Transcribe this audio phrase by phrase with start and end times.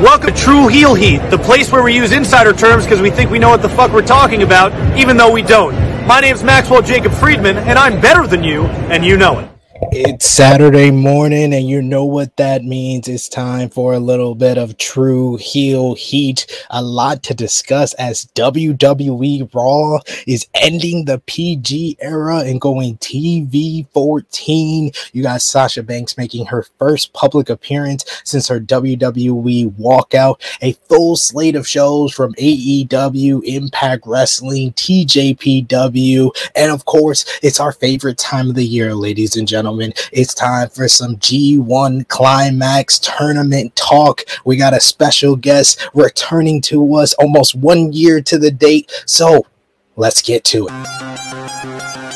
[0.00, 3.30] Welcome to True Heel Heat, the place where we use insider terms because we think
[3.30, 5.74] we know what the fuck we're talking about, even though we don't.
[6.06, 9.49] My name's Maxwell Jacob Friedman, and I'm better than you, and you know it.
[9.82, 13.08] It's Saturday morning, and you know what that means.
[13.08, 16.46] It's time for a little bit of true heel heat.
[16.68, 23.88] A lot to discuss as WWE Raw is ending the PG era and going TV
[23.92, 24.92] 14.
[25.14, 30.42] You got Sasha Banks making her first public appearance since her WWE walkout.
[30.60, 37.72] A full slate of shows from AEW, Impact Wrestling, TJPW, and of course, it's our
[37.72, 42.98] favorite time of the year, ladies and gentlemen gentlemen, it's time for some G1 Climax
[42.98, 44.22] tournament talk.
[44.44, 48.90] We got a special guest returning to us almost one year to the date.
[49.06, 49.46] So
[49.94, 52.09] let's get to it.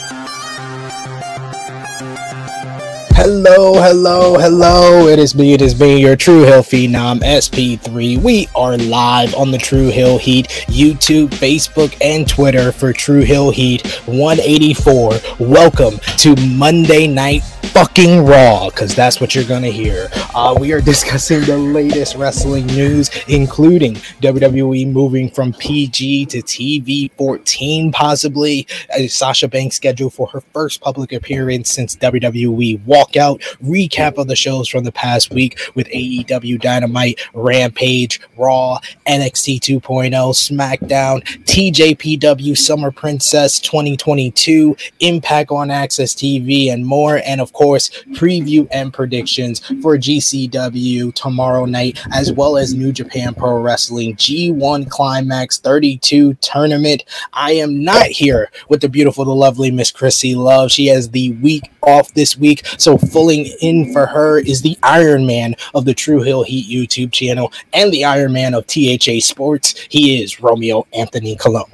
[3.26, 5.08] Hello, hello, hello.
[5.08, 8.18] It is me, it is me, your True Heel Phenom SP3.
[8.18, 13.50] We are live on the True Heel Heat YouTube, Facebook, and Twitter for True Heel
[13.50, 15.12] Heat 184.
[15.38, 17.42] Welcome to Monday Night
[17.74, 20.08] Fucking Raw, because that's what you're gonna hear.
[20.32, 27.10] Uh, we are discussing the latest wrestling news, including WWE moving from PG to TV
[27.16, 28.68] 14, possibly.
[28.96, 33.40] Uh, Sasha Banks scheduled for her first public appearance since WWE walkout.
[33.60, 40.12] Recap of the shows from the past week with AEW Dynamite, Rampage, Raw, NXT 2.0,
[40.12, 47.20] SmackDown, TJPW Summer Princess 2022, Impact on AXS TV, and more.
[47.26, 53.34] And of course, preview and predictions for GCW tomorrow night, as well as New Japan
[53.34, 57.04] Pro Wrestling G1 Climax 32 tournament.
[57.32, 60.70] I am not here with the beautiful, the lovely Miss Chrissy Love.
[60.70, 65.26] She has the week off this week, so filling in for her is the Iron
[65.26, 69.74] Man of the True Heel Heat YouTube channel and the Iron Man of THA Sports.
[69.88, 71.70] He is Romeo Anthony Cologne.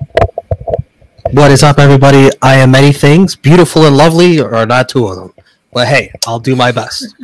[1.32, 2.28] What is up, everybody?
[2.42, 5.32] I am many things, beautiful and lovely, or not two of them.
[5.72, 7.14] But hey, I'll do my best.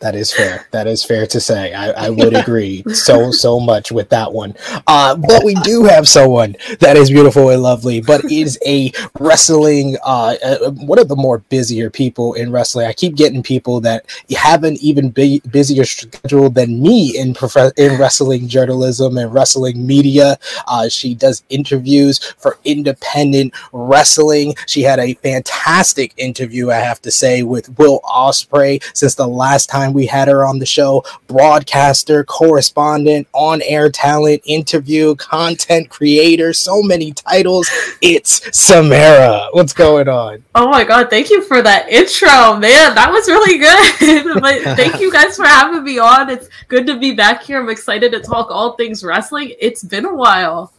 [0.00, 0.66] That is fair.
[0.70, 1.72] That is fair to say.
[1.72, 4.54] I, I would agree so so much with that one.
[4.86, 9.96] Uh, but we do have someone that is beautiful and lovely, but is a wrestling
[10.04, 12.86] uh, uh, one of the more busier people in wrestling.
[12.86, 17.72] I keep getting people that have an even bu- busier schedule than me in prof-
[17.76, 20.38] in wrestling journalism and wrestling media.
[20.68, 24.54] Uh, she does interviews for independent wrestling.
[24.66, 29.68] She had a fantastic interview, I have to say, with Will Ospreay since the last
[29.68, 31.04] time we had her on the show.
[31.26, 37.68] Broadcaster, correspondent, on air talent, interview, content creator, so many titles.
[38.00, 39.48] It's Samara.
[39.52, 40.44] What's going on?
[40.54, 42.94] Oh my god, thank you for that intro, man.
[42.94, 44.34] That was really good.
[44.40, 46.28] but thank you guys for having me on.
[46.30, 47.60] It's good to be back here.
[47.60, 49.52] I'm excited to talk all things wrestling.
[49.60, 50.72] It's been a while.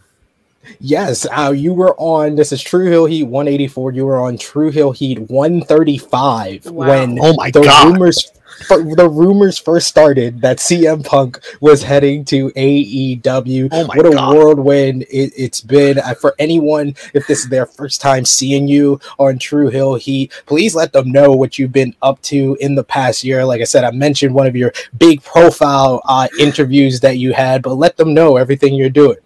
[0.79, 2.35] Yes, uh, you were on.
[2.35, 3.91] This is True Heel Heat 184.
[3.93, 6.87] You were on True Heel Heat 135 Wow.
[6.87, 7.87] when Oh my the God.
[7.93, 13.69] rumors fir- the rumors first started that CM Punk was heading to AEW.
[13.71, 14.35] Oh my what a God.
[14.35, 16.95] whirlwind it, it's been uh, for anyone.
[17.13, 21.11] If this is their first time seeing you on True Heel Heat, please let them
[21.11, 23.45] know what you've been up to in the past year.
[23.45, 27.61] Like I said, I mentioned one of your big profile uh, interviews that you had,
[27.61, 29.17] but let them know everything you're doing.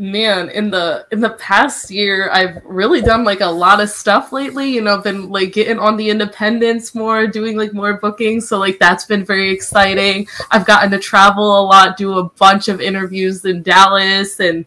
[0.00, 4.30] Man, in the in the past year, I've really done like a lot of stuff
[4.30, 4.70] lately.
[4.70, 8.46] You know, I've been like getting on the independence more, doing like more bookings.
[8.48, 10.28] So like that's been very exciting.
[10.52, 14.66] I've gotten to travel a lot, do a bunch of interviews in Dallas and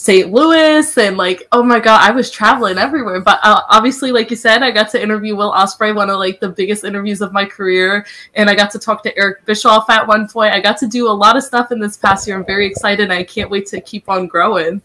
[0.00, 0.32] St.
[0.32, 3.20] Louis, and like oh my god, I was traveling everywhere.
[3.20, 6.40] But uh, obviously, like you said, I got to interview Will Ospreay, one of like
[6.40, 10.08] the biggest interviews of my career, and I got to talk to Eric Bischoff at
[10.08, 10.54] one point.
[10.54, 12.38] I got to do a lot of stuff in this past year.
[12.38, 13.10] I'm very excited.
[13.10, 14.80] I can't wait to keep on growing.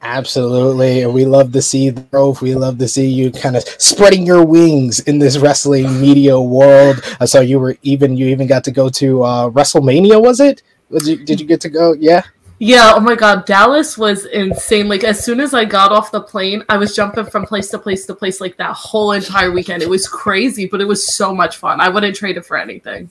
[0.00, 1.02] Absolutely.
[1.02, 2.40] And we love to see the growth.
[2.40, 7.02] We love to see you kind of spreading your wings in this wrestling media world.
[7.20, 10.62] I saw you were even you even got to go to uh WrestleMania, was it?
[10.88, 11.92] You, did you get to go?
[11.92, 12.22] Yeah.
[12.66, 14.88] Yeah, oh my god, Dallas was insane.
[14.88, 17.78] Like as soon as I got off the plane, I was jumping from place to
[17.78, 19.82] place to place like that whole entire weekend.
[19.82, 21.78] It was crazy, but it was so much fun.
[21.78, 23.10] I wouldn't trade it for anything.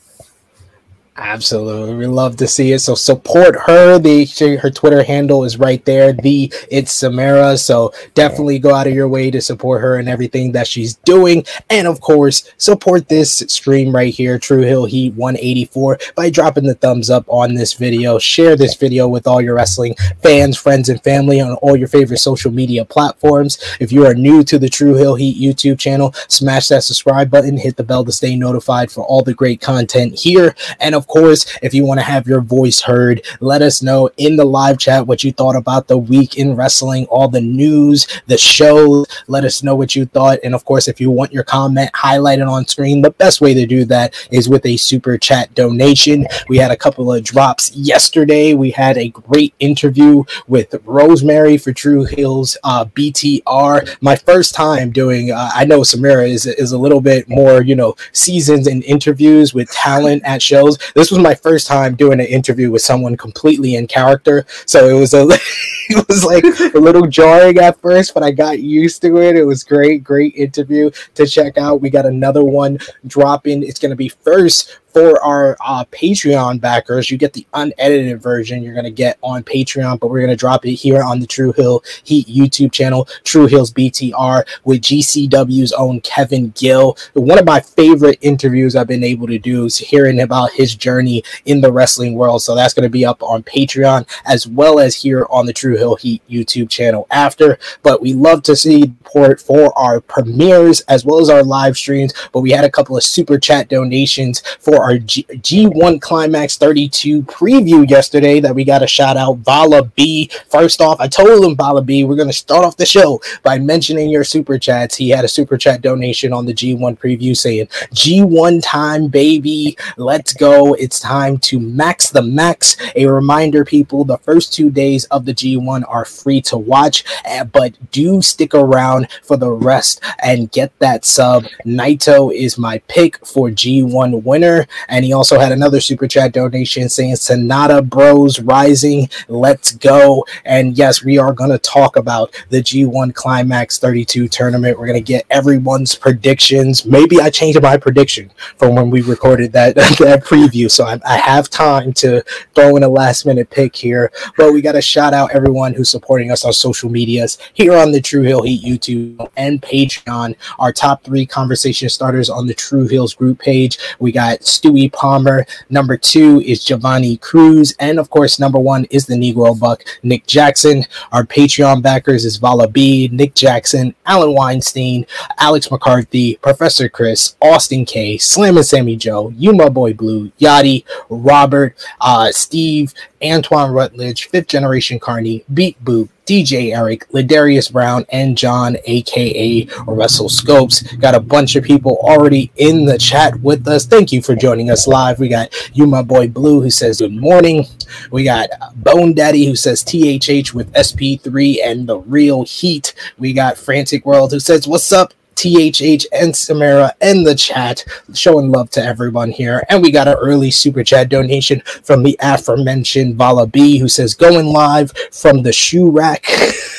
[1.16, 2.80] Absolutely, we love to see it.
[2.80, 4.00] So support her.
[4.00, 4.26] The
[4.64, 6.12] her Twitter handle is right there.
[6.12, 7.56] The it's Samara.
[7.60, 11.46] So definitely go out of your way to support her and everything that she's doing,
[11.70, 16.74] and of course support this stream right here, True Heel Heat 184, by dropping the
[16.74, 18.18] thumbs up on this video.
[18.18, 19.94] Share this video with all your wrestling
[20.24, 23.60] fans, friends, and family on all your favorite social media platforms.
[23.80, 27.58] If you are new to the True Heel Heat YouTube channel, smash that subscribe button,
[27.58, 31.08] hit the bell to stay notified for all the great content here, and of of
[31.08, 34.78] course, if you want to have your voice heard, let us know in the live
[34.78, 39.06] chat what you thought about the week in wrestling, all the news, the shows.
[39.28, 40.40] Let us know what you thought.
[40.46, 43.66] And of course, if you want your comment highlighted on screen, the best way to
[43.66, 46.26] do that is with a super chat donation.
[46.48, 48.54] We had a couple of drops yesterday.
[48.54, 53.98] We had a great interview with Rosemary for True Heels uh, BTR.
[54.00, 57.76] My first time doing, uh, I know Samira is, is a little bit more, you
[57.76, 60.78] know, seasons and interviews with talent at shows.
[60.94, 64.46] This was my first time doing an interview with someone completely in character.
[64.66, 65.28] So it was a,
[65.90, 66.44] it was like
[66.74, 69.36] a little jarring at first, but I got used to it.
[69.36, 71.82] It was great, great interview to check out.
[71.82, 73.64] We got another one dropping.
[73.64, 78.62] It's going to be first for our uh, Patreon backers, you get the unedited version
[78.62, 81.28] you're going to get on Patreon, but we're going to drop it here on the
[81.28, 86.96] True Heel Heat YouTube channel, True Heels BTR, with GCW's own Kevin Gill.
[87.14, 91.24] One of my favorite interviews I've been able to do is hearing about his journey
[91.46, 92.44] in the wrestling world.
[92.44, 95.73] So that's going to be up on Patreon as well as here on the True
[95.78, 97.60] Heel Heat YouTube channel after.
[97.82, 102.14] But we love to see support for our premieres as well as our live streams.
[102.32, 107.24] But we had a couple of super chat donations for our G- G1 Climax 32
[107.24, 109.38] preview yesterday that we got a shout out.
[109.40, 110.30] Vala B.
[110.50, 113.60] First off, I told him, Vala B, we're going to start off the show by
[113.60, 114.96] mentioning your super chats.
[114.96, 119.78] He had a super chat donation on the G1 preview saying, G1 time, baby.
[119.98, 120.74] Let's go.
[120.74, 122.78] It's time to max the max.
[122.96, 127.44] A reminder, people, the first two days of the G1 are free to watch, eh,
[127.44, 131.46] but do stick around for the rest and get that sub.
[131.66, 134.66] Naito is my pick for G1 winner.
[134.90, 139.10] And he also had another super chat donation saying Sonata Bros Rising.
[139.28, 140.26] Let's go.
[140.46, 144.78] And yes, we are going to talk about the G1 Climax 32 tournament.
[144.78, 146.86] We're going to get everyone's predictions.
[146.86, 150.70] Maybe I changed my prediction from when we recorded that, that preview.
[150.70, 152.24] So I, I have time to
[152.56, 154.12] throw in a last minute pick here.
[154.38, 157.92] But we got to shout out everyone who's supporting us on social medias here on
[157.92, 160.36] the True Heel Heat YouTube and Patreon.
[160.60, 163.78] Our top three conversation starters on the True Heels group page.
[164.00, 165.46] We got Stewie Palmer.
[165.70, 167.76] Number two is Giovanni Cruz.
[167.80, 170.86] And of course, number one is the Negro Buck, Nick Jackson.
[171.12, 175.06] Our Patreon backers is Vala B, Nick Jackson, Alan Weinstein,
[175.38, 180.86] Alex McCarthy, Professor Chris, Austin K, Slam and Sammy Joe, You My Boy Blue, Yachty,
[181.10, 188.38] Robert, uh, Steve, Antoine Rutledge, Fifth Generation Carney, Beat Boop, DJ Eric, Ladarius Brown, and
[188.38, 190.82] John, aka Russell Scopes.
[190.98, 193.86] Got a bunch of people already in the chat with us.
[193.86, 195.20] Thank you for joining us live.
[195.20, 197.66] We got you, my boy Blue, who says good morning.
[198.12, 202.94] We got Bone Daddy, who says THH with SP3 and the real heat.
[203.18, 205.14] We got Frantic World, who says, What's up?
[205.36, 207.84] THH and Samara in the chat,
[208.14, 209.64] showing love to everyone here.
[209.70, 214.14] And we got an early super chat donation from the aforementioned Vala B, who says,
[214.14, 216.26] going live from the shoe rack.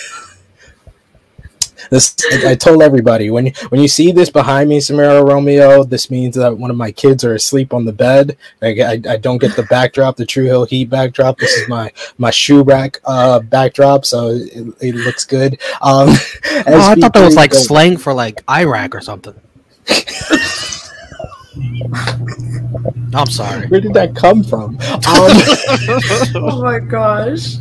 [1.90, 2.14] This
[2.44, 6.56] I told everybody when when you see this behind me, Samara Romeo, this means that
[6.56, 8.36] one of my kids are asleep on the bed.
[8.62, 11.38] I, I, I don't get the backdrop, the True Heel Heat backdrop.
[11.38, 15.60] This is my my shoe rack uh, backdrop, so it, it looks good.
[15.80, 16.08] Um,
[16.50, 19.34] oh, I thought that was like slang for like Iraq or something.
[23.14, 23.68] I'm sorry.
[23.68, 24.76] Where did that come from?
[24.80, 25.00] Um,
[26.44, 27.56] oh my gosh.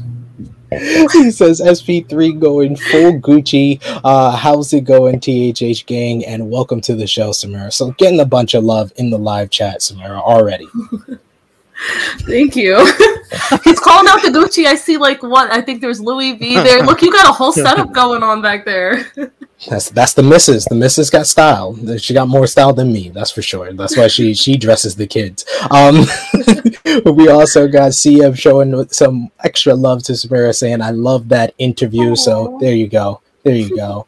[1.14, 3.80] he says SP3 going full Gucci.
[4.04, 6.26] Uh, how's it going, THH gang?
[6.26, 7.72] And welcome to the show, Samara.
[7.72, 10.68] So getting a bunch of love in the live chat, Samara, already.
[12.22, 12.76] Thank you.
[13.64, 14.66] He's calling out the Gucci.
[14.66, 16.84] I see like what I think there's Louis V there.
[16.84, 19.12] Look, you got a whole setup going on back there.
[19.68, 20.66] That's that's the missus.
[20.66, 21.78] The missus got style.
[21.98, 23.10] She got more style than me.
[23.10, 23.74] That's for sure.
[23.74, 25.46] That's why she she dresses the kids.
[25.72, 26.06] Um,
[27.16, 32.12] we also got CM showing some extra love to Samara, saying I love that interview.
[32.12, 32.18] Aww.
[32.18, 33.22] So there you go.
[33.44, 34.08] There you go.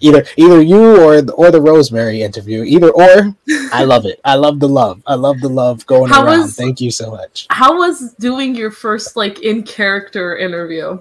[0.00, 2.64] Either either you or the, or the Rosemary interview.
[2.64, 3.34] Either or.
[3.72, 4.20] I love it.
[4.24, 5.02] I love the love.
[5.06, 6.40] I love the love going how around.
[6.40, 7.46] Was, Thank you so much.
[7.50, 11.00] How was doing your first like in character interview?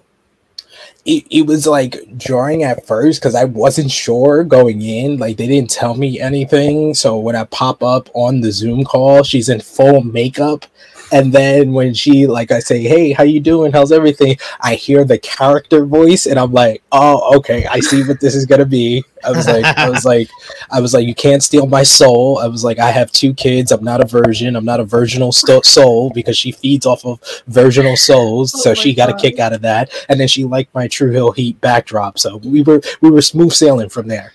[1.05, 5.17] it, it was like jarring at first because I wasn't sure going in.
[5.17, 6.93] Like they didn't tell me anything.
[6.93, 10.65] So when I pop up on the Zoom call, she's in full makeup
[11.11, 13.71] and then when she like I say, "Hey, how you doing?
[13.71, 18.19] How's everything?" I hear the character voice, and I'm like, "Oh, okay, I see what
[18.19, 20.29] this is gonna be." I was like, I was like,
[20.71, 23.71] I was like, "You can't steal my soul." I was like, "I have two kids.
[23.71, 24.55] I'm not a virgin.
[24.55, 28.73] I'm not a virginal st- soul because she feeds off of virginal souls, oh so
[28.73, 31.59] she got a kick out of that." And then she liked my True Heel Heat
[31.61, 34.33] backdrop, so we were we were smooth sailing from there.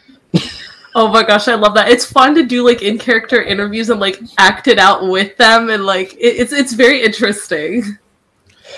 [0.97, 1.89] Oh my gosh, I love that.
[1.89, 5.71] It's fun to do like in character interviews and like act it out with them,
[5.71, 7.83] and like it, it's it's very interesting.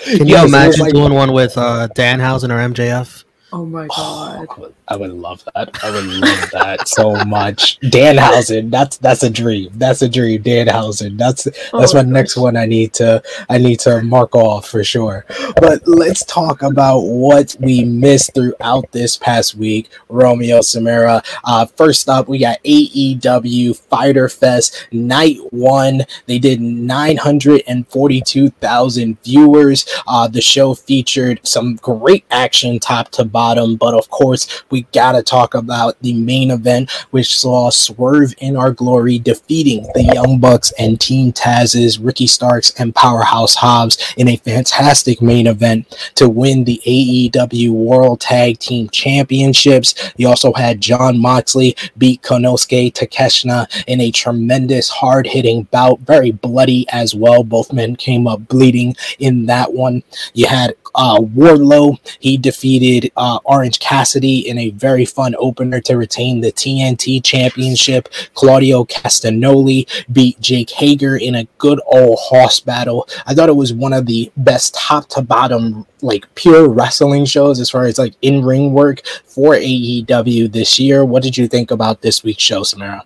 [0.03, 3.23] Can Yes, you it imagine like- doing one with uh, Danhausen or MJF?
[3.53, 4.45] Oh my god.
[4.49, 5.69] I would, I would love that.
[5.81, 7.79] I would love that so much.
[7.79, 9.71] Danhausen, that's that's a dream.
[9.75, 10.43] That's a dream.
[10.43, 11.17] Danhausen.
[11.17, 12.57] That's that's Oh my my next one.
[12.57, 15.25] I need to I need to mark off for sure.
[15.55, 19.89] But let's talk about what we missed throughout this past week.
[20.09, 21.23] Romeo Samara.
[21.45, 26.01] Uh, first up, we got AEW Fighter Fest Night One.
[26.25, 29.87] They did nine hundred and forty-two thousand viewers.
[30.05, 33.36] Uh, the show featured some great action top to bottom,
[33.79, 38.71] but of course, we gotta talk about the main event, which saw Swerve in Our
[38.71, 44.37] Glory defeating the Young Bucks and Team Taz's Ricky Starks and Powerhouse Hobbs in a
[44.37, 50.13] fantastic main event to win the AEW World Tag Team Championships.
[50.17, 56.31] You also had Jon Moxley beat Konosuke Takeshita in a tremendous hard hitting bout, very
[56.31, 57.43] bloody as well.
[57.43, 60.03] Both men came up bleeding in that one.
[60.33, 61.99] You had uh, Wardlow.
[62.19, 68.09] He defeated uh, Orange Cassidy in a very fun opener to retain the TNT Championship.
[68.33, 73.07] Claudio Castagnoli beat Jake Hager in a good old horse battle.
[73.25, 77.59] I thought it was one of the best top to bottom, like pure wrestling shows
[77.59, 81.05] as far as like in ring work for AEW this year.
[81.05, 83.03] What did you think about this week's show, Samara?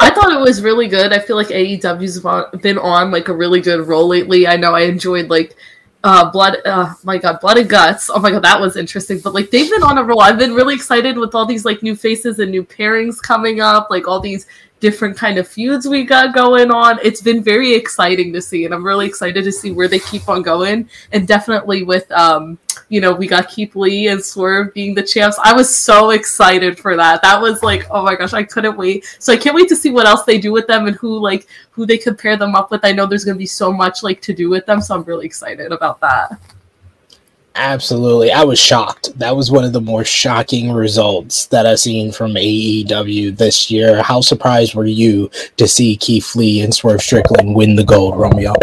[0.00, 1.12] I thought it was really good.
[1.12, 4.46] I feel like AEW's been on like a really good roll lately.
[4.46, 5.56] I know I enjoyed like
[6.04, 8.10] uh blood uh my god blood and guts.
[8.10, 9.18] Oh my god that was interesting.
[9.18, 10.20] But like they've been on a roll.
[10.20, 13.88] I've been really excited with all these like new faces and new pairings coming up
[13.90, 14.46] like all these
[14.80, 16.98] different kind of feuds we got going on.
[17.02, 20.28] It's been very exciting to see and i'm really excited to see where they keep
[20.28, 20.88] on going.
[21.12, 25.38] And definitely with um you know we got keith lee and swerve being the champs.
[25.42, 27.22] I was so excited for that.
[27.22, 29.04] That was like oh my gosh i couldn't wait.
[29.18, 31.46] So i can't wait to see what else they do with them and who like
[31.70, 32.84] who they could pair them up with.
[32.84, 35.04] I know there's going to be so much like to do with them so i'm
[35.04, 36.38] really excited about that
[37.56, 38.32] Absolutely.
[38.32, 39.16] I was shocked.
[39.18, 44.02] That was one of the more shocking results that I've seen from AEW this year.
[44.02, 48.54] How surprised were you to see Keith Lee and Swerve Strickland win the gold, Romeo?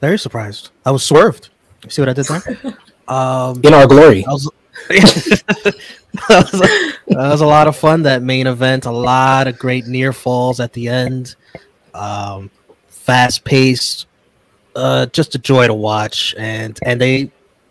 [0.00, 0.70] Very surprised.
[0.86, 1.50] I was swerved.
[1.84, 2.76] You see what I did there?
[3.08, 4.22] Um, In our glory.
[4.22, 4.50] that was,
[4.88, 5.74] that,
[6.28, 6.98] was, that
[7.30, 8.02] was a lot of fun.
[8.02, 11.36] That main event, a lot of great near falls at the end.
[11.94, 12.50] Um,
[12.88, 14.08] fast paced,
[14.76, 16.34] uh, just a joy to watch.
[16.38, 17.30] And and they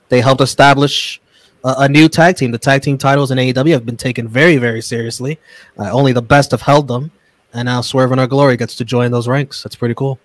[0.09, 1.21] they helped establish
[1.63, 2.51] a, a new tag team.
[2.51, 5.39] The tag team titles in AEW have been taken very very seriously.
[5.77, 7.11] Uh, only the best have held them,
[7.53, 9.63] and now Swerve and Our Glory gets to join those ranks.
[9.63, 10.19] That's pretty cool.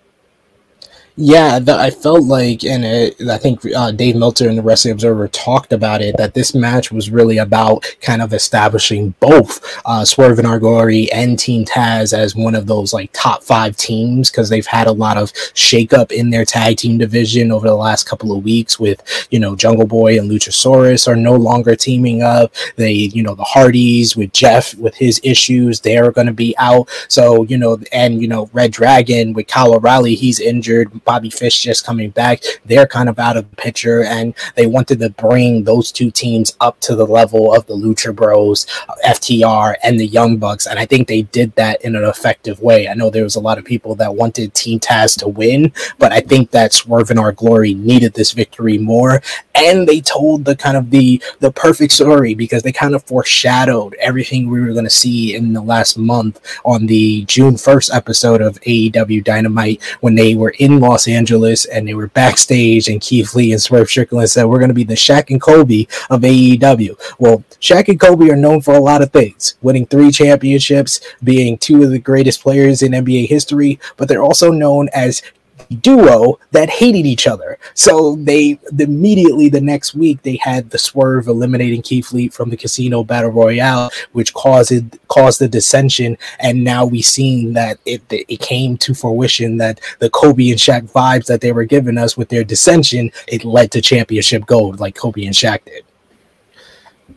[1.23, 4.93] Yeah, the, I felt like, and it, I think uh, Dave Meltzer and the Wrestling
[4.93, 10.03] Observer talked about it, that this match was really about kind of establishing both uh,
[10.03, 14.31] Swerve and Our Glory and Team Taz as one of those like top five teams
[14.31, 18.05] because they've had a lot of shakeup in their tag team division over the last
[18.05, 18.79] couple of weeks.
[18.79, 22.51] With you know Jungle Boy and Luchasaurus are no longer teaming up.
[22.77, 26.89] They, you know, the Hardys with Jeff with his issues, they're going to be out.
[27.09, 30.91] So you know, and you know Red Dragon with Kyle O'Reilly, he's injured.
[31.11, 32.41] Bobby Fish just coming back.
[32.63, 36.55] They're kind of out of the picture, and they wanted to bring those two teams
[36.61, 38.65] up to the level of the Lucha Bros,
[39.05, 40.67] FTR, and the Young Bucks.
[40.67, 42.87] And I think they did that in an effective way.
[42.87, 46.13] I know there was a lot of people that wanted Team Taz to win, but
[46.13, 49.21] I think that Swerve in Our Glory needed this victory more.
[49.53, 53.95] And they told the kind of the the perfect story because they kind of foreshadowed
[53.95, 58.41] everything we were going to see in the last month on the June 1st episode
[58.41, 63.33] of AEW Dynamite when they were in Los Angeles and they were backstage and Keith
[63.35, 67.15] Lee and Swerve Strickland said, We're going to be the Shaq and Kobe of AEW.
[67.19, 71.57] Well, Shaq and Kobe are known for a lot of things winning three championships, being
[71.57, 75.21] two of the greatest players in NBA history, but they're also known as
[75.75, 77.57] duo that hated each other.
[77.73, 82.57] So they immediately the next week they had the swerve eliminating Keith Lee from the
[82.57, 84.73] casino battle royale, which caused
[85.07, 86.17] caused the dissension.
[86.39, 90.91] And now we seen that it it came to fruition that the Kobe and Shaq
[90.91, 94.95] vibes that they were giving us with their dissension, it led to championship gold like
[94.95, 95.83] Kobe and Shaq did.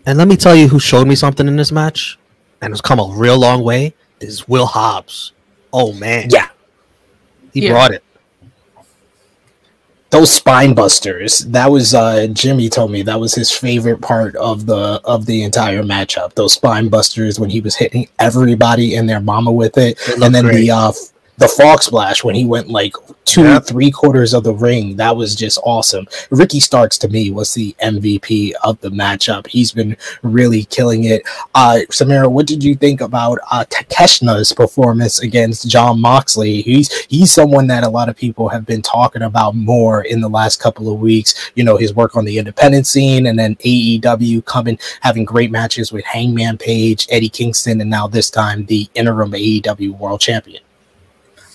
[0.06, 2.18] And let me tell you who showed me something in this match,
[2.61, 3.94] and it's come a real long way.
[4.20, 5.32] Is Will Hobbs?
[5.73, 6.49] Oh man, Yeah.
[7.52, 7.70] he Yeah.
[7.73, 8.03] brought it.
[10.14, 14.64] Those spine busters that was uh jimmy told me that was his favorite part of
[14.64, 19.18] the of the entire matchup those spine busters when he was hitting everybody and their
[19.18, 20.54] mama with it It and then great.
[20.56, 20.92] the uh
[21.37, 23.67] the Frog Splash when he went like two, yep.
[23.67, 24.97] three quarters of the ring.
[24.97, 26.07] That was just awesome.
[26.31, 29.47] Ricky Starks to me was the MVP of the matchup.
[29.47, 31.23] He's been really killing it.
[31.55, 36.62] Uh, Samira, what did you think about uh, Takeshna's performance against Jon Moxley?
[36.62, 40.29] He's he's someone that a lot of people have been talking about more in the
[40.29, 41.50] last couple of weeks.
[41.57, 45.93] You know, his work on the independent scene, and then AEW coming having great matches
[45.93, 50.62] with Hangman Page, Eddie Kingston, and now this time the interim AEW World Champion.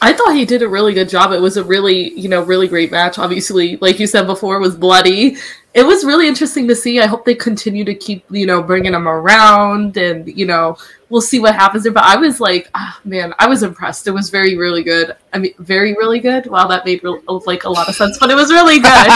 [0.01, 1.32] I thought he did a really good job.
[1.32, 3.18] It was a really, you know, really great match.
[3.18, 5.36] Obviously, like you said before, it was bloody.
[5.74, 7.00] It was really interesting to see.
[7.00, 10.77] I hope they continue to keep, you know, bringing him around, and you know,
[11.10, 11.91] we'll see what happens there.
[11.91, 14.08] But I was like, ah, man, I was impressed.
[14.08, 15.15] It was very, really good.
[15.34, 16.48] I mean, very, really good.
[16.48, 19.12] Wow, that made re- like a lot of sense, but it was really good.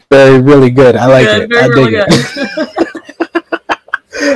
[0.10, 0.96] very, really good.
[0.96, 1.56] I like good, it.
[1.56, 3.06] I dig really it.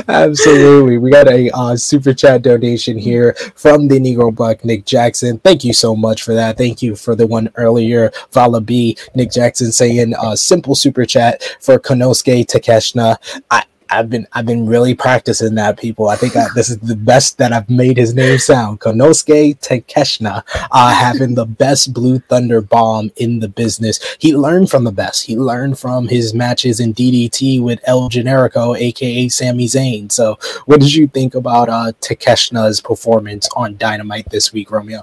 [0.07, 0.97] Absolutely.
[0.97, 5.39] We got a uh, super chat donation here from the Negro Buck, Nick Jackson.
[5.39, 6.57] Thank you so much for that.
[6.57, 11.43] Thank you for the one earlier, Vala B, Nick Jackson saying uh, simple super chat
[11.59, 13.17] for Konosuke Takeshna.
[13.49, 16.07] I, I've been I've been really practicing that, people.
[16.07, 18.79] I think I, this is the best that I've made his name sound.
[18.79, 23.99] Konosuke Takeshna, uh, having the best Blue Thunder bomb in the business.
[24.17, 25.25] He learned from the best.
[25.25, 30.09] He learned from his matches in DDT with El Generico, aka Sami Zayn.
[30.09, 35.01] So, what did you think about uh, Takeshna's performance on Dynamite this week, Romeo?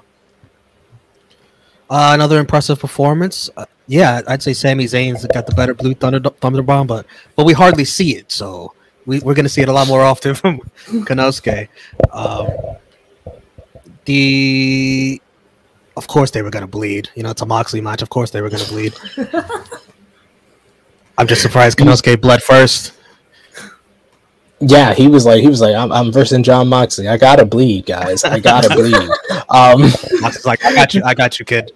[1.91, 3.51] Uh, another impressive performance.
[3.55, 7.05] Uh, yeah, I'd say Sami Zayn's got the better Blue Thunder Thunder Bomb, but
[7.35, 8.31] but we hardly see it.
[8.31, 8.73] So
[9.09, 11.67] we, are going to see it a lot more often from Konosuke.
[12.13, 12.49] Um,
[14.05, 15.19] the,
[15.97, 17.09] of course, they were going to bleed.
[17.15, 18.03] You know, it's a Moxley match.
[18.03, 18.93] Of course, they were going to bleed.
[21.17, 22.93] I'm just surprised Konosuke bled first.
[24.61, 27.07] Yeah, he was like, he was like, I'm, I'm versing Jon Moxley.
[27.07, 28.25] I gotta bleed, guys.
[28.25, 28.93] I gotta bleed.
[29.49, 29.81] Um,
[30.19, 31.71] Moxley's like, I got you, I got you, kid.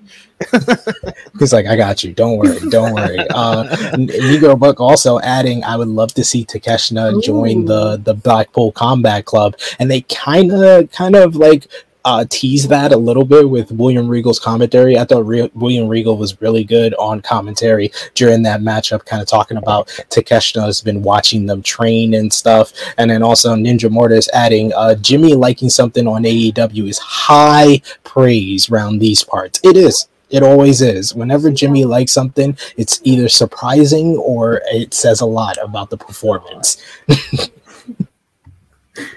[1.40, 2.14] He's like, I got you.
[2.14, 2.60] Don't worry.
[2.70, 3.20] Don't worry.
[3.34, 8.72] Uh, Negro Buck also adding, I would love to see Takeshna join the the Blackpool
[8.72, 11.68] Combat Club, and they kind of kind of like
[12.06, 14.98] uh, tease that a little bit with William Regal's commentary.
[14.98, 19.28] I thought Re- William Regal was really good on commentary during that matchup, kind of
[19.28, 22.74] talking about Takeshna has been watching them train and stuff.
[22.98, 28.70] And then also Ninja Mortis adding uh, Jimmy liking something on AEW is high praise
[28.70, 29.60] around these parts.
[29.64, 30.08] It is.
[30.34, 31.14] It always is.
[31.14, 36.84] Whenever Jimmy likes something, it's either surprising or it says a lot about the performance.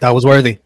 [0.01, 0.59] that was worthy.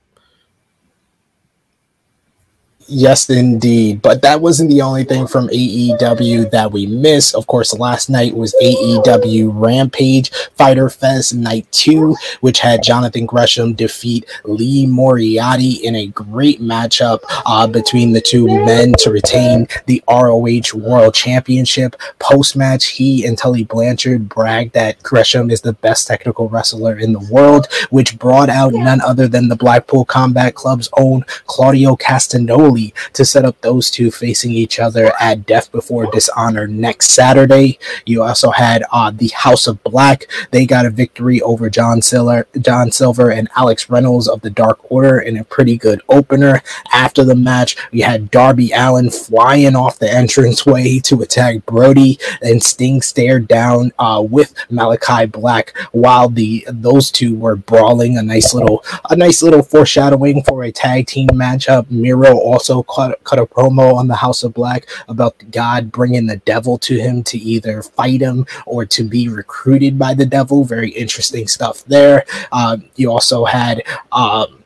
[2.93, 4.03] Yes, indeed.
[4.03, 7.37] But that wasn't the only thing from AEW that we missed.
[7.37, 13.75] Of course, last night was AEW Rampage Fighter Fest Night 2, which had Jonathan Gresham
[13.75, 20.03] defeat Lee Moriarty in a great matchup uh, between the two men to retain the
[20.09, 21.95] ROH World Championship.
[22.19, 27.13] Post match, he and Tully Blanchard bragged that Gresham is the best technical wrestler in
[27.13, 32.80] the world, which brought out none other than the Blackpool Combat Club's own Claudio Castagnoli
[33.13, 37.79] to set up those two facing each other at Death Before Dishonor next Saturday.
[38.07, 40.27] You also had uh, the House of Black.
[40.51, 44.79] They got a victory over John Silver, John Silver and Alex Reynolds of the Dark
[44.91, 46.63] Order in a pretty good opener.
[46.93, 52.63] After the match, we had Darby Allin flying off the entranceway to attack Brody, and
[52.63, 58.19] Sting stared down uh, with Malachi Black while the those two were brawling.
[58.19, 61.91] A nice little a nice little foreshadowing for a tag team matchup.
[61.91, 66.27] Miro also also cut, cut a promo on the House of Black about God bringing
[66.27, 70.65] the devil to him to either fight him or to be recruited by the devil.
[70.65, 72.25] Very interesting stuff there.
[72.53, 73.83] Um, you also had.
[74.13, 74.60] Um,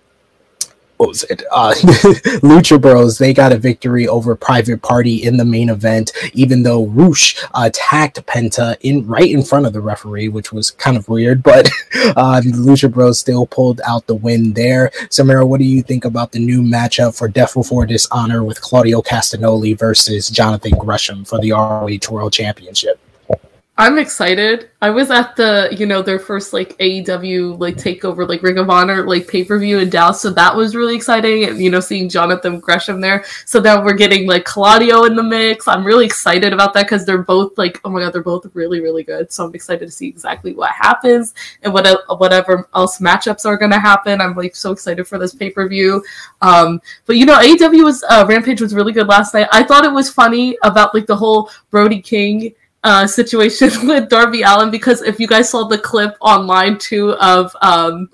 [1.04, 1.42] what was it?
[1.52, 1.74] Uh,
[2.42, 3.18] Lucha Bros.
[3.18, 8.24] They got a victory over Private Party in the main event, even though Rush attacked
[8.26, 11.42] Penta in right in front of the referee, which was kind of weird.
[11.42, 11.66] But
[12.16, 14.90] uh, Lucha Bros still pulled out the win there.
[15.10, 19.02] Samira, what do you think about the new matchup for Death Before Dishonor with Claudio
[19.02, 22.98] Castagnoli versus Jonathan Gresham for the ROH World Championship?
[23.76, 24.70] I'm excited.
[24.80, 28.70] I was at the, you know, their first like AEW like takeover, like Ring of
[28.70, 31.42] Honor like pay per view in Dallas, so that was really exciting.
[31.42, 33.24] And you know, seeing Jonathan Gresham there.
[33.46, 35.66] So now we're getting like Claudio in the mix.
[35.66, 38.80] I'm really excited about that because they're both like, oh my god, they're both really
[38.80, 39.32] really good.
[39.32, 41.34] So I'm excited to see exactly what happens
[41.64, 41.84] and what
[42.20, 44.20] whatever else matchups are gonna happen.
[44.20, 46.04] I'm like so excited for this pay per view.
[46.42, 49.48] Um, but you know, AEW was uh, Rampage was really good last night.
[49.50, 52.54] I thought it was funny about like the whole Brody King
[52.84, 57.54] uh, situation with Darby Allin because if you guys saw the clip online too of
[57.62, 58.08] um,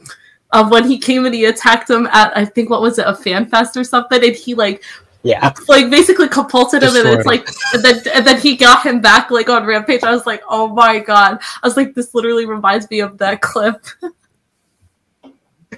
[0.53, 3.15] of when he came and he attacked him at I think what was it a
[3.15, 4.83] fan fest or something, and he like
[5.23, 5.53] Yeah.
[5.69, 9.31] like basically compulted him, and it's like and then and then he got him back
[9.31, 10.03] like on Rampage.
[10.03, 11.41] I was like, oh my god!
[11.63, 13.85] I was like, this literally reminds me of that clip.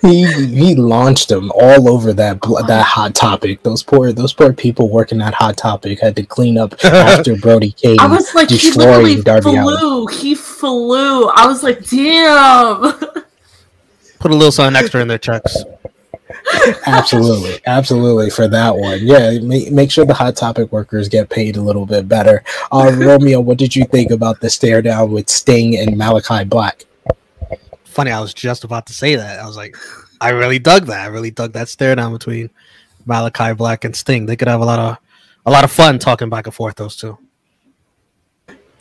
[0.02, 3.62] He he launched them all over that that hot topic.
[3.62, 7.70] Those poor those poor people working that hot topic had to clean up after Brody
[7.70, 8.00] King.
[8.00, 9.60] I was like, he literally Darby flew.
[9.60, 10.12] Allin.
[10.12, 11.28] He flew.
[11.28, 12.80] I was like, damn.
[14.18, 15.56] Put a little something extra in their checks.
[16.86, 18.98] absolutely, absolutely for that one.
[19.02, 22.42] Yeah, make, make sure the hot topic workers get paid a little bit better.
[22.72, 26.86] Uh, Romeo, what did you think about the stare down with Sting and Malachi Black?
[27.92, 29.38] Funny, I was just about to say that.
[29.38, 29.76] I was like,
[30.18, 31.00] I really dug that.
[31.00, 32.48] I really dug that stare down between
[33.04, 34.24] Malachi Black and Sting.
[34.24, 34.96] They could have a lot of
[35.44, 36.76] a lot of fun talking back and forth.
[36.76, 37.18] Those two.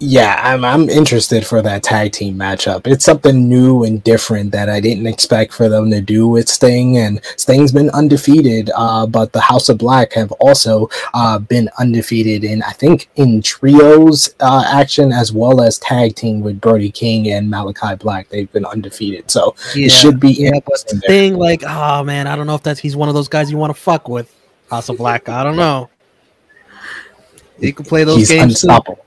[0.03, 2.87] Yeah, I'm I'm interested for that tag team matchup.
[2.87, 6.97] It's something new and different that I didn't expect for them to do with Sting.
[6.97, 12.43] And Sting's been undefeated, uh, but the House of Black have also uh, been undefeated
[12.43, 17.29] in I think in trios uh, action as well as tag team with Brody King
[17.29, 18.27] and Malachi Black.
[18.29, 21.09] They've been undefeated, so it should be Yeah, but interesting there.
[21.09, 23.57] Sting, like, oh man, I don't know if that's he's one of those guys you
[23.57, 24.35] want to fuck with.
[24.71, 25.91] House of Black, I don't know.
[27.59, 28.61] He can play those He's games.
[28.61, 28.97] too.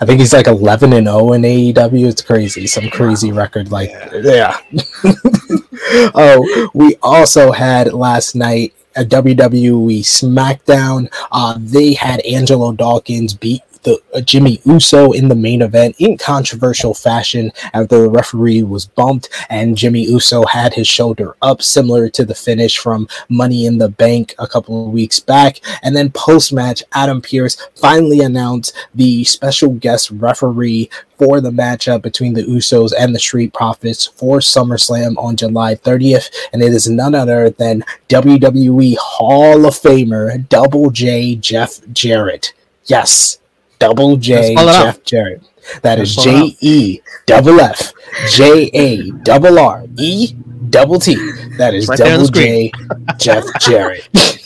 [0.00, 2.08] I think he's like 11 and 0 in AEW.
[2.08, 2.66] It's crazy.
[2.66, 4.58] Some crazy record like yeah.
[6.14, 11.12] oh, we also had last night a WWE SmackDown.
[11.30, 16.16] Uh, they had Angelo Dawkins beat the uh, Jimmy Uso in the main event in
[16.16, 22.08] controversial fashion after the referee was bumped and Jimmy Uso had his shoulder up, similar
[22.10, 25.60] to the finish from Money in the Bank a couple of weeks back.
[25.82, 32.02] And then post match, Adam Pearce finally announced the special guest referee for the matchup
[32.02, 36.30] between the Usos and the Street Profits for SummerSlam on July 30th.
[36.52, 42.52] And it is none other than WWE Hall of Famer Double J Jeff Jarrett.
[42.84, 43.38] Yes,
[43.78, 44.84] Double J Let's spell it out.
[44.84, 45.42] Jeff Jarrett.
[45.82, 47.92] That is Let's spell it J E double F
[48.30, 50.34] J A double R E
[50.70, 51.14] double T.
[51.58, 52.72] That is Right Double J
[53.18, 54.08] Jeff Jarrett.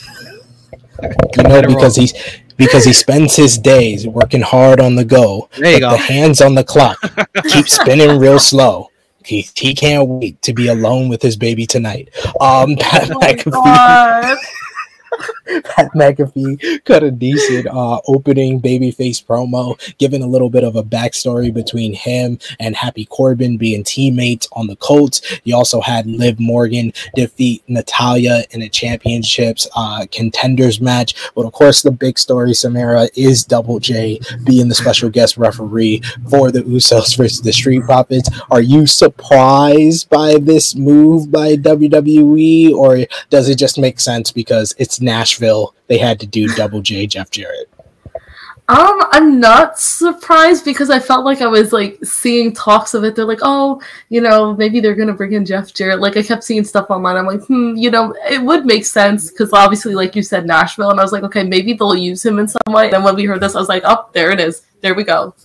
[1.37, 2.13] you know because he's
[2.57, 5.49] because he spends his days working hard on the go.
[5.57, 5.91] There you but go.
[5.91, 6.97] The hands on the clock
[7.49, 8.89] keep spinning real slow.
[9.25, 12.09] He, he can't wait to be alone with his baby tonight.
[12.41, 14.37] Um, Pat Oh my McAfee, God.
[15.63, 20.83] Pat McAfee cut a decent uh, opening babyface promo, giving a little bit of a
[20.83, 25.21] backstory between him and Happy Corbin being teammates on the Colts.
[25.43, 31.15] You also had Liv Morgan defeat Natalya in a championships uh, contenders match.
[31.35, 36.01] But of course, the big story, Samara, is Double J being the special guest referee
[36.29, 38.29] for the Usos versus the Street Profits.
[38.51, 44.73] Are you surprised by this move by WWE, or does it just make sense because
[44.77, 45.75] it's Nashville?
[45.87, 47.69] They had to do Double J Jeff Jarrett.
[48.69, 53.13] Um, I'm not surprised because I felt like I was like seeing talks of it.
[53.13, 55.99] They're like, oh, you know, maybe they're gonna bring in Jeff Jarrett.
[55.99, 57.17] Like I kept seeing stuff online.
[57.17, 60.91] I'm like, hmm, you know, it would make sense because obviously, like you said, Nashville,
[60.91, 62.85] and I was like, okay, maybe they'll use him in some way.
[62.85, 64.61] And then when we heard this, I was like, oh, there it is.
[64.79, 65.35] There we go.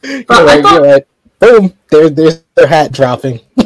[0.00, 1.02] But You're I right, thought.
[1.40, 1.72] Boom!
[1.90, 3.40] There, there's their hat dropping.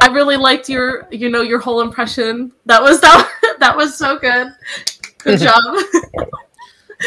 [0.00, 2.52] I really liked your, you know, your whole impression.
[2.66, 3.56] That was that.
[3.60, 4.48] that was so good.
[5.18, 5.62] Good job.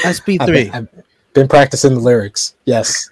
[0.03, 0.45] I've SP3.
[0.45, 0.87] been, I've
[1.33, 2.55] been practicing the lyrics.
[2.65, 3.09] Yes.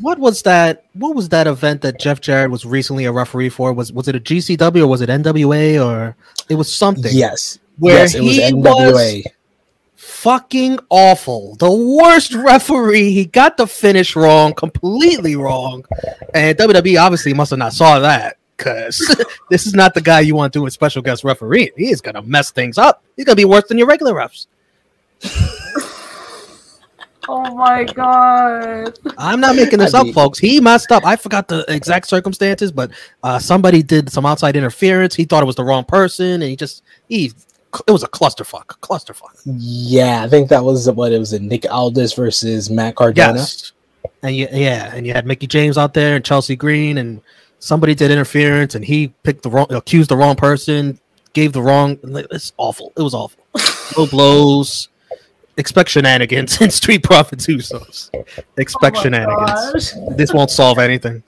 [0.00, 0.86] What was that?
[0.94, 3.72] What was that event that Jeff Jarrett was recently a referee for?
[3.72, 6.16] Was was it a GCW or was it NWA or
[6.48, 7.12] it was something?
[7.14, 7.58] yes.
[7.78, 9.24] Where yes, it was he NWA.
[10.02, 11.54] Fucking awful.
[11.56, 13.12] The worst referee.
[13.12, 15.84] He got the finish wrong, completely wrong.
[16.34, 18.98] And WWE obviously must have not saw that because
[19.50, 21.70] this is not the guy you want doing special guest referee.
[21.76, 23.04] He is gonna mess things up.
[23.16, 24.48] He's gonna be worse than your regular refs.
[27.28, 28.98] oh my god.
[29.16, 30.38] I'm not making this I up, mean- folks.
[30.40, 31.06] He messed up.
[31.06, 32.90] I forgot the exact circumstances, but
[33.22, 35.14] uh, somebody did some outside interference.
[35.14, 37.32] He thought it was the wrong person, and he just he.
[37.86, 38.66] It was a clusterfuck.
[38.80, 39.40] Clusterfuck.
[39.46, 41.32] Yeah, I think that was what it was.
[41.32, 43.38] Nick Aldis versus Matt Cardona.
[43.38, 43.72] Yes.
[44.22, 47.20] And you, yeah, and you had Mickie James out there and Chelsea Green, and
[47.60, 50.98] somebody did interference, and he picked the wrong, accused the wrong person,
[51.32, 51.98] gave the wrong.
[52.30, 52.92] It's awful.
[52.96, 53.42] It was awful.
[53.98, 54.88] No blows.
[55.58, 58.10] Expect shenanigans in Street Profits Usos.
[58.56, 59.92] Expect Oh shenanigans.
[59.92, 60.16] gosh.
[60.16, 61.22] This won't solve anything.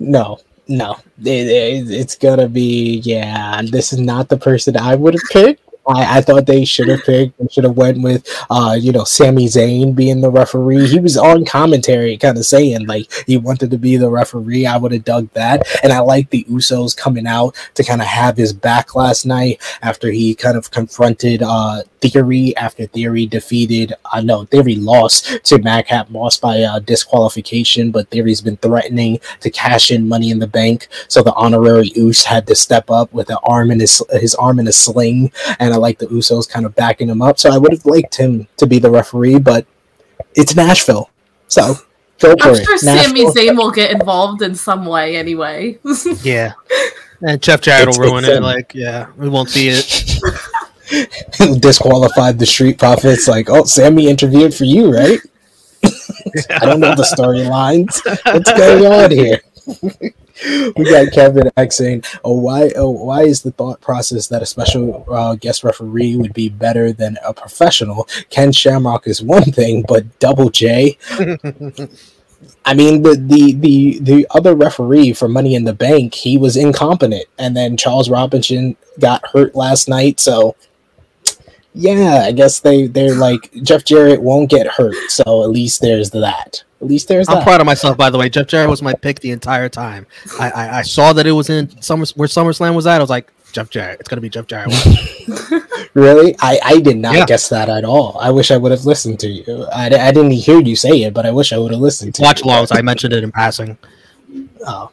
[0.00, 2.96] No, no, It- it- it's gonna be.
[3.04, 5.62] Yeah, this is not the person I would have picked.
[5.86, 9.04] I, I thought they should have picked and should have went with uh, you know,
[9.04, 10.86] Sami Zayn being the referee.
[10.86, 14.66] He was on commentary kind of saying like he wanted to be the referee.
[14.66, 15.66] I would have dug that.
[15.82, 19.60] And I like the Usos coming out to kind of have his back last night
[19.82, 25.58] after he kind of confronted uh Theory after Theory defeated uh know Theory lost to
[25.58, 30.46] Madcap Moss by uh, disqualification, but Theory's been threatening to cash in money in the
[30.46, 30.88] bank.
[31.08, 34.58] So the honorary Us had to step up with an arm in his his arm
[34.58, 37.38] in a sling and I like the Usos kind of backing him up.
[37.38, 39.66] So I would have liked him to be the referee, but
[40.34, 41.10] it's Nashville.
[41.48, 41.74] So
[42.20, 42.64] go for I'm it.
[42.64, 43.34] sure Sami Nashville.
[43.34, 45.78] Zayn will get involved in some way anyway.
[46.22, 46.52] Yeah.
[47.22, 48.42] And Jeff Jarrett It's- will ruin it.
[48.42, 50.20] Like, yeah, we won't see it.
[51.60, 53.26] disqualified the Street Profits.
[53.28, 55.18] Like, oh, Sami interviewed for you, right?
[56.50, 58.00] I don't know the storylines.
[58.32, 59.40] What's going on here?
[60.76, 62.72] we got Kevin X saying, "Oh, why?
[62.76, 66.92] Oh, why is the thought process that a special uh, guest referee would be better
[66.92, 68.08] than a professional?
[68.30, 70.98] Ken Shamrock is one thing, but Double J.
[72.66, 76.56] I mean, the, the the the other referee for Money in the Bank, he was
[76.56, 80.18] incompetent, and then Charles Robinson got hurt last night.
[80.18, 80.56] So,
[81.74, 86.10] yeah, I guess they they're like Jeff Jarrett won't get hurt, so at least there's
[86.10, 86.62] that.
[86.80, 87.44] At least there's I'm that.
[87.44, 88.28] proud of myself, by the way.
[88.28, 90.06] Jeff Jarrett was my pick the entire time.
[90.38, 92.96] I, I, I saw that it was in Summer where SummerSlam was at.
[92.96, 94.00] I was like, Jeff Jarrett.
[94.00, 94.72] It's gonna be Jeff Jarrett.
[95.94, 97.24] Really, I I did not Yeah.
[97.24, 98.18] guess that at all.
[98.20, 99.64] I wish I would have listened to you.
[99.72, 102.22] I, I didn't hear you say it, but I wish I would have listened to
[102.22, 102.46] Watch you.
[102.50, 102.76] alongs.
[102.76, 103.78] I mentioned it in passing.
[104.66, 104.90] Oh.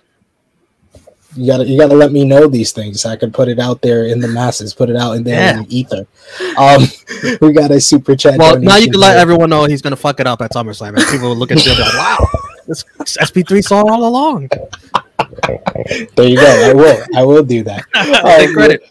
[1.36, 3.02] You gotta you gotta let me know these things.
[3.02, 5.40] So I can put it out there in the masses, put it out in there
[5.40, 5.58] Yeah.
[5.60, 6.06] in the ether.
[6.58, 6.84] Um,
[7.42, 8.38] we got a super chat.
[8.38, 10.98] Well, now you can let everyone know he's gonna fuck it up at SummerSlam.
[10.98, 12.28] And people will look at you and be like, "Wow,
[12.68, 12.84] this
[13.18, 14.50] SP3 saw it all along."
[16.16, 16.46] There you go.
[16.70, 17.04] I will.
[17.16, 17.86] I will do that.
[17.94, 18.84] Take Um, credit.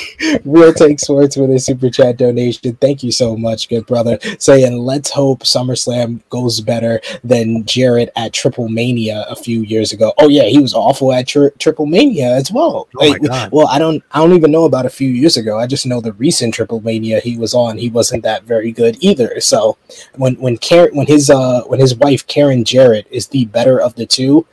[0.44, 2.76] Real Take Sports with a super chat donation.
[2.76, 4.18] Thank you so much, good brother.
[4.38, 10.12] Saying, let's hope SummerSlam goes better than Jarrett at Triple Mania a few years ago.
[10.18, 12.88] Oh yeah, he was awful at tri- Triple Mania as well.
[12.96, 13.50] Oh my Like, God.
[13.52, 15.58] Well, I don't, I don't even know about a few years ago.
[15.58, 17.78] I just know the recent Triple Mania he was on.
[17.78, 19.40] He wasn't that very good either.
[19.40, 19.76] So
[20.16, 23.94] when when Karen, when his uh when his wife Karen Jarrett is the better of
[23.94, 24.46] the two.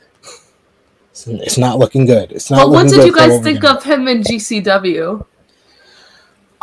[1.10, 2.32] It's, it's not looking good.
[2.32, 2.64] It's not.
[2.64, 4.22] But what looking did good you for guys what we're think gonna- of him in
[4.22, 5.24] GCW?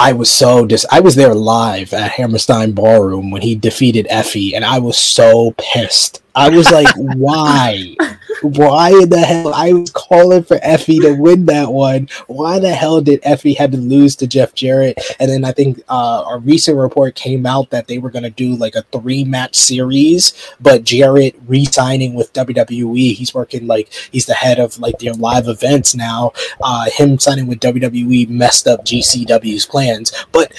[0.02, 0.84] I was so dis.
[0.90, 5.54] I was there live at Hammerstein Ballroom when he defeated EFFY, and I was so
[5.60, 6.24] pissed.
[6.36, 7.96] I was like, "Why?
[8.42, 12.08] Why in the hell?" I was calling for EFFY to win that one.
[12.28, 14.98] Why the hell did EFFY had to lose to Jeff Jarrett?
[15.20, 18.30] And then I think uh, a recent report came out that they were going to
[18.30, 23.14] do like a three match series, but Jarrett re-signing with WWE.
[23.14, 27.48] He's working like he's the head of like their live events now uh, him signing
[27.48, 30.12] with WWE messed up GCW's plans.
[30.32, 30.52] But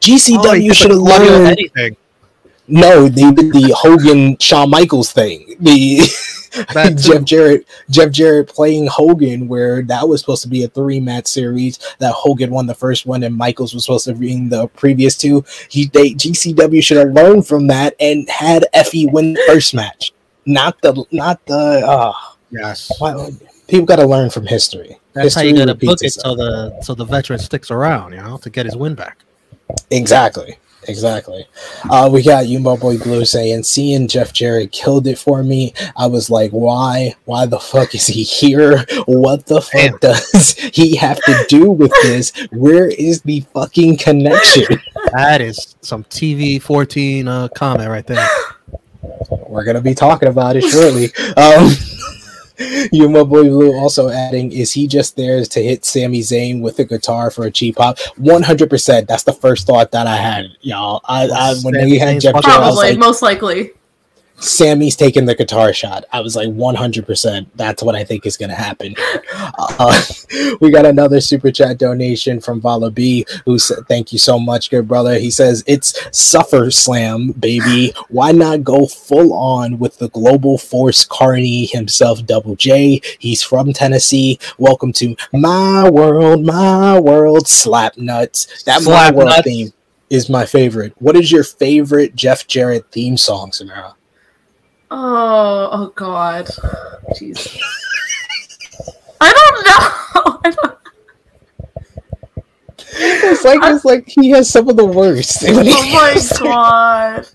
[0.00, 1.46] GCW Oh, should have learned.
[1.48, 1.96] anything.
[2.66, 5.56] No, they did the Hogan Shawn Michaels thing.
[5.60, 6.00] The
[6.96, 11.26] Jeff Jarrett, Jeff Jarrett playing Hogan, where that was supposed to be a three match
[11.26, 11.78] series.
[11.98, 15.16] That Hogan won the first one, and Michaels was supposed to be in the previous
[15.16, 15.44] two.
[15.68, 20.12] He they GCW should have learned from that and had EFFY win the first match,
[20.46, 21.82] not the not the.
[21.86, 22.12] Uh,
[22.54, 22.90] Yes,
[23.66, 24.98] people got to learn from history.
[25.12, 28.36] that's how you gotta book it so the so the veteran sticks around, you know,
[28.38, 29.18] to get his win back.
[29.90, 30.56] Exactly.
[30.88, 31.46] Exactly.
[31.90, 35.74] Uh, we got Yumbo Boy Blue saying, seeing Jeff Jarrett killed it for me.
[35.96, 37.14] I was like, why?
[37.24, 38.84] Why the fuck is he here?
[39.06, 39.98] What the fuck Damn.
[39.98, 42.32] does he have to do with this?
[42.50, 44.66] Where is the fucking connection?
[45.12, 48.28] That is some TV 14 uh, comment right there.
[49.48, 51.12] We're gonna be talking about it shortly.
[51.36, 51.70] Um,
[52.92, 56.78] you, my boy Blue, also adding, is he just there to hit Sami Zayn with
[56.78, 57.98] a guitar for a cheap pop?
[58.16, 59.08] One hundred percent.
[59.08, 61.00] That's the first thought that I had, y'all.
[61.04, 63.22] I, I when Sami they had Zayn's Jeff fucking Jarrett, I was Probably, like, most
[63.22, 63.72] likely.
[64.38, 66.04] Sami's taking the guitar shot.
[66.12, 67.46] I was like, 100%.
[67.54, 68.94] That's what I think is going to happen.
[69.34, 70.02] Uh,
[70.60, 74.70] we got another super chat donation from Vala B, who said, Thank you so much,
[74.70, 75.18] good brother.
[75.18, 77.92] He says, It's Suffer Slam, baby.
[78.08, 83.00] Why not go full on with the global force Carney himself, Double J?
[83.18, 84.38] He's from Tennessee.
[84.58, 88.64] Welcome to my world, my world, slap nuts.
[88.64, 89.42] That Slap my world nuts.
[89.42, 89.72] theme
[90.10, 90.92] is my favorite.
[90.98, 93.94] What is your favorite Jeff Jarrett theme song, Samara?
[94.96, 96.46] Oh, oh God,
[97.16, 97.60] jeez.
[99.20, 100.40] I don't know.
[100.44, 100.78] I don't,
[102.96, 105.44] It's like it's like he has some of the worst.
[105.46, 105.52] oh
[105.92, 107.28] my God.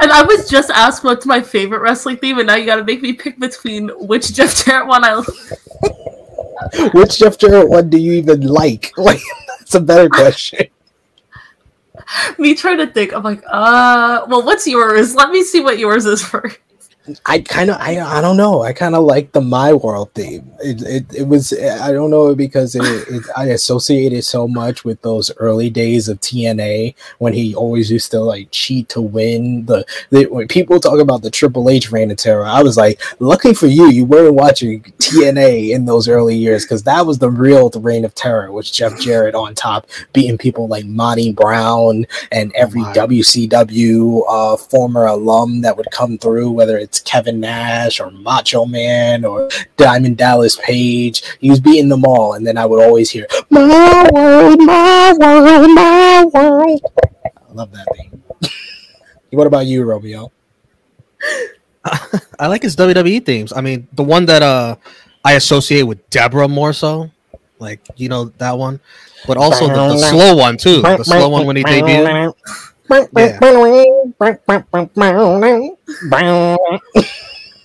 [0.00, 2.84] And I was just asked what's my favorite wrestling theme, and now you got to
[2.84, 5.22] make me pick between which Jeff Jarrett one I.
[6.94, 8.92] Which Jeff Jarrett one do you even like?
[8.96, 9.20] Like
[9.58, 10.68] that's a better question.
[12.38, 13.12] Me trying to think.
[13.14, 15.14] I'm like, uh, well, what's yours?
[15.14, 16.58] Let me see what yours is first.
[17.26, 18.62] I kind of I I don't know.
[18.62, 20.50] I kind of like the My World theme.
[20.60, 25.02] It, it it was I don't know because it, it I associated so much with
[25.02, 29.66] those early days of TNA when he always used to like cheat to win.
[29.66, 33.02] The, the when people talk about the Triple H reign of terror, I was like,
[33.20, 37.30] lucky for you, you weren't watching TNA in those early years because that was the
[37.30, 38.50] real reign of terror.
[38.50, 42.94] With Jeff Jarrett on top, beating people like Monty Brown and every my.
[42.94, 49.24] WCW uh, former alum that would come through, whether it's Kevin Nash or Macho Man
[49.24, 51.22] or Diamond Dallas Page.
[51.40, 55.70] He was beating them all, and then I would always hear "My world, my world,
[55.70, 56.80] my world."
[57.26, 58.22] I love that thing.
[59.30, 60.30] what about you, Romeo?
[62.38, 63.52] I like his WWE themes.
[63.54, 64.76] I mean, the one that uh
[65.24, 67.10] I associate with Debra more so,
[67.58, 68.80] like you know that one,
[69.26, 70.82] but also the, the slow one too.
[70.82, 72.34] The slow one when he debuted.
[72.90, 73.38] Yeah,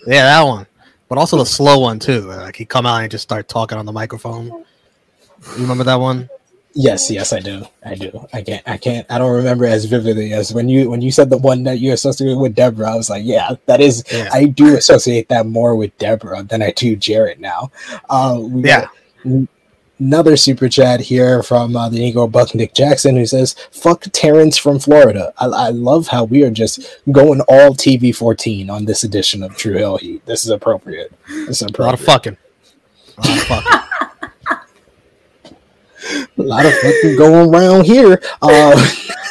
[0.07, 0.65] yeah, that one.
[1.07, 2.21] But also the slow one too.
[2.21, 4.45] Like he come out and just start talking on the microphone.
[4.47, 6.29] You remember that one?
[6.73, 7.65] Yes, yes, I do.
[7.83, 8.27] I do.
[8.31, 8.67] I can't.
[8.67, 9.05] I can't.
[9.09, 11.93] I don't remember as vividly as when you when you said the one that you
[11.93, 12.91] associated with Deborah.
[12.91, 14.03] I was like, yeah, that is.
[14.11, 14.29] Yeah.
[14.31, 17.71] I do associate that more with Deborah than I do Jarrett now.
[18.09, 18.87] Uh, Yeah.
[19.25, 19.47] got
[19.99, 24.57] Another super chat here from uh, the Negro Buck Nick Jackson who says, "Fuck Terrence
[24.57, 29.03] from Florida." I, I love how we are just going all TV fourteen on this
[29.03, 30.25] edition of True Heel Heat.
[30.25, 31.11] This is appropriate.
[31.27, 32.37] This is A lot of fucking.
[33.17, 33.79] A lot of fucking.
[36.37, 38.21] a lot of fucking going around here.
[38.41, 38.87] Uh,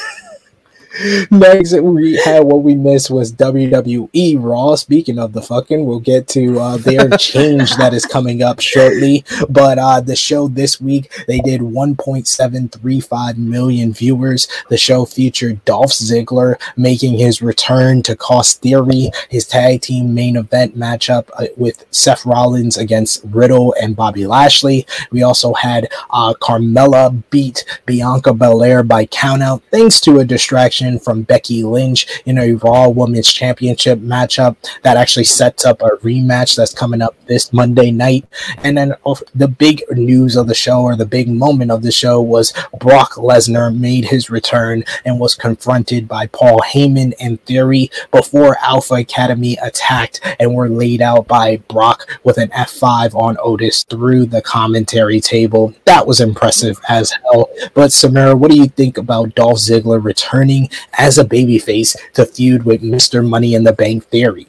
[1.30, 4.74] next, we had what we missed was WWE Raw.
[4.74, 9.24] Speaking of the fucking, we'll get to uh, their change that is coming up shortly.
[9.48, 14.48] But uh, the show this week, they did 1.735 million viewers.
[14.68, 20.37] The show featured Dolph Ziggler making his return to Cost Theory, his tag team main
[20.37, 24.87] event matchup uh, with Seth Rollins against Riddle and Bobby Lashley.
[25.11, 31.22] We also had uh, Carmella beat Bianca Belair by countout thanks to a distraction from
[31.22, 36.72] Becky Lynch in a Raw Women's Championship matchup that actually sets up a rematch that's
[36.72, 38.24] coming up this Monday night.
[38.59, 38.94] And then
[39.35, 43.14] the big news of the show or the big moment of the show was Brock
[43.14, 49.57] Lesnar made his return and was confronted by Paul Heyman and Theory before Alpha Academy
[49.62, 55.20] attacked and were laid out by Brock with an F5 on Otis through the commentary
[55.20, 55.74] table.
[55.85, 57.51] That was impressive as hell.
[57.74, 62.64] But Samara, what do you think about Dolph Ziggler returning as a babyface to feud
[62.64, 63.26] with Mr.
[63.26, 64.46] Money in the Bank Theory?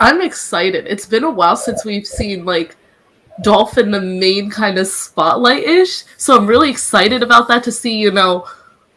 [0.00, 0.86] I'm excited.
[0.86, 2.76] It's been a while since we've seen like
[3.42, 6.04] Dolph in the main kind of spotlight ish.
[6.16, 8.46] So I'm really excited about that to see, you know,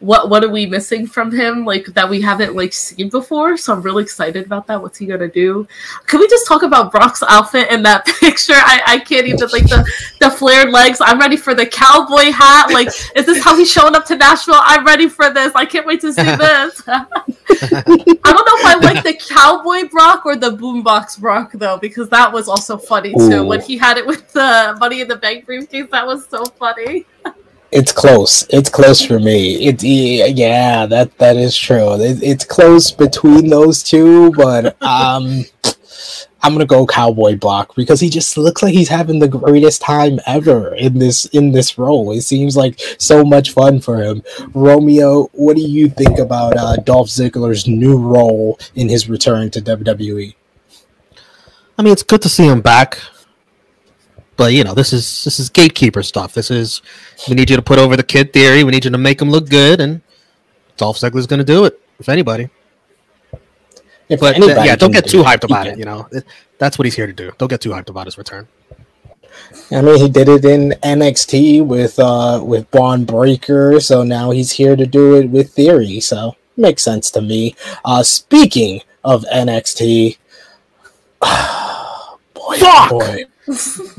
[0.00, 3.56] what what are we missing from him like that we haven't like seen before.
[3.56, 4.80] So I'm really excited about that.
[4.80, 5.66] What's he gonna do?
[6.06, 8.54] Can we just talk about Brock's outfit in that picture?
[8.54, 9.84] I, I can't even like the
[10.20, 10.98] the flared legs.
[11.00, 12.72] I'm ready for the cowboy hat.
[12.72, 14.54] Like, is this how he's showing up to Nashville?
[14.58, 15.52] I'm ready for this.
[15.54, 16.82] I can't wait to see this.
[16.88, 22.08] I don't know if I like the cowboy Brock or the boombox Brock though, because
[22.10, 23.42] that was also funny too.
[23.42, 23.46] Ooh.
[23.46, 27.04] When he had it with the money in the bank briefcase, that was so funny.
[27.70, 28.46] It's close.
[28.50, 29.66] It's close for me.
[29.66, 31.94] It yeah, that that is true.
[32.00, 35.44] It, it's close between those two, but um,
[36.42, 40.18] I'm gonna go Cowboy Brock because he just looks like he's having the greatest time
[40.26, 42.12] ever in this in this role.
[42.12, 44.22] It seems like so much fun for him.
[44.54, 49.60] Romeo, what do you think about uh, Dolph Ziggler's new role in his return to?
[49.60, 50.34] WWE?
[51.76, 52.98] I mean, it's good to see him back.
[54.38, 56.32] But you know, this is this is gatekeeper stuff.
[56.32, 56.80] This is
[57.28, 58.62] we need you to put over the kid theory.
[58.62, 60.00] We need you to make him look good, and
[60.76, 61.78] Dolph Ziggler's going to do it.
[61.98, 62.48] If anybody,
[64.08, 65.76] If but uh, anybody yeah, don't get do too hyped about it.
[65.76, 66.08] You know,
[66.56, 67.32] that's what he's here to do.
[67.36, 68.46] Don't get too hyped about his return.
[69.72, 74.52] I mean, he did it in NXT with uh with Bron Breakker, so now he's
[74.52, 75.98] here to do it with Theory.
[75.98, 77.56] So makes sense to me.
[77.84, 80.16] Uh, speaking of NXT,
[81.20, 82.90] boy, Fuck!
[82.90, 83.24] boy,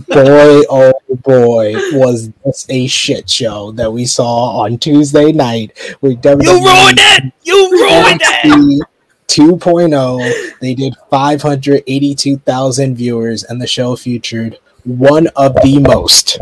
[0.07, 6.21] boy, oh boy, was this a shit show that we saw on Tuesday night with
[6.21, 6.43] WWE.
[6.43, 7.33] You ruined it.
[7.43, 8.45] You ruined it.
[8.45, 9.93] NXT 2.0.
[9.93, 10.51] oh.
[10.61, 16.39] They did 582,000 viewers, and the show featured one of the most,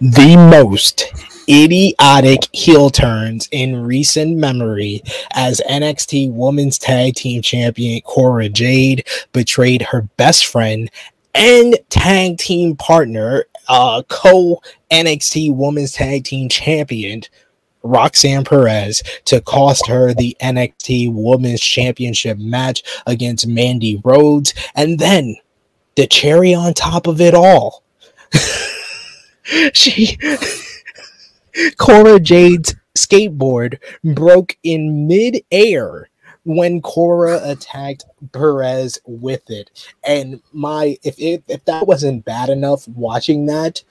[0.00, 1.12] the most
[1.48, 5.02] idiotic heel turns in recent memory
[5.32, 10.90] as NXT Women's Tag Team Champion Cora Jade betrayed her best friend
[11.34, 14.60] and tag team partner, uh, co
[14.90, 17.22] NXT Women's Tag Team Champion
[17.82, 24.54] Roxanne Perez to cost her the NXT Women's Championship match against Mandy Rose.
[24.74, 25.36] And then
[25.96, 27.82] the cherry on top of it all,
[29.72, 30.18] she
[31.76, 36.08] Cora Jade's skateboard broke in mid-air
[36.44, 39.70] when Cora attacked Perez with it.
[40.04, 43.82] And my if it, if that wasn't bad enough watching that,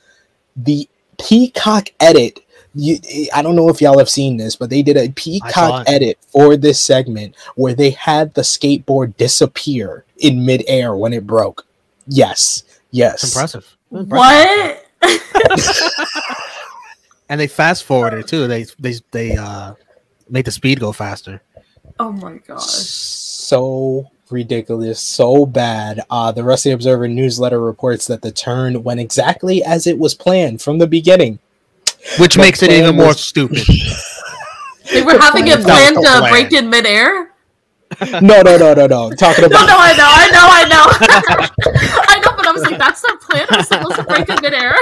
[0.56, 2.42] the Peacock edit
[2.74, 2.98] you,
[3.34, 6.56] I don't know if y'all have seen this, but they did a peacock edit for
[6.56, 11.66] this segment where they had the skateboard disappear in midair when it broke.
[12.08, 13.78] Yes, yes, impressive.
[13.92, 14.78] impressive.
[15.02, 15.22] What?
[17.30, 18.48] and they fast forwarded too.
[18.48, 19.74] They they they uh
[20.30, 21.42] made the speed go faster.
[22.00, 22.62] Oh my gosh!
[22.62, 26.02] So ridiculous, so bad.
[26.10, 30.62] Uh, the Wrestling Observer newsletter reports that the turn went exactly as it was planned
[30.62, 31.40] from the beginning
[32.18, 33.06] which the makes it even was...
[33.06, 33.64] more stupid.
[34.92, 36.32] they were having a plan to plan.
[36.32, 37.32] break in midair.
[38.22, 39.12] no, no, no, no, no.
[39.18, 39.68] Talking about.
[39.68, 40.86] No, no, I know, I know, I know.
[42.08, 43.48] I know, but I was like, that's the plan.
[43.50, 44.76] I was supposed to break in midair.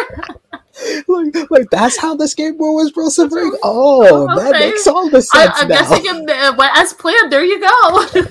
[1.08, 3.54] Like, like that's how the skateboard was supposed to break.
[3.64, 4.44] Oh, okay.
[4.44, 5.52] that makes all the sense.
[5.56, 7.32] I, am guessing it uh, went as planned.
[7.32, 7.70] There you go.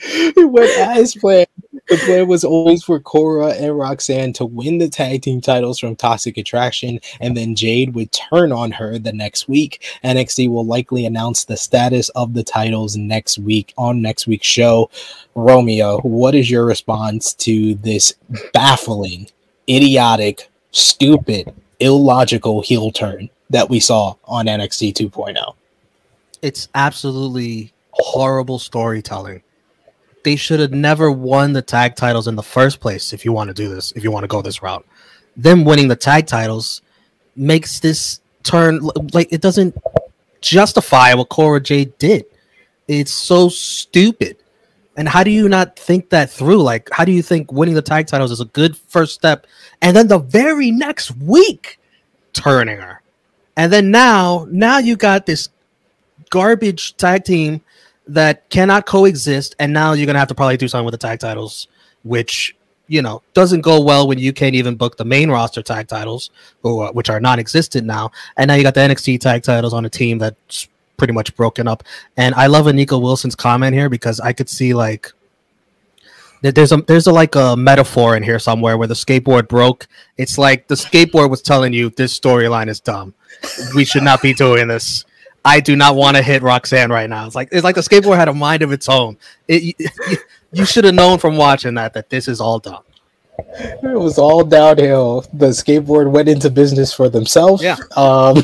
[0.00, 1.46] it went as planned
[1.88, 5.96] the plan was always for Cora and Roxanne to win the tag team titles from
[5.96, 9.82] Toxic Attraction, and then Jade would turn on her the next week.
[10.04, 14.90] NXT will likely announce the status of the titles next week on next week's show.
[15.34, 18.14] Romeo, what is your response to this
[18.52, 19.28] baffling,
[19.68, 25.54] idiotic, stupid, illogical heel turn that we saw on NXT 2.0?
[26.42, 29.42] It's absolutely horrible storytelling
[30.22, 33.48] they should have never won the tag titles in the first place if you want
[33.48, 34.84] to do this, if you want to go this route.
[35.36, 36.82] Them winning the tag titles
[37.34, 38.80] makes this turn
[39.12, 39.76] like it doesn't
[40.40, 42.24] justify what Cora Jade did.
[42.88, 44.36] It's so stupid.
[44.96, 46.62] And how do you not think that through?
[46.62, 49.46] Like, how do you think winning the tag titles is a good first step?
[49.80, 51.78] And then the very next week,
[52.32, 53.00] turning her.
[53.56, 55.48] And then now, now you got this
[56.30, 57.60] garbage tag team
[58.08, 61.20] that cannot coexist, and now you're gonna have to probably do something with the tag
[61.20, 61.68] titles,
[62.02, 62.56] which
[62.88, 66.30] you know doesn't go well when you can't even book the main roster tag titles,
[66.62, 69.90] or, which are non-existent now, and now you got the NXT tag titles on a
[69.90, 71.82] team that's pretty much broken up.
[72.16, 75.12] And I love Anika Wilson's comment here because I could see like
[76.42, 79.86] there's a there's a like a metaphor in here somewhere where the skateboard broke.
[80.16, 83.14] It's like the skateboard was telling you this storyline is dumb.
[83.74, 85.04] We should not be doing this.
[85.44, 87.26] I do not want to hit Roxanne right now.
[87.26, 89.18] It's like it's like the skateboard had a mind of its own.
[89.48, 90.16] It, you,
[90.52, 92.82] you should have known from watching that that this is all dumb.
[93.38, 95.22] It was all downhill.
[95.32, 97.62] The skateboard went into business for themselves.
[97.62, 97.76] Yeah.
[97.96, 98.42] Um,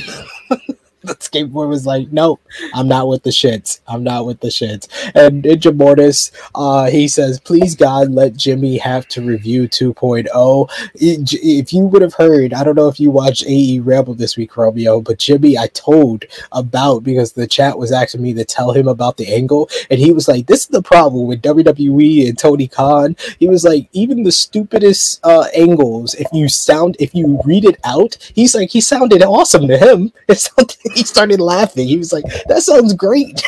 [1.09, 2.41] the skateboard was like, nope,
[2.75, 3.81] I'm not with the shits.
[3.87, 4.89] I'm not with the shits.
[5.15, 10.69] And Ninja Mortis, uh, he says, please God, let Jimmy have to review 2.0.
[10.95, 14.57] If you would have heard, I don't know if you watched AE Rebel this week,
[14.57, 18.89] Romeo, but Jimmy, I told about because the chat was asking me to tell him
[18.89, 22.69] about the angle, and he was like, this is the problem with WWE and Tony
[22.69, 23.17] Khan.
[23.39, 27.79] He was like, even the stupidest uh, angles, if you sound, if you read it
[27.85, 30.13] out, he's like, he sounded awesome to him.
[30.29, 31.87] It sounded he started laughing.
[31.87, 33.43] He was like, "That sounds great."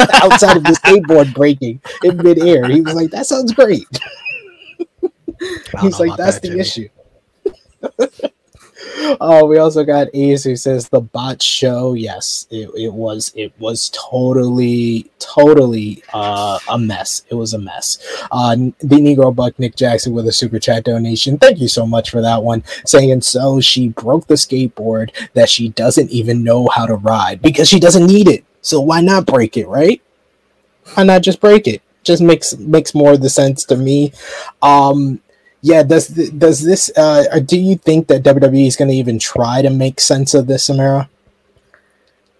[0.22, 3.86] Outside of the skateboard breaking in midair, he was like, "That sounds great."
[5.80, 6.60] He's like, "That's that, the Jimmy.
[6.60, 6.88] issue."
[9.20, 11.94] Oh, we also got Ace who says the bot show.
[11.94, 17.22] Yes, it, it was it was totally totally uh, a mess.
[17.28, 17.98] It was a mess.
[18.30, 21.38] Uh, the Negro Buck Nick Jackson with a super chat donation.
[21.38, 22.64] Thank you so much for that one.
[22.86, 27.68] Saying so she broke the skateboard that she doesn't even know how to ride because
[27.68, 28.44] she doesn't need it.
[28.60, 30.02] So why not break it, right?
[30.94, 31.82] Why not just break it?
[32.02, 34.12] Just makes makes more of the sense to me.
[34.62, 35.20] Um,
[35.60, 39.62] yeah does does this uh do you think that wwe is going to even try
[39.62, 41.08] to make sense of this samara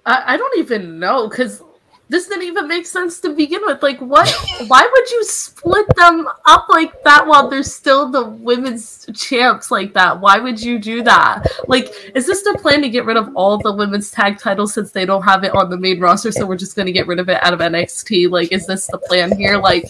[0.07, 1.62] i, I don't even know because
[2.09, 3.82] this didn't even make sense to begin with.
[3.82, 4.28] Like, what?
[4.66, 9.92] why would you split them up like that while they're still the women's champs like
[9.92, 10.20] that?
[10.20, 11.46] Why would you do that?
[11.66, 14.90] Like, is this the plan to get rid of all the women's tag titles since
[14.90, 16.32] they don't have it on the main roster?
[16.32, 18.30] So we're just gonna get rid of it out of NXT?
[18.30, 19.59] Like, is this the plan here?
[19.59, 19.84] Like,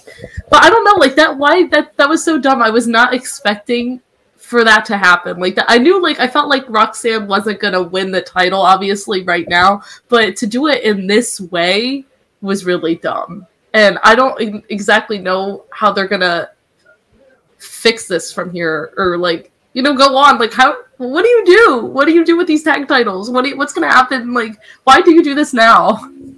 [0.51, 0.97] but I don't know.
[0.99, 1.39] Like that.
[1.39, 1.97] Why that?
[1.97, 2.63] That was so dumb.
[2.63, 4.01] I was not expecting
[4.49, 5.39] for that to happen.
[5.39, 9.49] Like I knew like I felt like Roxanne wasn't gonna win the title, obviously, right
[9.49, 9.83] now.
[10.09, 12.07] But to do it in this way
[12.41, 13.47] was really dumb.
[13.75, 16.51] And I don't exactly know how they're gonna
[17.59, 20.39] fix this from here or like, you know, go on.
[20.39, 21.87] Like how what do you do?
[21.87, 23.31] What do you do with these tag titles?
[23.31, 24.35] What you, what's going to happen?
[24.35, 26.11] Like, why do you do this now?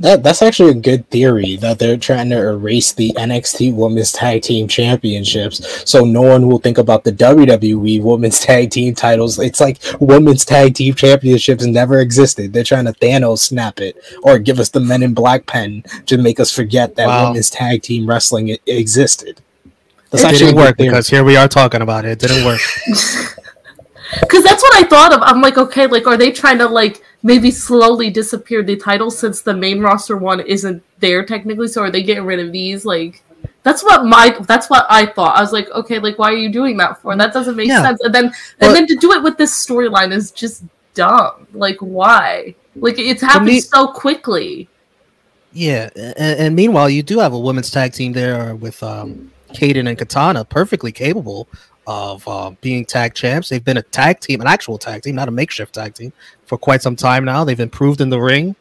[0.00, 4.42] That that's actually a good theory that they're trying to erase the NXT Women's Tag
[4.42, 9.40] Team Championships, so no one will think about the WWE Women's Tag Team titles.
[9.40, 12.52] It's like Women's Tag Team Championships never existed.
[12.52, 16.16] They're trying to Thanos snap it or give us the Men in Black pen to
[16.16, 17.28] make us forget that Wow.
[17.30, 19.40] Women's Tag Team Wrestling i- existed.
[20.10, 22.12] That's It actually didn't work because here we are talking about it.
[22.12, 22.60] It didn't work.
[24.20, 25.20] Because that's what I thought of.
[25.22, 29.40] I'm like, okay, like, are they trying to like maybe slowly disappear the title since
[29.42, 31.68] the main roster one isn't there technically?
[31.68, 32.84] So are they getting rid of these?
[32.84, 33.22] Like,
[33.62, 35.36] that's what my that's what I thought.
[35.36, 37.12] I was like, okay, like, why are you doing that for?
[37.12, 37.82] And that doesn't make Yeah.
[37.82, 38.00] sense.
[38.00, 40.64] And then and then to do it with this storyline is just
[40.94, 41.46] dumb.
[41.52, 42.54] Like, why?
[42.76, 44.68] Like, it's happened me- so quickly.
[45.52, 49.88] Yeah, and, and meanwhile, you do have a women's tag team there with um, Kayden
[49.88, 51.48] and Katana, perfectly capable
[51.88, 53.48] of uh, being tag champs.
[53.48, 56.12] They've been a tag team, an actual tag team, not a makeshift tag team,
[56.44, 57.44] for quite some time now.
[57.44, 58.54] They've improved in the ring,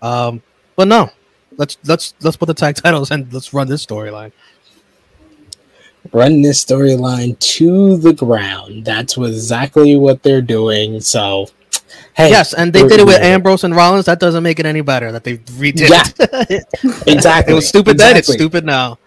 [0.00, 0.42] um,
[0.76, 1.10] but no,
[1.58, 4.32] let's let's let's put the tag titles and let's run this storyline.
[6.12, 8.86] Run this storyline to the ground.
[8.86, 11.02] That's exactly what they're doing.
[11.02, 11.48] So,
[12.14, 14.06] hey, Yes, and they did it with Ambrose and Rollins.
[14.06, 16.66] That doesn't make it any better that they redid it.
[17.06, 17.52] Exactly.
[17.52, 18.16] it was stupid then.
[18.16, 18.98] It's stupid now.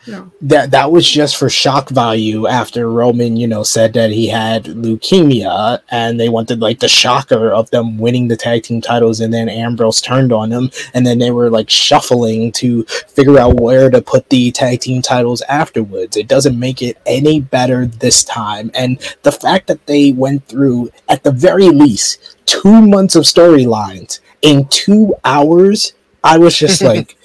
[0.41, 4.65] that that was just for shock value after Roman, you know, said that he had
[4.65, 9.33] leukemia and they wanted like the shocker of them winning the tag team titles and
[9.33, 13.89] then Ambrose turned on them and then they were like shuffling to figure out where
[13.89, 16.17] to put the tag team titles afterwards.
[16.17, 18.71] It doesn't make it any better this time.
[18.73, 24.19] And the fact that they went through at the very least two months of storylines
[24.41, 25.93] in two hours,
[26.23, 27.17] I was just like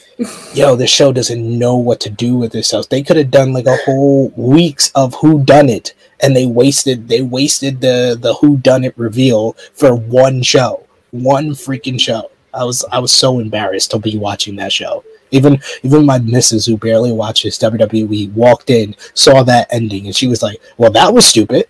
[0.54, 2.88] yo, this show doesn't know what to do with itself.
[2.88, 7.08] They could have done like a whole weeks of who done it, and they wasted
[7.08, 12.30] they wasted the the who done it reveal for one show, one freaking show.
[12.52, 15.04] I was I was so embarrassed to be watching that show.
[15.30, 20.26] Even even my missus who barely watches WWE walked in, saw that ending, and she
[20.26, 21.66] was like, "Well, that was stupid."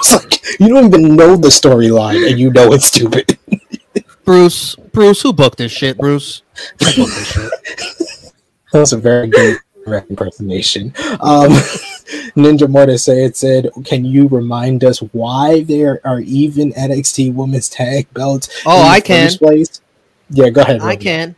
[0.00, 3.38] I was like, "You don't even know the storyline, and you know it's stupid."
[4.24, 5.98] Bruce, Bruce, who booked this shit?
[5.98, 6.42] Bruce,
[6.78, 7.52] this shit?
[8.72, 9.58] That was a very good
[10.08, 10.94] impersonation.
[11.18, 11.50] Um,
[12.36, 17.68] Ninja Mortis say it said, "Can you remind us why there are even NXT Women's
[17.68, 19.28] Tag Belts?" Oh, I can.
[19.38, 19.80] Place?
[20.28, 20.82] Yeah, go ahead.
[20.82, 21.34] I can.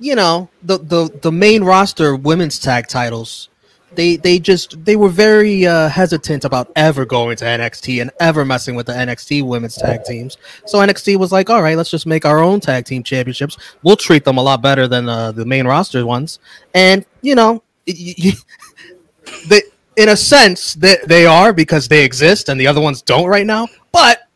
[0.00, 3.48] You know the the the main roster women's tag titles.
[3.94, 8.44] They they just they were very uh, hesitant about ever going to NXT and ever
[8.44, 10.36] messing with the NXT women's tag teams.
[10.66, 13.56] So NXT was like, all right, let's just make our own tag team championships.
[13.82, 16.38] We'll treat them a lot better than uh, the main roster ones.
[16.74, 19.62] And you know, they
[19.96, 23.46] in a sense they they are because they exist and the other ones don't right
[23.46, 23.66] now.
[23.92, 24.28] But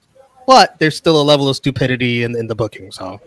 [0.46, 2.92] but there's still a level of stupidity in, in the booking.
[2.92, 3.20] So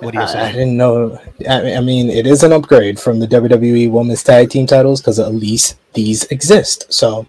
[0.00, 1.18] what do you I, I didn't know.
[1.48, 5.18] I, I mean, it is an upgrade from the WWE Women's Tag Team titles because
[5.18, 6.92] at least these exist.
[6.92, 7.26] So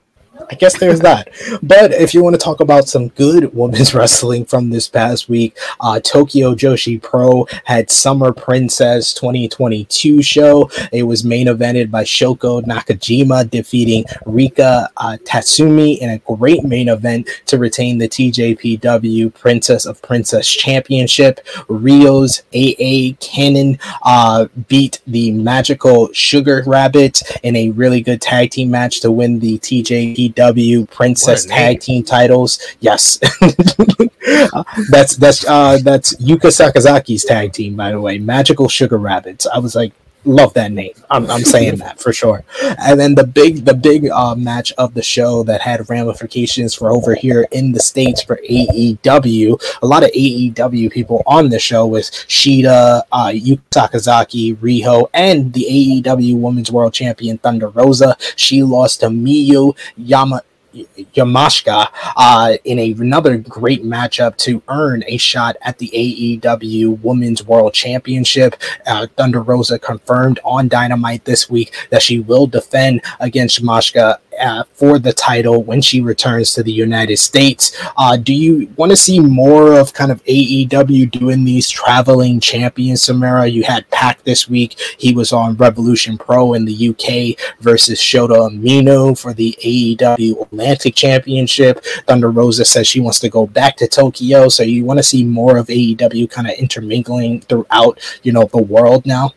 [0.50, 1.30] I guess there's that.
[1.62, 5.58] But if you want to talk about some good women's wrestling from this past week,
[5.82, 10.70] uh, Tokyo Joshi Pro had Summer Princess 2022 show.
[10.92, 16.90] It was main evented by Shoko Nakajima defeating Rika uh, Tatsumi in a great main
[16.90, 21.46] event to retain the TJPW Princess of Princess Championship.
[21.68, 28.72] Reiwa AA Cannon uh, beat the Magical Sugar Rabbit in a really good tag team
[28.72, 31.58] match to win the TJPW W princess What a name.
[31.58, 32.60] Tag Team titles.
[32.80, 33.18] Yes,
[34.90, 38.18] that's that's uh, that's Yuka Sakazaki's tag team, by the way.
[38.20, 39.46] Magical Sugar Rabbits.
[39.48, 39.94] I was like.
[40.28, 40.94] Love that name.
[41.10, 42.44] I'm, I'm saying that for sure.
[42.80, 46.92] And then the big the big uh, match of the show that had ramifications for
[46.92, 49.78] over here in the states for AEW.
[49.82, 55.54] A lot of AEW people on the show was Shida, uh, Yuka Sakazaki, Riho, and
[55.54, 55.66] the
[56.04, 58.18] AEW Women's World Champion Thunder Rosa.
[58.36, 60.42] She lost to Miyu Yama.
[60.74, 67.46] Yamashita uh, in a, another great matchup to earn a shot at the AEW Women's
[67.46, 68.56] World Championship.
[68.86, 74.64] Uh, Thunder Rosa confirmed on Dynamite this week that she will defend against Yamashita uh,
[74.74, 77.78] for the title when she returns to the United States.
[77.98, 83.02] Uh, do you want to see more of kind of AEW doing these traveling champions,
[83.02, 83.48] Samara?
[83.48, 84.80] You had Pac this week.
[84.98, 90.96] He was on Revolution Pro in the UK versus Shota Umino for the AEW Atlantic
[90.96, 91.84] Championship.
[92.08, 94.50] Thunder Rosa says she wants to go back to Tokyo.
[94.50, 98.62] So you want to see more of AEW kind of intermingling throughout, you know, the
[98.62, 99.34] world now?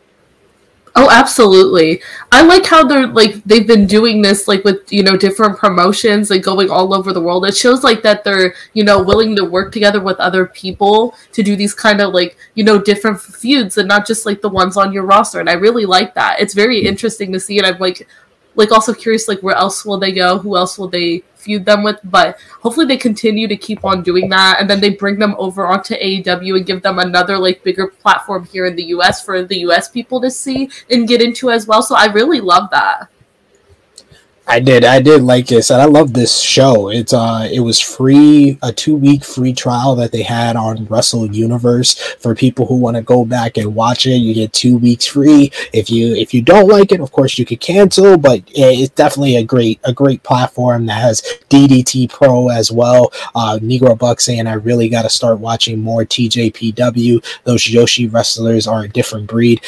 [0.93, 2.01] Oh, absolutely.
[2.33, 6.29] I like how they're like they've been doing this like with you know different promotions
[6.29, 7.45] like going all over the world.
[7.45, 11.43] It shows like that they're you know willing to work together with other people to
[11.43, 14.75] do these kind of like you know different feuds and not just like the ones
[14.75, 15.39] on your roster.
[15.39, 16.41] And I really like that.
[16.41, 16.85] It's very mm.
[16.85, 18.05] interesting to see, and I'm like
[18.55, 20.37] like also curious like where else will they go?
[20.37, 21.99] Who else will they feud them with?
[22.03, 25.65] But hopefully they continue to keep on doing that, and then they bring them over
[25.65, 29.59] onto AEW and give them another like bigger platform here in the US for the
[29.59, 31.81] US people to see and get into as well.
[31.81, 33.09] So I really love that.
[34.47, 34.83] I did.
[34.83, 36.89] I did like this, and I love this show.
[36.89, 41.27] It's uh, it was free, a two week free trial that they had on Wrestle
[41.27, 44.17] Universe for people who want to go back and watch it.
[44.17, 45.51] You get two weeks free.
[45.73, 49.37] If you if you don't like it, of course you could cancel, but it's definitely
[49.37, 53.13] a great a great platform that has DDT Pro as well.
[53.35, 57.23] Uh, Negro Buck saying I really got to start watching more TJPW.
[57.43, 59.61] Those Joshi wrestlers are a different breed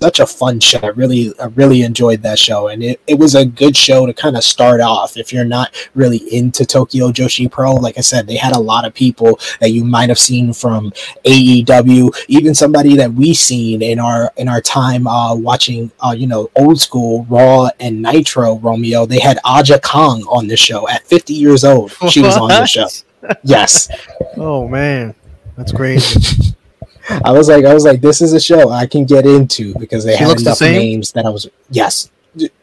[0.00, 0.78] such a fun show.
[0.82, 4.12] I really, I really enjoyed that show, and it, it was a good show to
[4.12, 5.16] kind of start off.
[5.16, 8.84] If you're not really into Tokyo Joshi Pro, like I said, they had a lot
[8.84, 10.90] of people that you might have seen from
[11.24, 16.26] AEW, even somebody that we seen in our in our time uh, watching, uh, you
[16.26, 18.58] know, old school Raw and Nitro.
[18.58, 21.92] Romeo, they had Aja Kong on the show at 50 years old.
[22.10, 22.86] She was on the show.
[23.44, 23.88] Yes.
[24.36, 25.14] oh man,
[25.56, 26.54] that's crazy.
[27.08, 30.04] I was like, I was like, this is a show I can get into because
[30.04, 32.10] they she had enough the names that I was yes,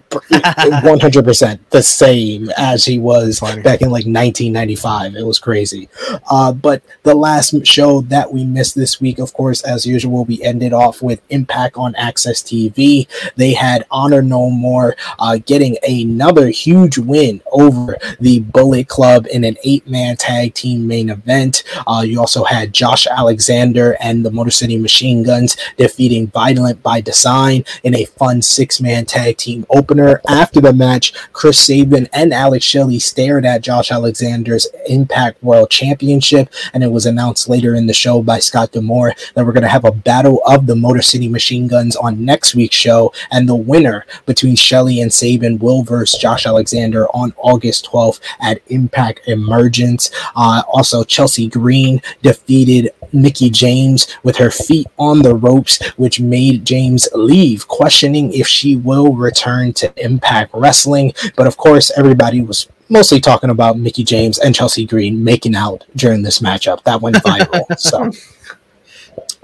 [0.10, 5.16] 100% the same as he was back in like 1995.
[5.16, 5.89] It was crazy.
[6.30, 10.41] Uh, but the last show that we missed this week, of course, as usual, we
[10.41, 13.07] ended off with Impact on AXS TV.
[13.36, 19.43] They had Honor No More uh, getting another huge win over the Bullet Club in
[19.43, 21.64] an eight man tag team main event.
[21.86, 27.01] Uh, you also had Josh Alexander and the Motor City Machine Guns defeating Violent by
[27.01, 32.34] Design in a fun six man tag team opener After the match, Chris Sabin and
[32.34, 37.88] Alex Shelley stared at Josh Alexander's Impact World Championship, and it was announced later in
[37.88, 41.02] the show by Scott D'Amore that we're going to have a battle of the Motor
[41.02, 45.84] City Machine Guns on next week's show, and the winner between Shelley and Sabin will
[45.84, 50.12] verse Josh Alexander on August 12th at Impact Emergence.
[50.36, 56.66] Uh, also, Chelsea Green defeated Mickie James with her feet on the ropes, which made
[56.66, 61.14] James leave, questioning if she will return to Impact Wrestling.
[61.36, 65.86] But of course, everybody was mostly talking about Mickie James and Chelsea Green making out
[65.95, 66.84] during this matchup.
[66.84, 67.80] That went viral.
[67.80, 68.12] so,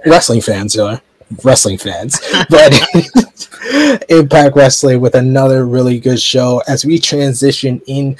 [0.06, 1.00] wrestling fans, uh,
[1.44, 2.74] wrestling fans, but
[4.10, 8.18] Impact Wrestling with another really good show as we transition in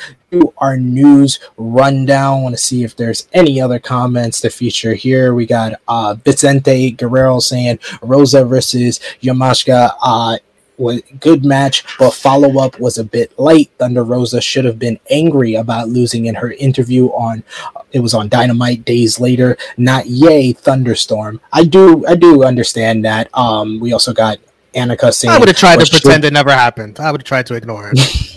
[0.58, 2.40] our news rundown.
[2.40, 5.34] I want to see if there's any other comments to feature here.
[5.34, 9.92] We got uh, Vicente Guerrero saying Rosa versus Yamashita.
[10.02, 10.38] uh,
[10.78, 13.72] was good match, but follow up was a bit light.
[13.78, 17.44] Thunder Rosa should have been angry about losing in her interview on
[17.92, 19.58] it was on Dynamite days later.
[19.78, 21.40] Not yay thunderstorm.
[21.54, 23.30] I do I do understand that.
[23.34, 24.40] Um, we also got
[24.76, 27.00] Annika saying I would have tried to pretend it never happened.
[27.00, 28.00] I would have tried to ignore it.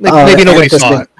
[0.00, 1.10] like, uh, maybe nobody saw it.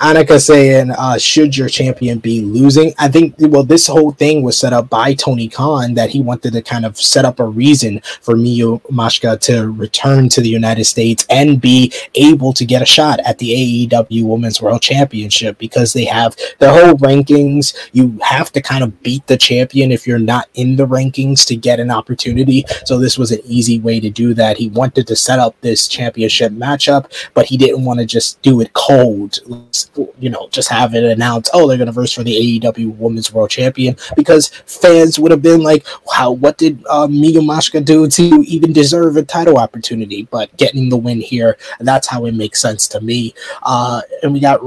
[0.00, 2.94] Annika saying, uh, should your champion be losing?
[2.98, 6.54] I think, well, this whole thing was set up by Tony Khan that he wanted
[6.54, 10.84] to kind of set up a reason for Miyu Mashka to return to the United
[10.84, 15.92] States and be able to get a shot at the AEW Women's World Championship because
[15.92, 17.76] they have their whole rankings.
[17.92, 21.56] You have to kind of beat the champion if you're not in the rankings to
[21.56, 22.64] get an opportunity.
[22.86, 24.56] So this was an easy way to do that.
[24.56, 28.62] He wanted to set up this championship matchup, but he didn't want to just do
[28.62, 29.38] it cold
[30.18, 33.50] you know, just have it announced, oh, they're to verse for the AEW Women's World
[33.50, 38.72] Champion because fans would have been like, wow, what did uh, Mashka do to even
[38.72, 40.28] deserve a title opportunity?
[40.30, 43.34] But getting the win here, that's how it makes sense to me.
[43.62, 44.60] Uh, and we got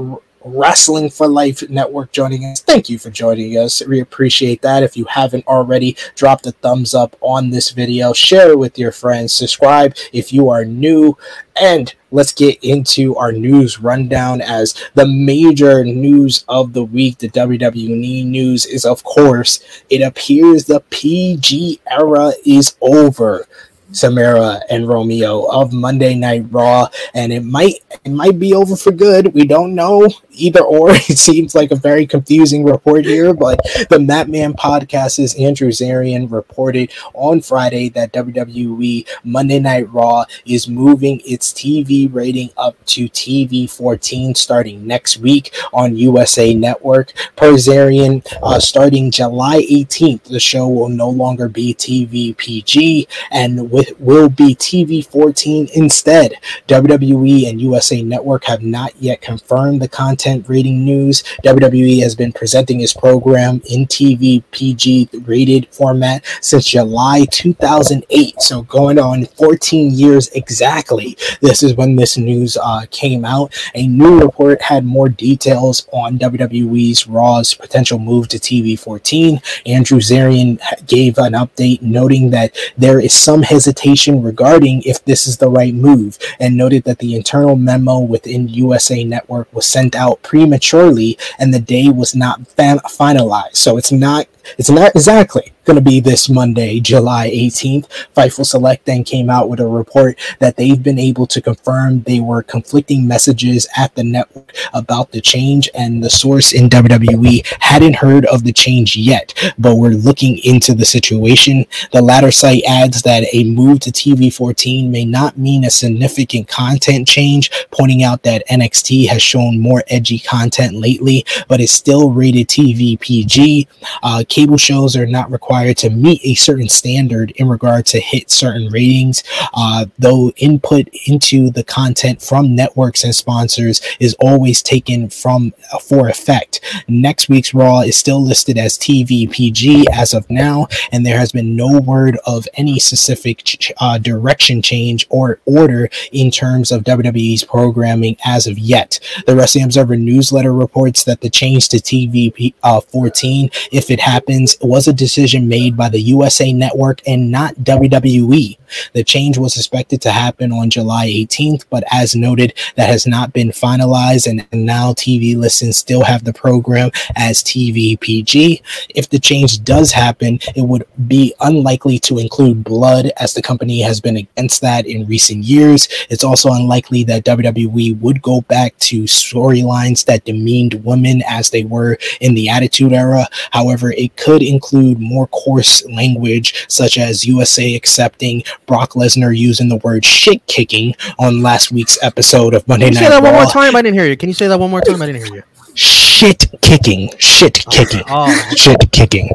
[0.44, 2.60] Wrestling for Life Network joining us.
[2.60, 3.82] Thank you for joining us.
[3.86, 4.82] We appreciate that.
[4.82, 8.92] If you haven't already, drop the thumbs up on this video, share it with your
[8.92, 11.16] friends, subscribe if you are new,
[11.56, 17.28] and let's get into our news rundown as the major news of the week, the
[17.28, 23.46] WWE news is, of course, it appears the PG era is over.
[23.94, 28.92] Samara and Romeo of Monday Night Raw, and it might it might be over for
[28.92, 29.32] good.
[29.34, 30.90] We don't know either or.
[31.14, 36.30] It seems like a very confusing report here, but the Mat Men podcast's Andrew Zarian
[36.30, 43.08] reported on Friday that WWE Monday Night Raw is moving its TV rating up to
[43.08, 47.12] TV 14 starting next week on USA Network.
[47.36, 53.70] Per Zarian, uh, starting July 18th, the show will no longer be TV PG and
[53.98, 56.34] w- will be TV 14 instead.
[56.68, 61.24] WWE and USA Network have not yet confirmed the content rating news.
[61.44, 68.40] WWE has been presenting its program in TV PG rated format since July 2008.
[68.40, 71.18] So going on 14 years exactly.
[71.40, 73.52] This is when this news uh, came out.
[73.74, 79.40] A new report had more details on WWE's Raw's potential move to TV 14.
[79.66, 83.73] Andrew Zarian gave an update noting that there is some hesitation
[84.22, 89.04] regarding if this is the right move and noted that the internal memo within USA
[89.04, 93.56] Network was sent out prematurely and the day was not fam- finalized.
[93.56, 94.26] So it's not
[94.58, 97.88] it's not exactly going to be this Monday, July 18th.
[98.14, 102.20] Fightful Select then came out with a report that they've been able to confirm they
[102.20, 107.96] were conflicting messages at the network about the change, and the source in WWE hadn't
[107.96, 111.64] heard of the change yet, but we're looking into the situation.
[111.92, 116.48] The latter site adds that a move to TV 14 may not mean a significant
[116.48, 122.10] content change, pointing out that NXT has shown more edgy content lately, but is still
[122.10, 123.66] rated TV PG.
[124.02, 128.28] Uh, cable shows are not required to meet a certain standard in regard to hit
[128.28, 129.22] certain ratings,
[129.54, 135.78] uh, though input into the content from networks and sponsors is always taken from uh,
[135.78, 136.60] for effect.
[136.88, 141.30] Next week's Raw is still listed as TV PG as of now, and there has
[141.30, 146.82] been no word of any specific ch- uh, direction change or order in terms of
[146.82, 148.98] WWE's programming as of yet.
[149.26, 154.23] The Wrestling Observer newsletter reports that the change to TV uh, 14, if it happens,
[154.24, 158.56] happens was a decision made by the USA Network and not WWE.
[158.92, 163.32] The change was expected to happen on July 18th, but as noted, that has not
[163.32, 168.62] been finalized, and now TV listens still have the program as TV PG.
[168.94, 173.80] If the change does happen, it would be unlikely to include blood, as the company
[173.82, 175.88] has been against that in recent years.
[176.10, 181.64] It's also unlikely that WWE would go back to storylines that demeaned women as they
[181.64, 183.26] were in the Attitude Era.
[183.50, 189.76] However, it could include more coarse language, such as USA accepting Brock Lesnar using the
[189.76, 192.94] word shit kicking on last week's episode of Monday Night.
[192.94, 193.76] Can you Night say that one more time?
[193.76, 194.16] I didn't hear you.
[194.16, 195.00] Can you say that one more time?
[195.02, 195.42] I didn't hear you.
[195.74, 199.28] Shit kicking, shit kicking, Oh, shit kicking.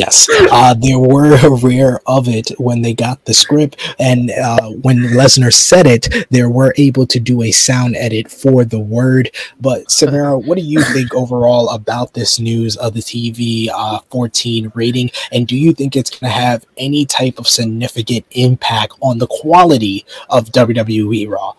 [0.00, 4.96] Yes, uh, they were aware of it when they got the script, and uh, when
[4.96, 9.30] Lesnar said it, they were able to do a sound edit for the word.
[9.60, 14.72] But Samara, what do you think overall about this news of the TV uh, 14
[14.74, 19.18] rating, and do you think it's going to have any type of significant impact on
[19.18, 21.56] the quality of WWE Raw?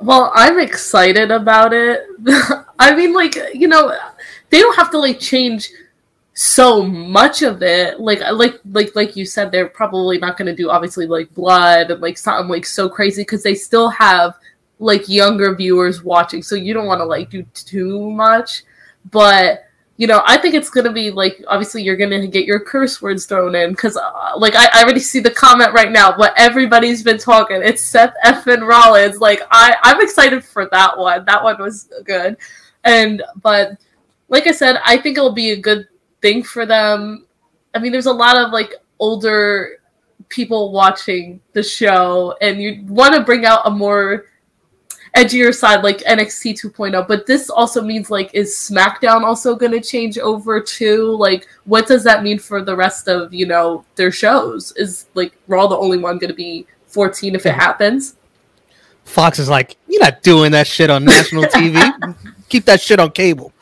[0.00, 2.04] Well, I'm excited about it.
[2.80, 3.96] I mean, like, you know,
[4.50, 5.70] they don't have to like change
[6.34, 8.00] so much of it.
[8.00, 12.00] Like like like like you said, they're probably not gonna do obviously like blood and
[12.00, 14.36] like something like so crazy because they still have
[14.78, 16.42] like younger viewers watching.
[16.42, 18.64] So you don't wanna like do too much.
[19.10, 19.64] But
[19.98, 23.26] you know, I think it's gonna be like obviously you're gonna get your curse words
[23.26, 26.16] thrown in because uh, like I, I already see the comment right now.
[26.16, 27.60] what everybody's been talking.
[27.62, 29.18] It's Seth effing Rollins.
[29.18, 31.26] Like I I'm excited for that one.
[31.26, 32.38] That one was good,
[32.84, 33.78] and but
[34.30, 35.86] like I said, I think it'll be a good
[36.22, 37.26] thing for them.
[37.74, 39.78] I mean, there's a lot of like older
[40.28, 44.26] people watching the show, and you want to bring out a more
[45.14, 49.80] edgier side like NXT 2.0 but this also means like is SmackDown also going to
[49.80, 54.10] change over too like what does that mean for the rest of you know their
[54.10, 58.16] shows is like Raw the only one going to be 14 if it happens
[59.04, 62.16] Fox is like, you're not doing that shit on national TV.
[62.48, 63.52] Keep that shit on cable.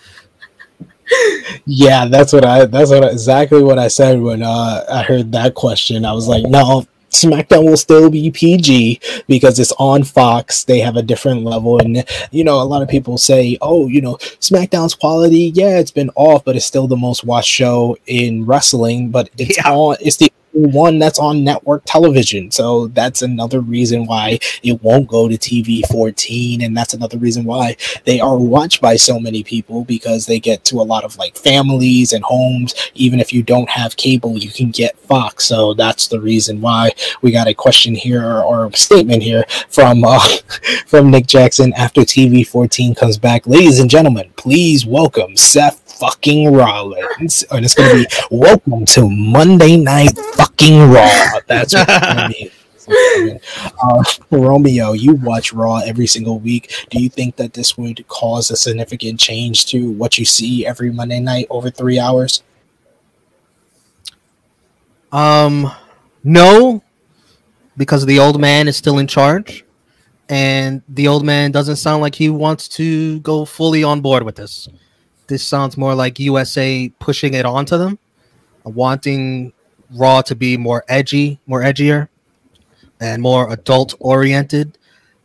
[1.67, 2.65] Yeah, that's what I.
[2.67, 6.05] That's what I, exactly what I said when uh, I heard that question.
[6.05, 10.65] I was like, no, SmackDown will still be PG because it's on Fox.
[10.65, 14.01] They have a different level, and you know, a lot of people say, oh, you
[14.01, 18.45] know, SmackDown's quality, yeah, it's been off, but it's still the most watched show in
[18.47, 19.11] wrestling.
[19.11, 19.71] But it's Yeah.
[19.73, 19.97] on.
[20.01, 22.51] It's the one that's on network television.
[22.51, 26.63] So that's another reason why it won't go to TV 14.
[26.63, 30.65] And that's another reason why they are watched by so many people because they get
[30.65, 32.75] to a lot of like families and homes.
[32.95, 35.45] Even if you don't have cable, you can get Fox.
[35.45, 36.91] So that's the reason why
[37.23, 40.21] we got a question here or, a statement here from uh,
[40.87, 43.47] from Nick Jackson after TV 14 comes back.
[43.47, 47.45] Ladies and gentlemen, please welcome Seth fucking Rollins.
[47.51, 51.39] And it's going to be welcome to Monday Night fucking Raw.
[51.47, 52.51] That's what to be.
[52.91, 56.87] Uh, Romeo, you watch Raw every single week.
[56.91, 60.91] Do you think that this would cause a significant change to what you see every
[60.91, 62.43] Monday night over three hours?
[65.13, 65.71] Um,
[66.25, 66.83] no,
[67.77, 69.65] because the old man is still in charge,
[70.29, 74.35] and the old man doesn't sound like he wants to go fully on board with
[74.35, 74.69] this.
[75.31, 78.01] This sounds more like USA pushing it onto them,
[78.65, 79.53] wanting
[79.95, 82.09] Raw to be more edgy, more edgier,
[83.01, 84.77] and more adult oriented.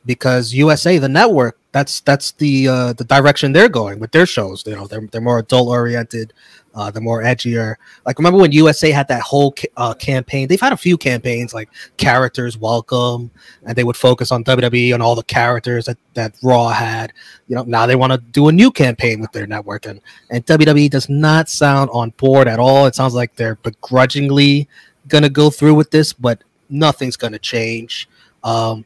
[0.05, 4.63] Because USA, the network, that's that's the uh, the direction they're going with their shows.
[4.67, 6.33] You know, they're they're more adult oriented,
[6.75, 7.75] uh, the more edgier.
[8.05, 10.47] Like remember when USA had that whole uh, campaign?
[10.47, 13.31] They've had a few campaigns like characters welcome,
[13.65, 17.13] and they would focus on WWE and all the characters that that Raw had.
[17.47, 20.45] You know, now they want to do a new campaign with their network, and and
[20.45, 22.85] WWE does not sound on board at all.
[22.85, 24.67] It sounds like they're begrudgingly
[25.07, 28.09] gonna go through with this, but nothing's gonna change.
[28.43, 28.85] Um,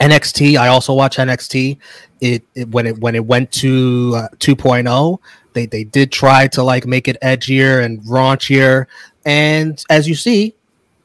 [0.00, 1.78] NXT, I also watch NXT.
[2.20, 5.18] It, it when it when it went to uh, 2.0,
[5.52, 8.86] they they did try to like make it edgier and raunchier,
[9.24, 10.54] and as you see,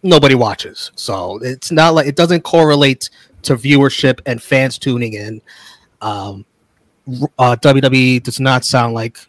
[0.03, 0.91] nobody watches.
[0.95, 3.09] So it's not like it doesn't correlate
[3.43, 5.41] to viewership and fans tuning in.
[6.01, 6.45] Um,
[7.37, 9.19] uh, WWE does not sound like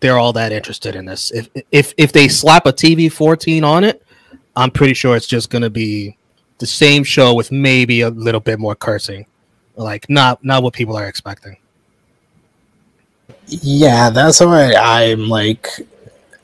[0.00, 1.30] they're all that interested in this.
[1.30, 4.02] If if if they slap a TV 14 on it,
[4.56, 6.16] I'm pretty sure it's just gonna be
[6.58, 9.26] the same show with maybe a little bit more cursing,
[9.76, 11.56] like not not what people are expecting.
[13.46, 15.68] Yeah, that's why I'm like,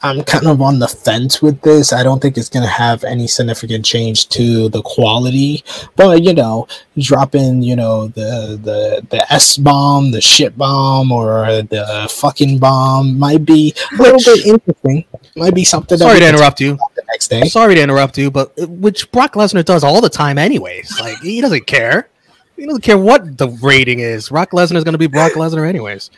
[0.03, 1.93] I'm kind of on the fence with this.
[1.93, 5.65] I don't think it's going to have any significant change to the quality,
[5.97, 11.63] but you know, dropping you know the the the S bomb, the shit bomb, or
[11.63, 15.05] the fucking bomb might be a little bit interesting.
[15.37, 15.99] Might be something.
[15.99, 16.79] Sorry to interrupt you.
[16.95, 17.43] The next day.
[17.49, 21.01] Sorry to interrupt you, but uh, which Brock Lesnar does all the time, anyways.
[21.01, 22.09] Like he doesn't care.
[22.57, 24.29] He doesn't care what the rating is.
[24.31, 26.11] Brock Lesnar is going to be Brock Lesnar, anyways.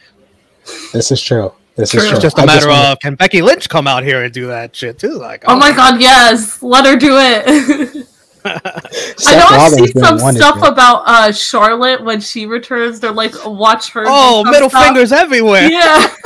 [0.92, 1.52] This is true.
[1.80, 2.00] This True.
[2.00, 2.16] is true.
[2.16, 4.46] It's just a I matter wanna- of can Becky Lynch come out here and do
[4.48, 5.14] that shit too?
[5.14, 6.62] Like, Oh my god, yes.
[6.62, 8.06] Let her do it.
[8.42, 10.72] I know I've seen some want it, stuff man.
[10.72, 12.98] about uh Charlotte when she returns.
[13.00, 14.04] They're like, watch her.
[14.06, 14.82] Oh, middle stuff.
[14.84, 15.68] fingers everywhere.
[15.70, 16.06] Yeah.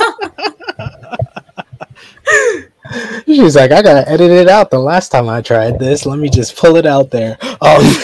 [3.25, 6.05] She's like, I gotta edit it out the last time I tried this.
[6.05, 7.37] Let me just pull it out there.
[7.61, 7.81] Um,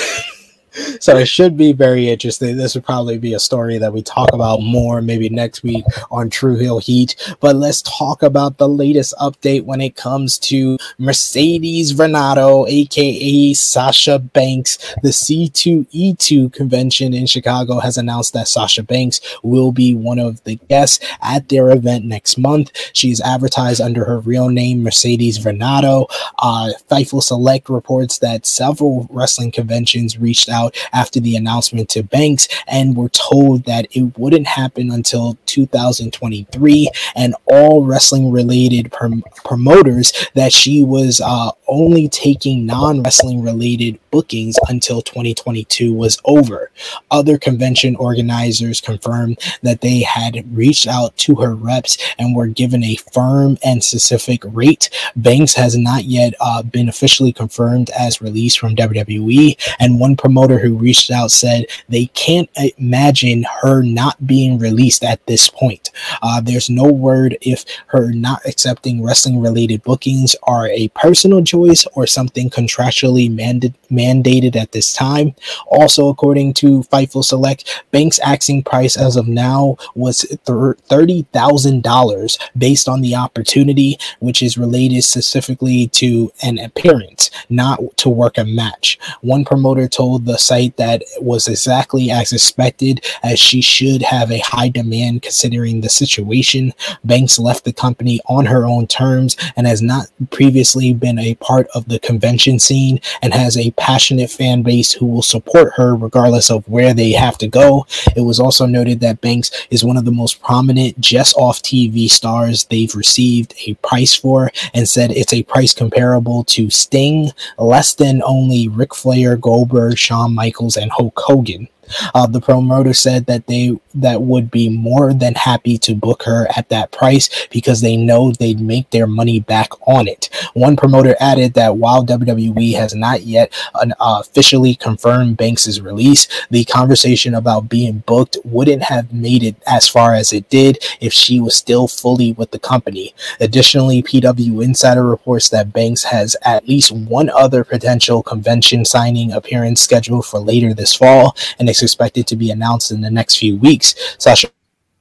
[0.99, 2.57] so it should be very interesting.
[2.57, 6.29] This would probably be a story that we talk about more maybe next week on
[6.29, 7.15] True Heel Heat.
[7.39, 14.19] But let's talk about the latest update when it comes to Mercedes Varnado, aka Sasha
[14.19, 14.77] Banks.
[15.03, 20.55] The C2E2 convention in Chicago has announced that Sasha Banks will be one of the
[20.69, 22.71] guests at their event next month.
[22.93, 26.07] She's advertised under her real name, Mercedes Varnado.
[26.39, 30.60] Uh, Fightful Select reports that several wrestling conventions reached out
[30.93, 37.35] after the announcement to Banks and were told that it wouldn't happen until 2023, and
[37.45, 44.57] all wrestling related prom- promoters that she was uh, only taking non wrestling related bookings
[44.67, 46.71] until 2022 was over.
[47.09, 52.83] Other convention organizers confirmed that they had reached out to her reps and were given
[52.83, 54.89] a firm and specific rate.
[55.15, 60.50] Banks has not yet uh, been officially confirmed as released from WWE, and one promoter
[60.59, 65.91] who reached out said they can't imagine her not being released at this point.
[66.21, 71.85] Uh, there's no word if her not accepting wrestling related bookings are a personal choice
[71.95, 75.35] or something contractually manda- mandated at this time.
[75.67, 82.87] Also, according to Fightful Select, Banks' asking price as of now was thir- $30,000 based
[82.87, 88.99] on the opportunity, which is related specifically to an appearance, not to work a match.
[89.21, 94.39] One promoter told the site that was exactly as expected, as she should have a
[94.39, 96.73] high demand considering the situation.
[97.03, 101.67] Banks left the company on her own terms and has not previously been a part
[101.73, 106.49] of the convention scene and has a passionate fan base who will support her regardless
[106.49, 107.85] of where they have to go.
[108.15, 112.09] It was also noted that Banks is one of the most prominent just off TV
[112.09, 117.93] stars they've received a price for and said it's a price comparable to Sting, less
[117.95, 121.67] than only Ric Flair, Goldberg, Shawn Michaels, and Hulk Hogan.
[122.13, 126.47] Uh, the promoter said that they that would be more than happy to book her
[126.55, 130.29] at that price because they know they'd make their money back on it.
[130.53, 136.63] One promoter added that while WWE has not yet uh, officially confirmed Banks's release, the
[136.65, 141.39] conversation about being booked wouldn't have made it as far as it did if she
[141.39, 143.13] was still fully with the company.
[143.39, 149.81] Additionally, PW Insider reports that Banks has at least one other potential convention signing appearance
[149.81, 153.95] scheduled for later this fall and expected to be announced in the next few weeks.
[154.17, 154.47] Sasha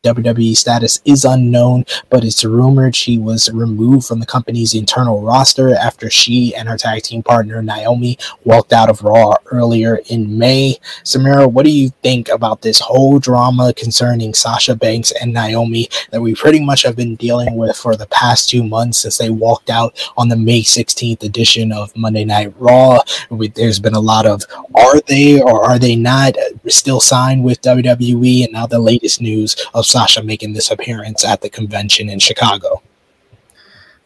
[0.03, 5.75] WWE status is unknown, but it's rumored she was removed from the company's internal roster
[5.75, 10.79] after she and her tag team partner Naomi walked out of Raw earlier in May.
[11.05, 16.23] Samara, what do you think about this whole drama concerning Sasha Banks and Naomi that
[16.23, 19.69] we pretty much have been dealing with for the past two months since they walked
[19.69, 23.01] out on the May 16th edition of Monday Night Raw?
[23.55, 24.45] There's been a lot of
[24.75, 26.37] are they or are they not
[26.69, 28.45] still signed with WWE?
[28.45, 32.83] And now the latest news of Sasha making this appearance at the convention in Chicago.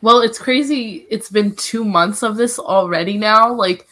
[0.02, 1.06] Well, it's crazy.
[1.08, 3.52] It's been two months of this already now.
[3.52, 3.86] Like,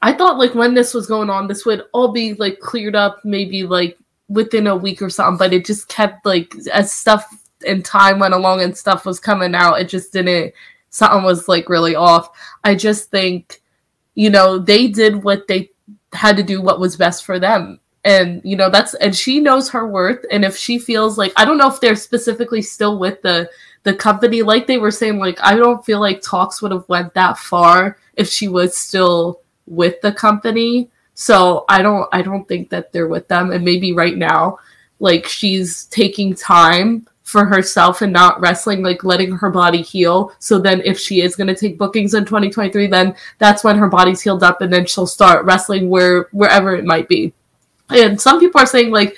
[0.00, 3.20] I thought, like, when this was going on, this would all be, like, cleared up
[3.24, 7.26] maybe, like, within a week or something, but it just kept, like, as stuff
[7.66, 10.54] and time went along and stuff was coming out, it just didn't,
[10.88, 12.30] something was, like, really off.
[12.64, 13.60] I just think,
[14.14, 15.70] you know, they did what they
[16.12, 19.68] had to do what was best for them and you know that's and she knows
[19.68, 23.20] her worth and if she feels like i don't know if they're specifically still with
[23.22, 23.48] the
[23.82, 27.12] the company like they were saying like i don't feel like talks would have went
[27.14, 30.90] that far if she was still with the company.
[31.14, 34.58] So i don't i don't think that they're with them and maybe right now
[34.98, 40.32] like she's taking time for herself and not wrestling like letting her body heal.
[40.40, 43.88] So then if she is going to take bookings in 2023 then that's when her
[43.88, 47.32] body's healed up and then she'll start wrestling where wherever it might be
[47.90, 49.16] and some people are saying like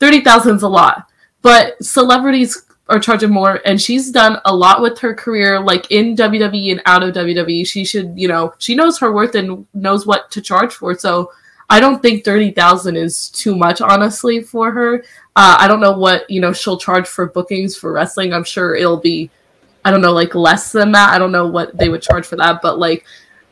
[0.00, 1.10] 30,000 is a lot,
[1.42, 6.14] but celebrities are charging more and she's done a lot with her career like in
[6.14, 7.66] WWE and out of WWE.
[7.66, 10.96] She should, you know, she knows her worth and knows what to charge for.
[10.98, 11.32] So
[11.70, 14.98] I don't think 30,000 is too much honestly for her.
[15.34, 18.34] Uh, I don't know what, you know, she'll charge for bookings for wrestling.
[18.34, 19.30] I'm sure it'll be
[19.84, 21.10] I don't know like less than that.
[21.10, 23.04] I don't know what they would charge for that, but like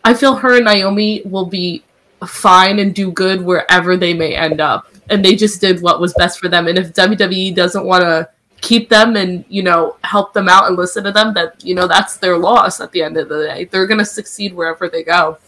[0.04, 1.84] I feel her and Naomi will be
[2.26, 4.86] fine and do good wherever they may end up.
[5.10, 6.68] And they just did what was best for them.
[6.68, 8.28] And if WWE doesn't want to
[8.60, 11.86] keep them and, you know, help them out and listen to them, that, you know,
[11.86, 13.64] that's their loss at the end of the day.
[13.64, 15.38] They're going to succeed wherever they go.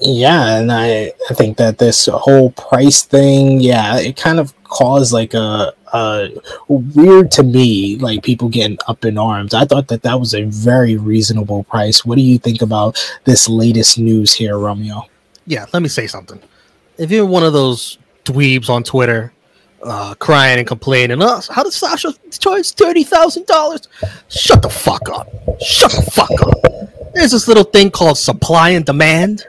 [0.00, 5.12] Yeah, and I, I think that this whole price thing, yeah, it kind of caused
[5.12, 6.28] like a, a
[6.68, 9.54] weird to me, like people getting up in arms.
[9.54, 12.04] I thought that that was a very reasonable price.
[12.04, 15.02] What do you think about this latest news here, Romeo?
[15.48, 16.40] Yeah, let me say something.
[16.98, 19.32] If you're one of those dweebs on Twitter
[19.82, 23.88] uh, crying and complaining, oh, how does Sasha charge thirty thousand dollars?
[24.28, 25.28] Shut the fuck up!
[25.60, 27.14] Shut the fuck up!
[27.14, 29.44] There's this little thing called supply and demand.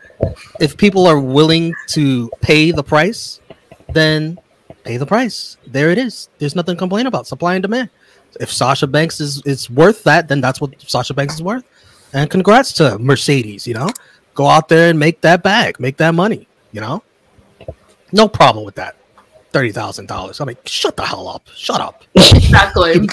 [0.59, 3.39] If people are willing to pay the price,
[3.93, 4.39] then
[4.83, 5.57] pay the price.
[5.67, 6.29] There it is.
[6.39, 7.27] There's nothing to complain about.
[7.27, 7.89] Supply and demand.
[8.39, 11.63] If Sasha Banks is, is worth that, then that's what Sasha Banks is worth.
[12.13, 13.89] And congrats to Mercedes, you know?
[14.39, 16.47] Go out there and make that bag, make that money.
[16.71, 17.03] You know,
[18.13, 18.95] no problem with that.
[19.51, 20.39] Thirty thousand dollars.
[20.39, 21.45] I mean, shut the hell up.
[21.53, 22.05] Shut up.
[22.15, 23.09] Exactly.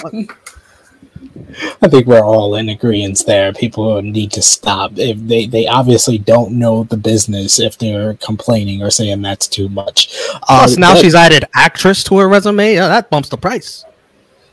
[1.81, 3.51] I think we're all in agreement there.
[3.51, 4.93] People need to stop.
[4.95, 9.67] If they, they obviously don't know the business if they're complaining or saying that's too
[9.67, 10.07] much.
[10.43, 12.75] Plus, uh, now but, she's added actress to her resume.
[12.75, 13.83] Yeah, that bumps the price.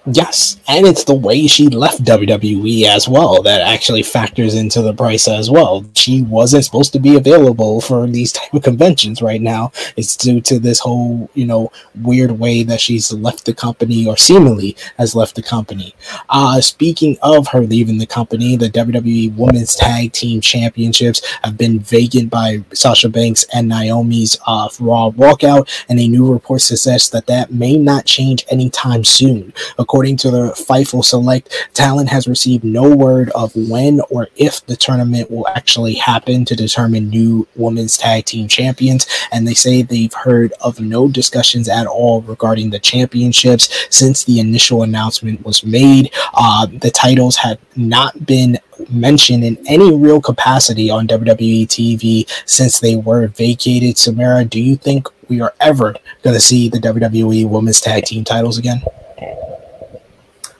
[0.06, 4.92] Yes, and it's the way she left WWE as well that actually factors into the
[4.92, 5.82] price as well.
[5.94, 9.72] She wasn't supposed to be available for these type of conventions right now.
[9.96, 14.18] It's due to this whole, you know, weird way that she's left the company or
[14.18, 15.94] seemingly has left the company.
[16.28, 21.78] Uh speaking of her leaving the company, the WWE Women's Tag Team Championships have been
[21.78, 27.26] vacant by Sasha Banks and Naomi's uh, Raw walkout, and a new report suggests that
[27.26, 29.54] that may not change anytime soon.
[29.78, 34.66] According According to the Fightful Select, Talent has received no word of when or if
[34.66, 39.06] the tournament will actually happen to determine new women's tag team champions.
[39.30, 44.40] And they say they've heard of no discussions at all regarding the championships since the
[44.40, 46.12] initial announcement was made.
[46.34, 48.58] Uh, the titles have not been
[48.90, 53.96] mentioned in any real capacity on WWE TV since they were vacated.
[53.96, 58.24] Samara, do you think we are ever going to see the WWE Women's Tag Team
[58.24, 58.82] titles again?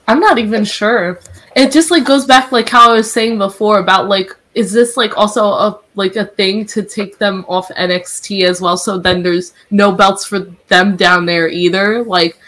[0.07, 1.19] I'm not even sure.
[1.55, 4.95] It just like goes back like how I was saying before about like is this
[4.95, 8.77] like also a like a thing to take them off NXT as well?
[8.77, 12.03] So then there's no belts for them down there either?
[12.03, 12.39] Like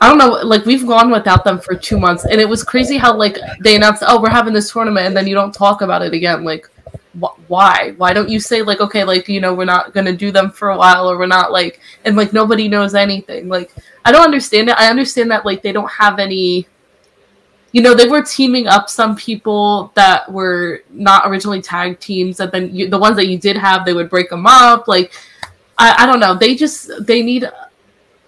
[0.00, 2.24] I don't know like we've gone without them for 2 months.
[2.24, 5.26] And it was crazy how like they announced oh we're having this tournament and then
[5.26, 6.44] you don't talk about it again.
[6.44, 6.68] Like
[7.20, 7.94] wh- why?
[7.96, 10.70] Why don't you say like okay like you know we're not to do them for
[10.70, 13.48] a while or we're not like and like nobody knows anything.
[13.48, 13.72] Like
[14.04, 14.76] I don't understand it.
[14.78, 16.66] I understand that like they don't have any
[17.72, 22.50] you know, they were teaming up some people that were not originally tag teams, and
[22.50, 24.88] then you, the ones that you did have, they would break them up.
[24.88, 25.12] Like,
[25.78, 26.34] I, I don't know.
[26.34, 27.48] They just they need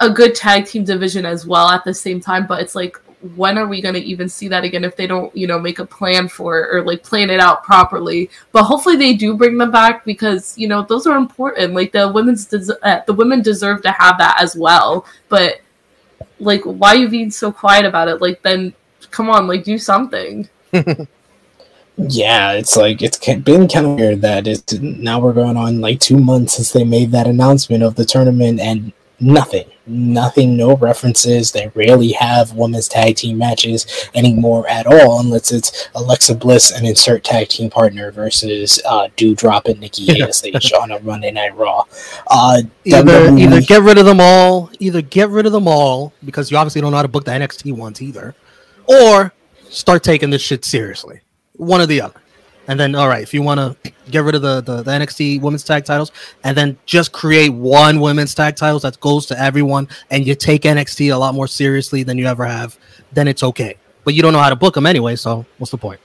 [0.01, 2.47] a good tag team division as well at the same time.
[2.47, 2.97] But it's like,
[3.36, 5.78] when are we going to even see that again if they don't, you know, make
[5.80, 8.30] a plan for it or like plan it out properly?
[8.53, 11.74] But hopefully they do bring them back because you know those are important.
[11.74, 15.05] Like the women's des- uh, the women deserve to have that as well.
[15.28, 15.61] But
[16.38, 18.20] like, why are you being so quiet about it?
[18.20, 18.74] Like, then
[19.11, 20.49] come on, like do something.
[21.97, 26.01] yeah, it's like it's been kind of weird that it's now we're going on like
[26.01, 28.93] two months since they made that announcement of the tournament and
[29.23, 31.53] nothing, nothing, no references.
[31.53, 36.87] They rarely have women's tag team matches anymore at all, unless it's Alexa Bliss and
[36.87, 41.85] insert tag team partner versus uh, Doudrop and Nikki Ash on a Monday Night Raw.
[42.27, 46.51] Uh, either, either get rid of them all, either get rid of them all because
[46.51, 48.35] you obviously don't know how to book the NXT ones either,
[48.87, 49.33] or
[49.68, 51.20] start taking this shit seriously.
[51.57, 52.20] One or the other.
[52.68, 55.41] And then, all right, if you want to get rid of the, the, the NXT
[55.41, 56.12] women's tag titles
[56.45, 60.62] and then just create one women's tag titles that goes to everyone and you take
[60.62, 62.78] NXT a lot more seriously than you ever have,
[63.12, 63.76] then it's okay.
[64.05, 66.01] But you don't know how to book them anyway, so what's the point?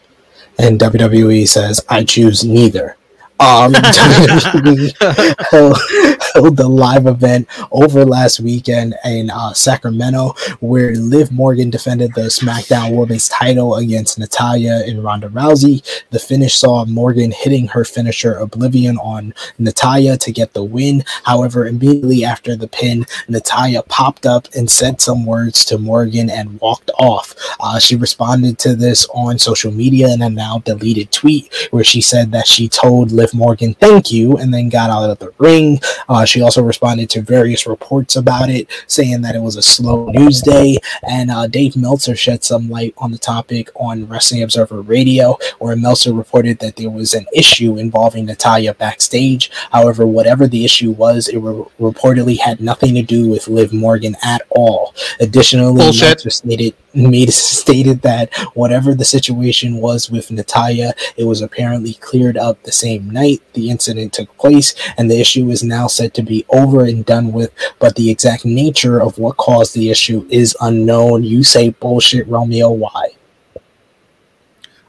[0.57, 2.97] And WWE says, I choose neither
[3.39, 3.73] um,
[5.51, 12.21] held, the live event over last weekend in uh, Sacramento, where Liv Morgan defended the
[12.21, 15.83] SmackDown Women's title against Natalya and Ronda Rousey.
[16.09, 21.03] The finish saw Morgan hitting her finisher Oblivion on Natalya to get the win.
[21.23, 26.59] However, immediately after the pin, Natalya popped up and said some words to Morgan and
[26.59, 27.35] walked off.
[27.59, 32.01] Uh, she responded to this on social media in a now deleted tweet where she
[32.01, 35.79] said that she told Liv Morgan, thank you, and then got out of the ring.
[36.09, 40.09] Uh, she also responded to various reports about it, saying that it was a slow
[40.09, 40.77] news day.
[41.07, 45.75] And uh, Dave Meltzer shed some light on the topic on Wrestling Observer Radio, where
[45.75, 49.51] Meltzer reported that there was an issue involving Natalya backstage.
[49.71, 54.15] However, whatever the issue was, it re- reportedly had nothing to do with Liv Morgan
[54.23, 54.93] at all.
[55.19, 56.01] Additionally, Bullshit.
[56.01, 62.37] Meltzer stated made stated that whatever the situation was with Natalya, it was apparently cleared
[62.37, 66.23] up the same night the incident took place, and the issue is now said to
[66.23, 67.51] be over and done with.
[67.79, 71.23] But the exact nature of what caused the issue is unknown.
[71.23, 72.69] You say bullshit, Romeo.
[72.71, 73.03] Why?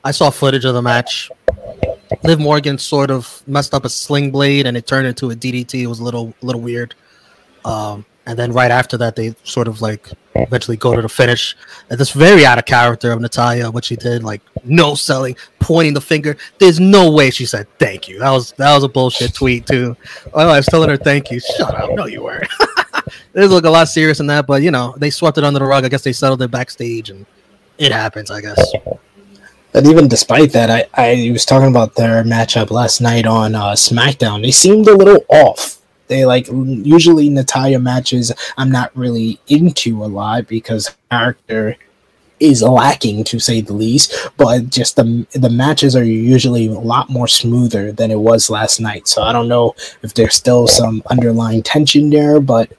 [0.05, 1.31] I saw footage of the match.
[2.23, 5.83] Liv Morgan sort of messed up a sling blade and it turned into a DDT.
[5.83, 6.95] It was a little, little weird.
[7.65, 11.57] Um, and then right after that, they sort of like eventually go to the finish.
[11.89, 15.95] And this very out of character of Natalya, what she did, like no selling, pointing
[15.95, 16.37] the finger.
[16.59, 18.19] There's no way she said thank you.
[18.19, 19.97] That was that was a bullshit tweet too.
[20.35, 21.41] Oh, I was telling her thank you.
[21.41, 21.91] Shut up.
[21.93, 22.49] No, you weren't.
[23.33, 25.65] This look a lot serious than that, but you know they swept it under the
[25.65, 25.85] rug.
[25.85, 27.25] I guess they settled it backstage, and
[27.79, 28.31] it happens.
[28.31, 28.73] I guess.
[29.73, 33.73] But even despite that, I, I was talking about their matchup last night on uh,
[33.73, 34.43] SmackDown.
[34.43, 35.78] They seemed a little off
[36.09, 41.77] they like usually Natalya matches I'm not really into a lot because character
[42.41, 47.11] is lacking to say the least but just the the matches are usually a lot
[47.11, 49.09] more smoother than it was last night.
[49.09, 52.73] So i don't know if there's still some underlying tension there but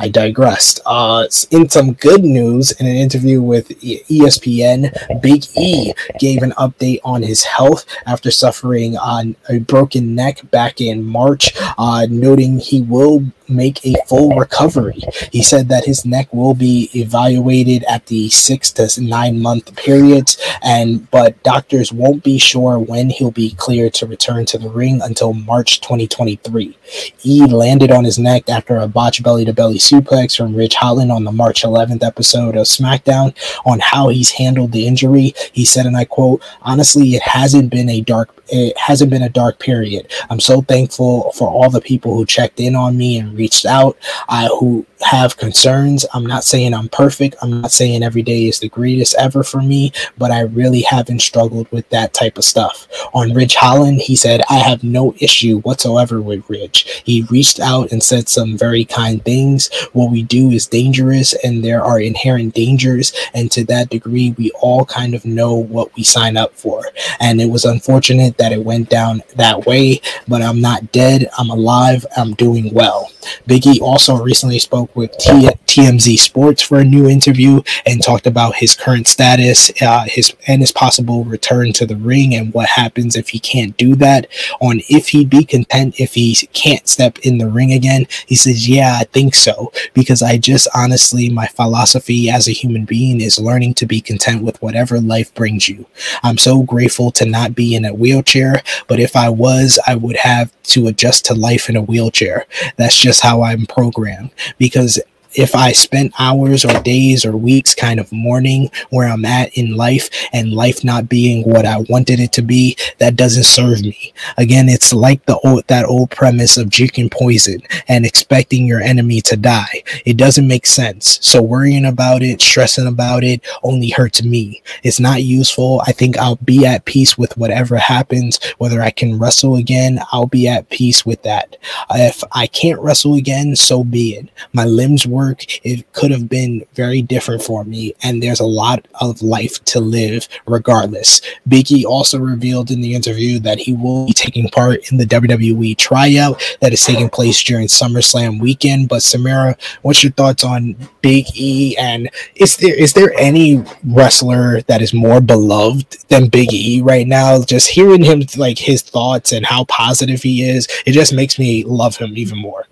[0.00, 0.80] I digressed.
[0.86, 7.00] Uh, in some good news, in an interview with ESPN, Big E gave an update
[7.04, 12.80] on his health after suffering on a broken neck back in March, uh, noting he
[12.80, 15.00] will make a full recovery.
[15.32, 20.38] He said that his neck will be evaluated at the six to nine month periods,
[20.62, 25.00] and but doctors won't be sure when he'll be cleared to return to the ring
[25.02, 26.76] until March 2023.
[27.24, 31.12] E landed on his neck after a botched belly to belly suplex from Ridge Holland
[31.12, 33.34] on the March 11th episode of SmackDown
[33.64, 35.34] on how he's handled the injury.
[35.52, 39.28] He said, and I quote, honestly, it hasn't been a dark it hasn't been a
[39.28, 40.10] dark period.
[40.28, 43.96] I'm so thankful for all the people who checked in on me and reached out,
[44.28, 46.06] I, who have concerns.
[46.14, 47.36] I'm not saying I'm perfect.
[47.42, 51.20] I'm not saying every day is the greatest ever for me, but I really haven't
[51.20, 52.86] struggled with that type of stuff.
[53.14, 57.02] On Ridge Holland, he said, I have no issue whatsoever with Ridge.
[57.04, 59.70] He reached out and said some very kind things.
[59.92, 63.12] What we do is dangerous and there are inherent dangers.
[63.34, 66.84] And to that degree, we all kind of know what we sign up for.
[67.20, 71.28] And it was unfortunate that it went down that way, but I'm not dead.
[71.38, 72.04] I'm alive.
[72.16, 73.10] I'm doing well.
[73.48, 78.74] Biggie also recently spoke 会给踢 TMZ Sports for a new interview and talked about his
[78.74, 83.28] current status, uh, his and his possible return to the ring, and what happens if
[83.28, 84.26] he can't do that.
[84.60, 88.68] On if he'd be content if he can't step in the ring again, he says,
[88.68, 93.38] "Yeah, I think so," because I just honestly, my philosophy as a human being is
[93.38, 95.86] learning to be content with whatever life brings you.
[96.24, 100.16] I'm so grateful to not be in a wheelchair but if I was, I would
[100.16, 102.46] have to adjust to life in a wheelchair.
[102.76, 104.98] That's just how I'm programmed because
[105.34, 109.76] if I spent hours or days or weeks kind of mourning where I'm at in
[109.76, 114.12] life and life not being what I wanted it to be, that doesn't serve me.
[114.36, 119.20] Again, it's like the old that old premise of drinking poison and expecting your enemy
[119.22, 119.82] to die.
[120.04, 121.18] It doesn't make sense.
[121.22, 124.62] So worrying about it, stressing about it only hurts me.
[124.82, 125.82] It's not useful.
[125.86, 130.26] I think I'll be at peace with whatever happens, whether I can wrestle again, I'll
[130.26, 131.56] be at peace with that.
[131.90, 134.28] If I can't wrestle again, so be it.
[134.52, 135.44] My limbs work.
[135.64, 139.80] It could have been very different for me, and there's a lot of life to
[139.80, 141.20] live regardless.
[141.48, 145.76] Biggie also revealed in the interview that he will be taking part in the WWE
[145.76, 148.88] tryout that is taking place during SummerSlam weekend.
[148.88, 151.76] But Samara, what's your thoughts on Big E?
[151.76, 157.06] And is there is there any wrestler that is more beloved than Big E right
[157.06, 157.42] now?
[157.42, 161.64] Just hearing him like his thoughts and how positive he is, it just makes me
[161.64, 162.66] love him even more.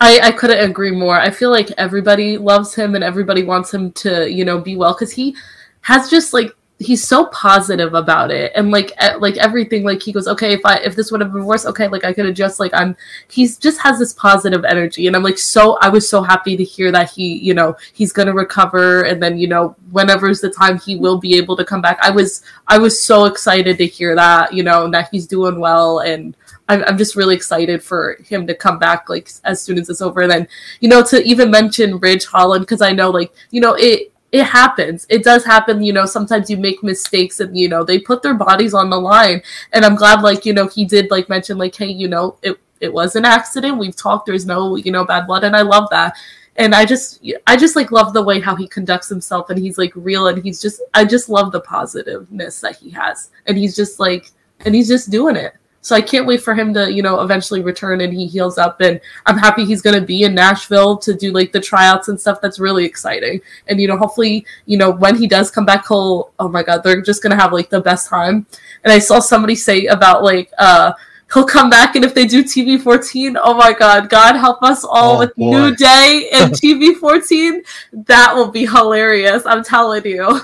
[0.00, 1.20] I, I couldn't agree more.
[1.20, 4.94] I feel like everybody loves him and everybody wants him to, you know, be well
[4.94, 5.36] because he
[5.82, 8.50] has just like he's so positive about it.
[8.54, 11.44] And like like everything like he goes okay if i if this would have been
[11.44, 12.96] worse okay like i could adjust like i'm
[13.28, 15.06] he's just has this positive energy.
[15.06, 18.12] And i'm like so i was so happy to hear that he you know he's
[18.12, 21.82] gonna recover and then you know whenever's the time he will be able to come
[21.82, 21.98] back.
[22.02, 25.98] I was i was so excited to hear that you know that he's doing well
[25.98, 26.34] and
[26.70, 30.00] I'm, I'm just really excited for him to come back like as soon as it's
[30.00, 30.48] over and then
[30.80, 34.44] you know to even mention ridge holland because i know like you know it it
[34.44, 35.06] happens.
[35.10, 38.34] It does happen, you know, sometimes you make mistakes and, you know, they put their
[38.34, 39.42] bodies on the line.
[39.72, 42.56] And I'm glad, like, you know, he did, like, mention, like, hey, you know, it,
[42.80, 43.78] it was an accident.
[43.78, 44.26] We've talked.
[44.26, 45.44] There's no, you know, bad blood.
[45.44, 46.16] And I love that.
[46.56, 49.78] And I just, I just, like, love the way how he conducts himself and he's,
[49.78, 50.28] like, real.
[50.28, 53.30] And he's just, I just love the positiveness that he has.
[53.46, 54.30] And he's just, like,
[54.60, 55.54] and he's just doing it.
[55.82, 58.80] So I can't wait for him to, you know, eventually return and he heals up.
[58.80, 62.20] And I'm happy he's going to be in Nashville to do like the tryouts and
[62.20, 62.40] stuff.
[62.40, 63.40] That's really exciting.
[63.66, 66.82] And, you know, hopefully, you know, when he does come back, he'll, oh my God,
[66.82, 68.46] they're just going to have like the best time.
[68.84, 70.92] And I saw somebody say about like, uh,
[71.32, 74.84] he'll come back and if they do TV 14, oh my God, God help us
[74.84, 75.50] all oh, with boy.
[75.50, 77.62] New Day and TV 14.
[78.04, 79.46] That will be hilarious.
[79.46, 80.40] I'm telling you.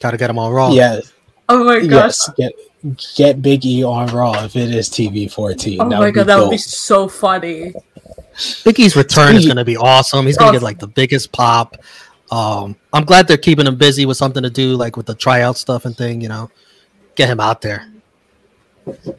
[0.00, 0.72] Gotta get them all wrong.
[0.72, 1.12] Yes.
[1.48, 1.90] Oh my gosh.
[1.90, 2.52] Yes, get
[3.16, 5.80] get Big E on Raw if it is TV 14.
[5.80, 7.72] Oh that my god, that would be so funny.
[8.64, 10.26] Big E's return is going to be awesome.
[10.26, 11.76] He's going to get like the biggest pop.
[12.30, 15.56] Um, I'm glad they're keeping him busy with something to do, like with the tryout
[15.56, 16.20] stuff and thing.
[16.20, 16.50] You know,
[17.16, 17.88] get him out there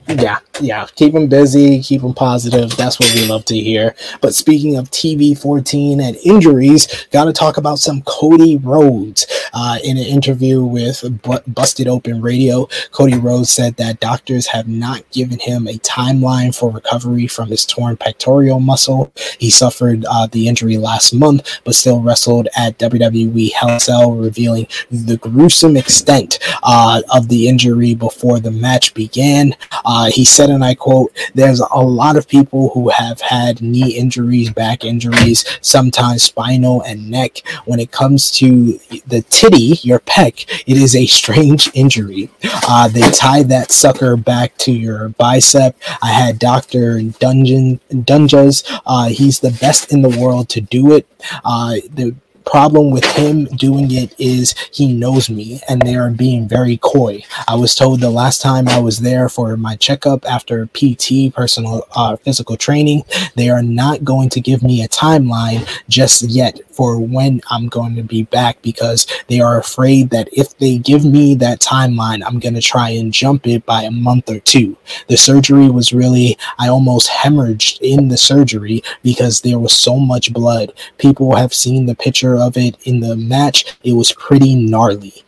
[0.07, 0.87] yeah, yeah.
[0.95, 2.75] Keep them busy, keep them positive.
[2.77, 3.95] That's what we love to hear.
[4.21, 9.25] But speaking of TV 14 and injuries, got to talk about some Cody Rhodes.
[9.53, 11.03] Uh, in an interview with
[11.47, 16.69] Busted Open Radio, Cody Rhodes said that doctors have not given him a timeline for
[16.71, 19.11] recovery from his torn pectoral muscle.
[19.39, 24.67] He suffered uh, the injury last month, but still wrestled at WWE Hell Cell, revealing
[24.91, 29.55] the gruesome extent uh, of the injury before the match began.
[29.85, 33.95] Uh, he said, and I quote, There's a lot of people who have had knee
[33.97, 37.41] injuries, back injuries, sometimes spinal and neck.
[37.65, 42.29] When it comes to the titty, your pec, it is a strange injury.
[42.67, 45.75] Uh, they tie that sucker back to your bicep.
[46.01, 47.01] I had Dr.
[47.01, 48.63] Dungeon Dugas.
[48.85, 51.07] Uh, he's the best in the world to do it.
[51.43, 52.15] Uh, the
[52.49, 57.21] problem with him doing it is he knows me and they are being very coy.
[57.47, 61.87] I was told the last time I was there for my checkup after PT, personal
[61.95, 63.03] uh, physical training,
[63.35, 67.95] they are not going to give me a timeline just yet for when I'm going
[67.97, 72.39] to be back because they are afraid that if they give me that timeline, I'm
[72.39, 74.75] going to try and jump it by a month or two.
[75.07, 80.33] The surgery was really, I almost hemorrhaged in the surgery because there was so much
[80.33, 80.73] blood.
[80.97, 83.77] People have seen the picture of it in the match.
[83.83, 85.23] It was pretty gnarly.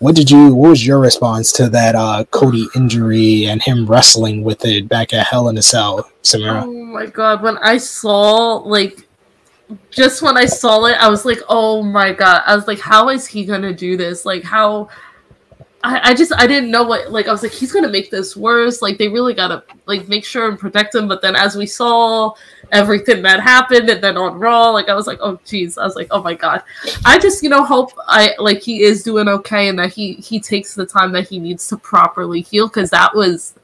[0.00, 0.54] What did you?
[0.54, 5.14] What was your response to that uh, Cody injury and him wrestling with it back
[5.14, 6.64] at Hell in a Cell, Samara?
[6.64, 7.42] Oh my god!
[7.42, 9.08] When I saw like
[9.90, 12.42] just when I saw it, I was like, oh my god.
[12.46, 14.24] I was like, how is he gonna do this?
[14.24, 14.88] Like how
[15.82, 18.36] I, I just I didn't know what like I was like, he's gonna make this
[18.36, 18.82] worse.
[18.82, 21.08] Like they really gotta like make sure and protect him.
[21.08, 22.34] But then as we saw
[22.70, 25.78] everything that happened and then on Raw, like I was like, oh jeez.
[25.78, 26.62] I was like, oh my god.
[27.04, 30.38] I just, you know, hope I like he is doing okay and that he he
[30.38, 33.54] takes the time that he needs to properly heal because that was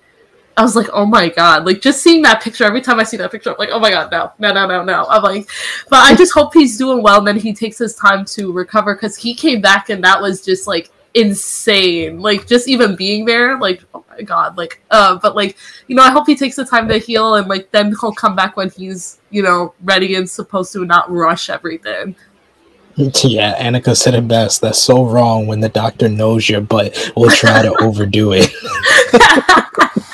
[0.56, 2.64] I was like, oh my god, like just seeing that picture.
[2.64, 4.82] Every time I see that picture, I'm like, oh my god, no, no, no, no,
[4.84, 5.04] no.
[5.06, 5.50] I'm like,
[5.90, 8.94] but I just hope he's doing well, and then he takes his time to recover
[8.94, 12.20] because he came back and that was just like insane.
[12.20, 15.56] Like just even being there, like oh my god, like uh but like
[15.88, 18.36] you know, I hope he takes the time to heal and like then he'll come
[18.36, 22.14] back when he's, you know, ready and supposed to not rush everything.
[22.96, 24.62] Yeah, Annika said it best.
[24.62, 28.50] That's so wrong when the doctor knows you, but will try to overdo it.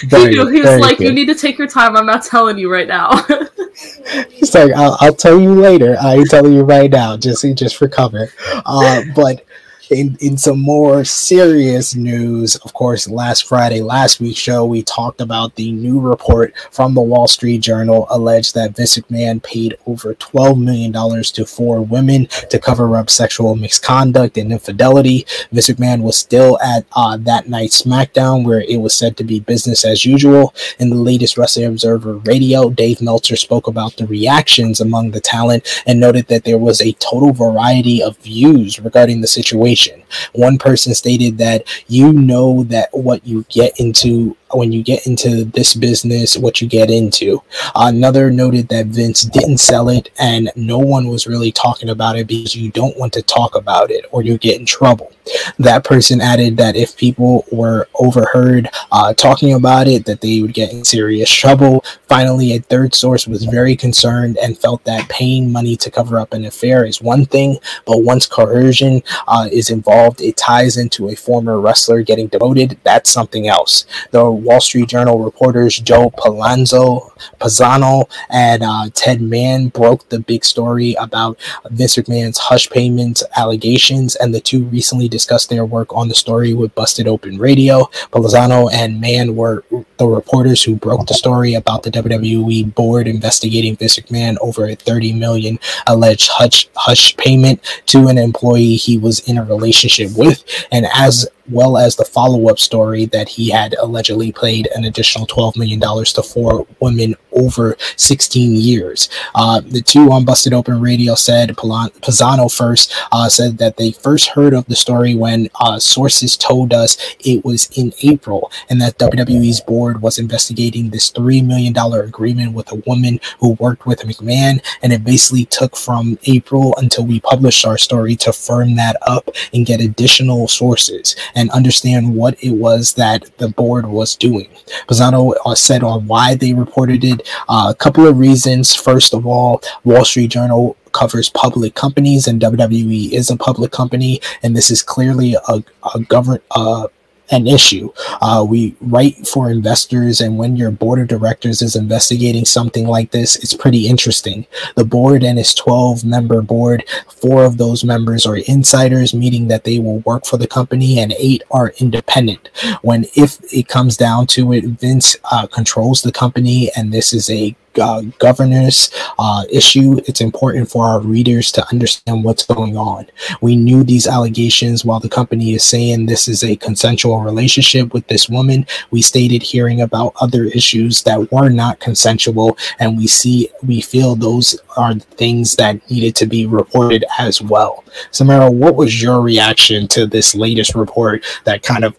[0.10, 1.08] he, he was like, good.
[1.08, 1.96] "You need to take your time.
[1.96, 3.24] I'm not telling you right now."
[4.30, 5.96] He's like, I'll, "I'll tell you later.
[6.00, 8.28] I ain't telling you right now, just just for cover."
[8.64, 9.44] Uh, but
[9.90, 15.20] in, in some more serious news, of course, last Friday, last week's show, we talked
[15.20, 20.14] about the new report from the Wall Street Journal alleged that Vince McMahon paid over
[20.14, 20.92] $12 million
[21.22, 25.26] to four women to cover up sexual misconduct and infidelity.
[25.52, 29.40] Vince McMahon was still at uh, that night's SmackDown, where it was said to be
[29.40, 30.54] business as usual.
[30.78, 35.82] In the latest Wrestling Observer radio, Dave Meltzer spoke about the reactions among the talent
[35.86, 40.02] and noted that there was a total variety of views regarding the situation situation.
[40.32, 45.44] One person stated that you know that what you get into when you get into
[45.44, 47.42] this business, what you get into.
[47.74, 52.26] Another noted that Vince didn't sell it and no one was really talking about it
[52.26, 55.12] because you don't want to talk about it or you get in trouble.
[55.58, 60.54] That person added that if people were overheard uh, talking about it, that they would
[60.54, 61.84] get in serious trouble.
[62.08, 66.32] Finally, a third source was very concerned and felt that paying money to cover up
[66.32, 71.16] an affair is one thing, but once coercion uh, is involved, it ties into a
[71.16, 72.78] former wrestler getting demoted.
[72.84, 73.84] That's something else.
[74.12, 77.10] The Wall Street Journal reporters Joe Palazzolo,
[77.40, 81.38] Pizzano and uh, Ted Mann broke the big story about
[81.70, 86.52] Vince McMahon's hush payments allegations, and the two recently discussed their work on the story
[86.54, 87.84] with Busted Open Radio.
[88.12, 89.64] Palazzolo and Mann were
[89.98, 94.74] the reporters who broke the story about the WWE board investigating Vince McMahon over a
[94.74, 100.44] 30 million alleged hush hush payment to an employee he was in a relationship with,
[100.70, 105.26] and as well as the follow up story that he had allegedly paid an additional
[105.26, 109.08] $12 million to four women over 16 years.
[109.34, 114.28] Uh, the two on Busted Open Radio said, Pisano first uh, said that they first
[114.28, 118.98] heard of the story when uh, sources told us it was in April and that
[118.98, 124.64] WWE's board was investigating this $3 million agreement with a woman who worked with McMahon.
[124.82, 129.28] And it basically took from April until we published our story to firm that up
[129.52, 134.48] and get additional sources and understand what it was that the board was doing.
[134.88, 137.28] Pisano uh, said on why they reported it.
[137.48, 138.74] Uh, a couple of reasons.
[138.74, 144.20] First of all, Wall Street Journal covers public companies, and WWE is a public company,
[144.42, 145.62] and this is clearly a,
[145.94, 146.06] a
[146.52, 146.88] uh,
[147.30, 147.92] an issue.
[148.20, 153.10] Uh, we write for investors, and when your board of directors is investigating something like
[153.10, 154.46] this, it's pretty interesting.
[154.76, 159.64] The board and its 12 member board, four of those members are insiders, meaning that
[159.64, 162.50] they will work for the company, and eight are independent.
[162.82, 167.28] When if it comes down to it, Vince uh, controls the company, and this is
[167.30, 173.06] a uh, governance uh, issue, it's important for our readers to understand what's going on.
[173.40, 178.06] We knew these allegations while the company is saying this is a consensual relationship with
[178.08, 178.66] this woman.
[178.90, 184.16] We stated hearing about other issues that were not consensual, and we see we feel
[184.16, 187.84] those are things that needed to be reported as well.
[188.10, 191.96] Samara, what was your reaction to this latest report that kind of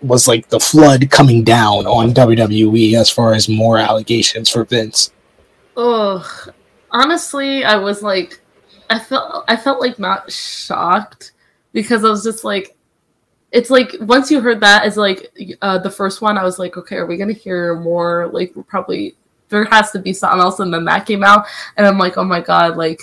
[0.00, 5.12] was like the flood coming down on WWE as far as more allegations for Vince.
[5.76, 6.24] Oh,
[6.90, 8.40] honestly, I was like,
[8.90, 11.32] I felt I felt like not shocked
[11.72, 12.76] because I was just like,
[13.52, 16.76] it's like once you heard that as like uh, the first one, I was like,
[16.76, 18.28] okay, are we gonna hear more?
[18.32, 19.16] Like we're probably
[19.48, 21.46] there has to be something else, and then that came out,
[21.76, 23.00] and I'm like, oh my god, like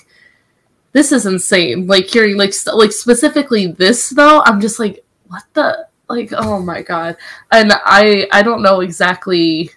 [0.93, 1.87] this is insane.
[1.87, 6.61] Like hearing like st- like specifically this though, I'm just like, what the like oh
[6.61, 7.17] my god
[7.51, 9.69] and i i don't know exactly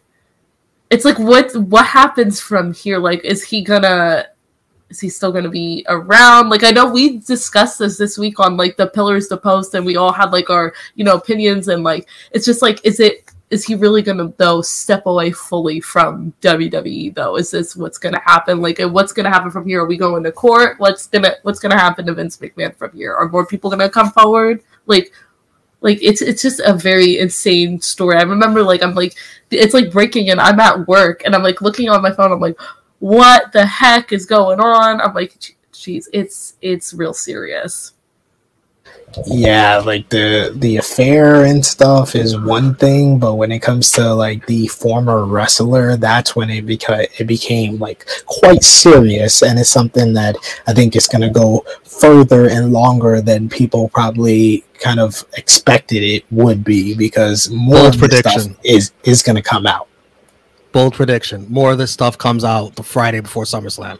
[0.90, 4.26] it's like what what happens from here like is he gonna
[4.90, 8.56] is he still gonna be around like i know we discussed this this week on
[8.56, 11.82] like the pillars to post and we all had like our you know opinions and
[11.82, 16.32] like it's just like is it is he really gonna though step away fully from
[16.42, 17.36] WWE though?
[17.36, 18.60] Is this what's gonna happen?
[18.60, 19.82] Like what's gonna happen from here?
[19.82, 20.78] Are we going to court?
[20.78, 23.14] What's gonna what's gonna happen to Vince McMahon from here?
[23.14, 24.62] Are more people gonna come forward?
[24.86, 25.12] Like
[25.80, 28.16] like it's it's just a very insane story.
[28.16, 29.14] I remember like I'm like
[29.50, 32.32] it's like breaking and I'm at work and I'm like looking on my phone.
[32.32, 32.59] I'm like,
[32.98, 35.00] what the heck is going on?
[35.00, 35.34] I'm like,
[35.72, 37.92] geez, it's it's real serious.
[39.26, 44.14] Yeah, like the the affair and stuff is one thing, but when it comes to
[44.14, 49.70] like the former wrestler, that's when it became it became like quite serious, and it's
[49.70, 50.36] something that
[50.66, 56.02] I think is going to go further and longer than people probably kind of expected
[56.02, 58.40] it would be, because more of this prediction.
[58.40, 59.89] stuff is is going to come out.
[60.72, 63.98] Bold prediction: more of this stuff comes out the Friday before SummerSlam.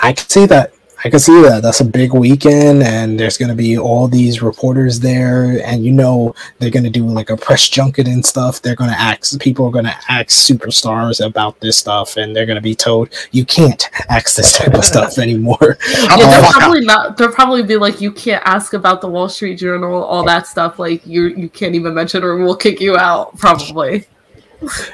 [0.00, 0.74] I can see that.
[1.04, 1.62] I can see that.
[1.62, 5.92] That's a big weekend, and there's going to be all these reporters there, and you
[5.92, 8.62] know they're going to do like a press junket and stuff.
[8.62, 12.46] They're going to ask people are going to ask superstars about this stuff, and they're
[12.46, 15.78] going to be told you can't ask this type of stuff anymore.
[15.94, 17.16] Yeah, they'll probably not.
[17.16, 20.78] They'll probably be like, you can't ask about the Wall Street Journal, all that stuff.
[20.78, 23.36] Like you, you can't even mention, or we'll kick you out.
[23.38, 24.06] Probably.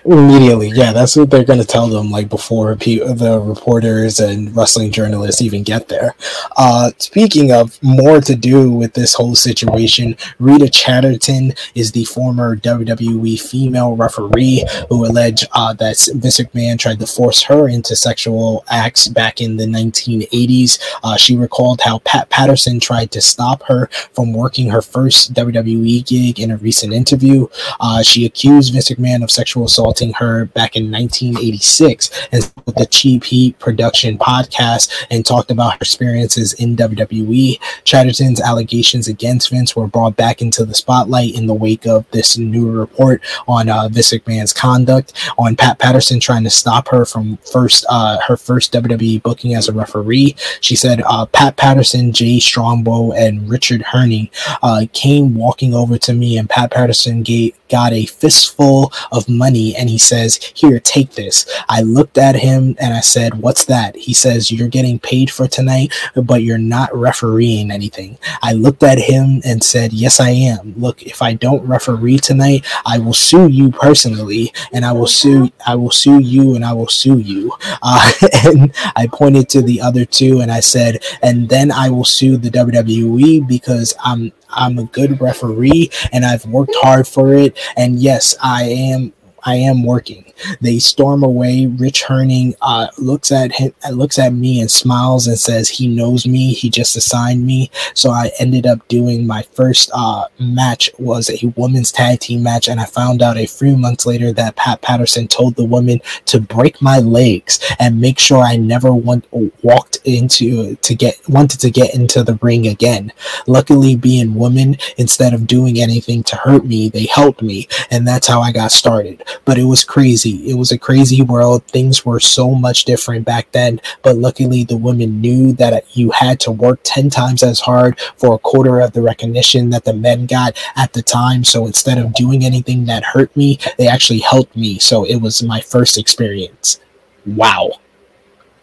[0.04, 4.54] Immediately, yeah, that's what they're going to tell them like before pe- the reporters and
[4.56, 6.14] wrestling journalists even get there.
[6.56, 12.56] Uh, speaking of more to do with this whole situation, Rita Chatterton is the former
[12.56, 18.64] WWE female referee who alleged uh, that Vince McMahon tried to force her into sexual
[18.68, 20.80] acts back in the 1980s.
[21.02, 26.06] Uh, she recalled how Pat Patterson tried to stop her from working her first WWE
[26.06, 27.46] gig in a recent interview.
[27.78, 32.86] Uh, she accused Vince McMahon of sexual assaulting her back in 1986 and with the
[32.86, 37.58] Cheap Heat production podcast and talked about her experiences in WWE.
[37.84, 42.38] Chatterton's allegations against Vince were brought back into the spotlight in the wake of this
[42.38, 47.36] new report on uh, Vince McMahon's conduct on Pat Patterson trying to stop her from
[47.38, 50.36] first uh, her first WWE booking as a referee.
[50.60, 54.30] She said uh, Pat Patterson, Jay Strongbow, and Richard Herney
[54.62, 59.68] uh, came walking over to me, and Pat Patterson gave, got a fistful of money,
[59.78, 61.36] and he says, "Here, take this."
[61.68, 65.46] I looked at him and I said, "What's that?" He says, "You're getting paid for
[65.48, 70.74] tonight, but you're not refereeing anything." I looked at him and said, "Yes, I am.
[70.84, 75.50] Look, if I don't referee tonight, I will sue you personally, and I will sue,
[75.66, 77.52] I will sue you, and I will sue you."
[77.82, 78.12] Uh,
[78.44, 82.36] and I pointed to the other two, and I said, "And then I will sue
[82.36, 87.58] the WWE because I'm." I'm a good referee and I've worked hard for it.
[87.76, 89.12] And yes, I am
[89.44, 90.32] I am working.
[90.60, 91.66] They storm away.
[91.66, 96.26] Rich Herning uh, looks at him, looks at me, and smiles and says, "He knows
[96.26, 96.52] me.
[96.52, 101.52] He just assigned me." So I ended up doing my first uh, match was a
[101.56, 105.28] women's tag team match, and I found out a few months later that Pat Patterson
[105.28, 109.26] told the woman to break my legs and make sure I never want,
[109.62, 113.12] walked into to get wanted to get into the ring again.
[113.46, 118.26] Luckily, being women, instead of doing anything to hurt me, they helped me, and that's
[118.26, 120.50] how I got started but it was crazy.
[120.50, 121.64] It was a crazy world.
[121.64, 126.40] Things were so much different back then, but luckily the women knew that you had
[126.40, 130.26] to work 10 times as hard for a quarter of the recognition that the men
[130.26, 131.44] got at the time.
[131.44, 134.78] So instead of doing anything that hurt me, they actually helped me.
[134.78, 136.80] So it was my first experience.
[137.26, 137.72] Wow.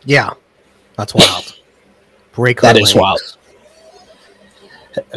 [0.06, 0.34] Yeah,
[0.98, 1.60] that's wild.
[2.32, 2.96] Break That is legs.
[2.96, 3.37] wild.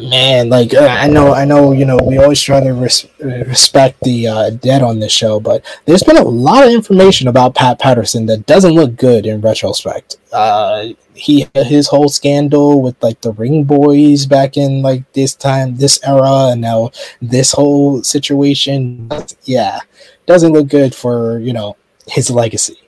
[0.02, 4.00] Man like uh, i know i know you know we always try to res- respect
[4.02, 7.78] the uh, dead on this show but there's been a lot of information about pat
[7.78, 13.32] patterson that doesn't look good in retrospect uh he his whole scandal with like the
[13.32, 16.90] ring boys back in like this time this era and now
[17.20, 19.08] this whole situation
[19.44, 19.80] yeah
[20.26, 21.76] doesn't look good for you know
[22.06, 22.78] his legacy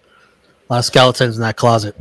[0.69, 1.97] A lot of skeletons in that closet.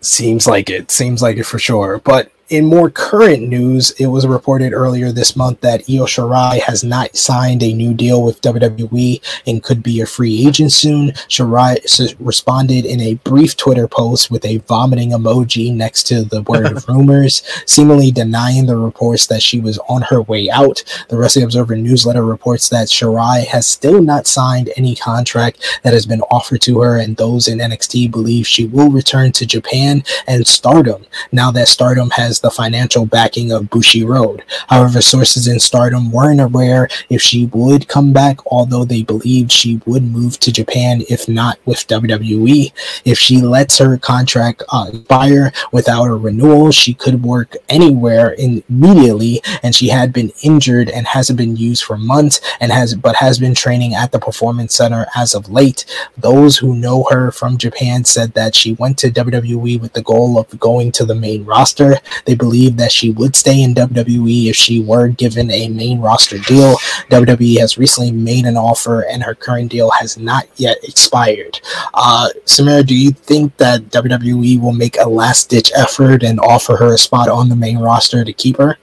[0.00, 0.90] Seems like it.
[0.90, 1.98] Seems like it for sure.
[1.98, 6.84] But in more current news, it was reported earlier this month that Io Shirai has
[6.84, 11.12] not signed a new deal with WWE and could be a free agent soon.
[11.28, 16.42] Shirai s- responded in a brief Twitter post with a vomiting emoji next to the
[16.42, 20.84] word rumors, seemingly denying the reports that she was on her way out.
[21.08, 26.04] The Wrestling Observer newsletter reports that Shirai has still not signed any contract that has
[26.04, 30.46] been offered to her, and those in NXT believe she will return to Japan and
[30.46, 34.42] Stardom now that Stardom has the financial backing of Bushiroad.
[34.68, 39.80] However, sources in Stardom weren't aware if she would come back, although they believed she
[39.86, 42.72] would move to Japan if not with WWE.
[43.04, 49.42] If she lets her contract uh, expire without a renewal, she could work anywhere immediately,
[49.62, 53.38] and she had been injured and hasn't been used for months, and has but has
[53.38, 55.84] been training at the Performance Center as of late.
[56.16, 60.38] Those who know her from Japan said that she went to WWE with the goal
[60.38, 61.96] of going to the main roster.
[62.24, 66.38] They believe that she would stay in WWE if she were given a main roster
[66.38, 66.76] deal.
[67.10, 71.60] WWE has recently made an offer, and her current deal has not yet expired.
[71.92, 76.76] Uh, Samara, do you think that WWE will make a last ditch effort and offer
[76.76, 78.78] her a spot on the main roster to keep her?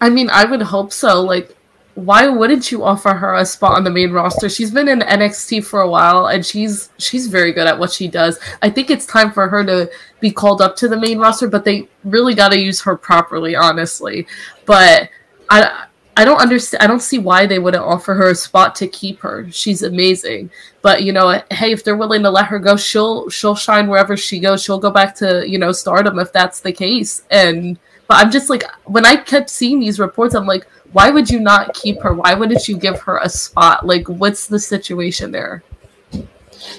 [0.00, 1.22] I mean, I would hope so.
[1.22, 1.56] Like,
[1.94, 4.48] why wouldn't you offer her a spot on the main roster?
[4.48, 8.08] She's been in NXT for a while and she's she's very good at what she
[8.08, 8.38] does.
[8.62, 9.90] I think it's time for her to
[10.20, 13.54] be called up to the main roster, but they really got to use her properly,
[13.54, 14.26] honestly.
[14.64, 15.08] But
[15.48, 18.88] I I don't understand I don't see why they wouldn't offer her a spot to
[18.88, 19.48] keep her.
[19.50, 20.50] She's amazing.
[20.82, 24.16] But, you know, hey, if they're willing to let her go, she'll she'll shine wherever
[24.16, 24.62] she goes.
[24.62, 27.22] She'll go back to, you know, stardom if that's the case.
[27.30, 31.30] And but I'm just like when I kept seeing these reports, I'm like, why would
[31.30, 32.14] you not keep her?
[32.14, 33.86] Why wouldn't you give her a spot?
[33.86, 35.62] Like, what's the situation there?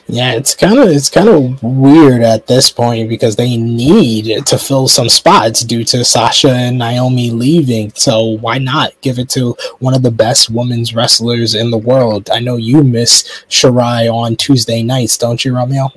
[0.08, 4.58] Yeah, it's kind of it's kind of weird at this point because they need to
[4.58, 7.92] fill some spots due to Sasha and Naomi leaving.
[7.96, 12.30] So why not give it to one of the best women's wrestlers in the world?
[12.30, 15.92] I know you miss Shirai on Tuesday nights, don't you, Romeo?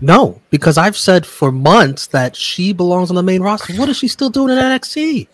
[0.00, 3.74] No, because I've said for months that she belongs on the main roster.
[3.74, 5.28] What is she still doing in NXT?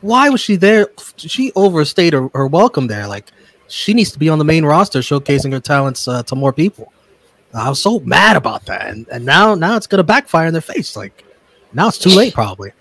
[0.00, 0.88] Why was she there?
[1.16, 3.06] She overstayed her, her welcome there.
[3.06, 3.30] Like
[3.68, 6.92] she needs to be on the main roster, showcasing her talents uh, to more people.
[7.54, 10.60] I was so mad about that, and, and now now it's gonna backfire in their
[10.62, 10.96] face.
[10.96, 11.24] Like
[11.72, 12.72] now it's too late, probably.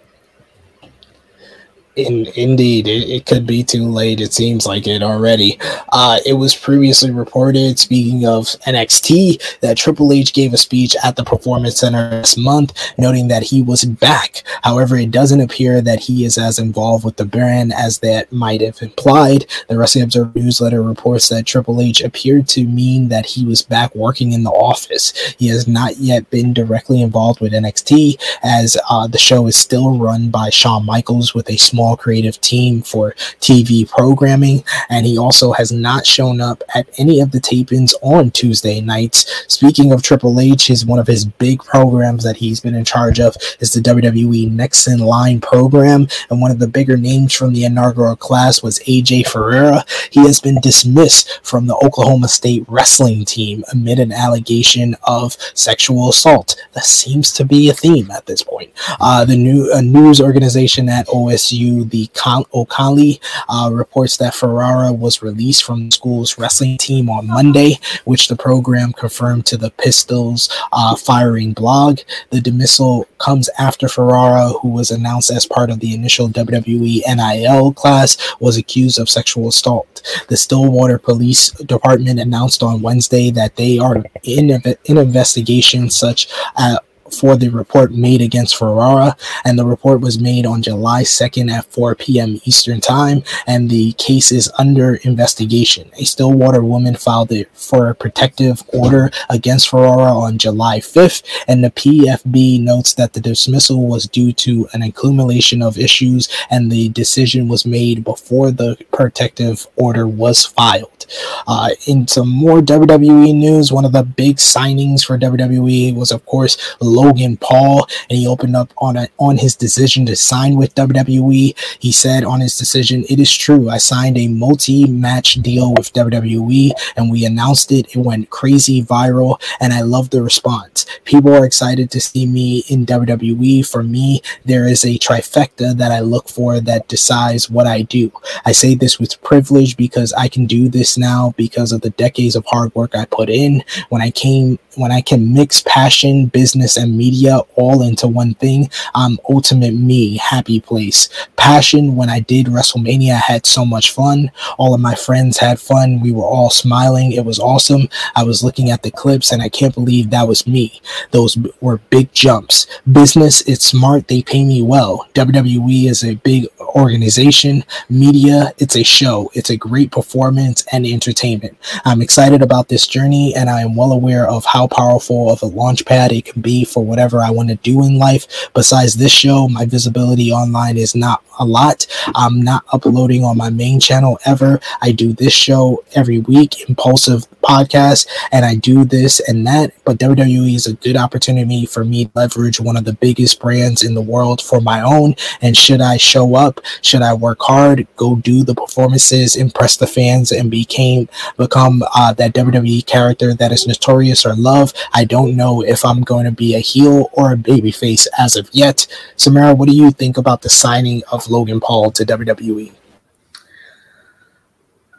[1.98, 4.22] In, indeed, it, it, could be too late.
[4.22, 5.58] It seems like it already.
[5.92, 11.16] Uh, it was previously reported, speaking of NXT, that Triple H gave a speech at
[11.16, 14.44] the Performance Center this month, noting that he was back.
[14.62, 18.62] However, it doesn't appear that he is as involved with the brand as that might
[18.62, 19.48] have implied.
[19.68, 23.96] The Wrestling Observer newsletter reports that Triple H appeared to mean that he was back
[23.96, 25.14] working in the office.
[25.40, 29.98] He has not yet been directly involved with NXT, as uh, the show is still
[29.98, 35.18] run by Shawn Michaels with a small small creative team for TV programming, and he
[35.18, 39.46] also has not shown up at any of the tapings on Tuesday nights.
[39.48, 43.22] Speaking of Triple H, is one of his big programs that he's been in charge
[43.22, 47.54] of is the WWE Next in Line program, and one of the bigger names from
[47.54, 49.80] the inaugural class was AJ Ferrari.
[50.10, 56.10] He has been dismissed from the Oklahoma State wrestling team amid an allegation of sexual
[56.10, 56.56] assault.
[56.74, 58.74] That seems to be a theme at this point.
[59.00, 62.10] Uh, the new news organization at OSU the
[62.54, 68.28] O'Colly uh, reports that Ferrari was released from the school's wrestling team on Monday, which
[68.28, 72.00] the program confirmed to the Pistols uh, firing blog.
[72.30, 77.74] The dismissal comes after Ferrari, who was announced as part of the initial WWE NIL
[77.74, 80.02] class, was accused of sexual assault.
[80.30, 84.50] The Stillwater Police Department announced on Wednesday that they are in,
[84.86, 86.78] in investigation such uh,
[87.14, 89.12] for the report made against Ferrari,
[89.46, 92.40] and the report was made on July 2nd at 4 p.m.
[92.46, 95.90] Eastern Time, and the case is under investigation.
[96.00, 101.64] A Stillwater woman filed it for a protective order against Ferrari on July 5th, and
[101.64, 106.90] the PFB notes that the dismissal was due to an accumulation of issues, and the
[106.90, 111.06] decision was made before the protective order was filed.
[111.48, 116.26] Uh, in some more WWE news, one of the big signings for WWE was, of
[116.26, 116.58] course,
[116.98, 121.46] Logan Paul, and he opened up on a, on his decision to sign with WWE.
[121.80, 123.70] He said on his decision, "It is true.
[123.70, 127.96] I signed a multi-match deal with WWE, and we announced it.
[127.96, 130.86] It went crazy viral, and I love the response.
[131.06, 133.66] People are excited to see me in WWE.
[133.68, 138.12] For me, there is a trifecta that I look for that decides what I do.
[138.46, 142.36] I say this with privilege because I can do this now because of the decades
[142.36, 143.64] of hard work I put in.
[143.90, 148.70] When I came, when I can mix passion, business, and media all into one thing,
[148.96, 151.10] I'm ultimate me, happy place.
[151.36, 154.32] Passion, when I did WrestleMania, I had so much fun.
[154.58, 156.00] All of my friends had fun.
[156.02, 157.12] We were all smiling.
[157.12, 157.90] It was awesome.
[158.16, 160.82] I was looking at the clips and I can't believe that was me.
[161.12, 162.68] Those were big jumps.
[162.92, 164.08] Business, it's smart.
[164.08, 165.08] They pay me well.
[165.14, 167.64] WWE is a big organization.
[167.90, 169.32] Media, it's a show.
[169.34, 171.58] It's a great performance and entertainment.
[171.86, 175.46] I'm excited about this journey and I am well aware of how powerful of a
[175.46, 178.50] launch pad it can be for whatever I want to do in life.
[178.54, 181.88] Besides this show, my visibility online is not a lot.
[182.16, 184.60] I'm not uploading on my main channel ever.
[184.82, 189.72] I do this show every week, Impulsive Podcast, and I do this and that.
[189.86, 193.84] But WWE is a good opportunity for me to leverage one of the biggest brands
[193.84, 195.16] in the world for my own.
[195.42, 199.88] And should I show up, should I work hard, go do the performances, impress the
[199.88, 201.08] fans, and became
[201.38, 206.02] become uh, that WWE character that is notorious or love, I don't know if I'm
[206.02, 208.88] going to be a heel or a babyface as of yet.
[209.16, 212.72] Samara, what do you think about the signing of Logan Paul to WWE?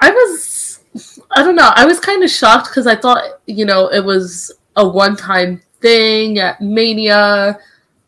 [0.00, 0.80] I was,
[1.32, 4.52] I don't know, I was kind of shocked because I thought, you know, it was
[4.76, 7.58] a one time thing at Mania.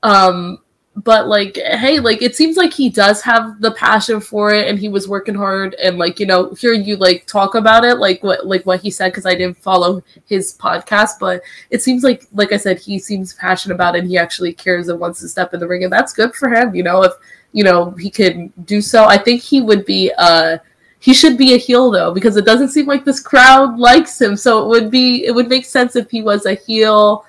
[0.03, 0.61] Um,
[0.97, 4.79] but like hey like it seems like he does have the passion for it and
[4.79, 8.23] he was working hard and like you know hearing you like talk about it like
[8.23, 12.27] what like what he said because i didn't follow his podcast but it seems like
[12.33, 15.29] like i said he seems passionate about it and he actually cares and wants to
[15.29, 17.13] step in the ring and that's good for him you know if
[17.53, 20.57] you know he could do so i think he would be uh
[21.01, 24.37] he should be a heel though because it doesn't seem like this crowd likes him
[24.37, 27.25] so it would be it would make sense if he was a heel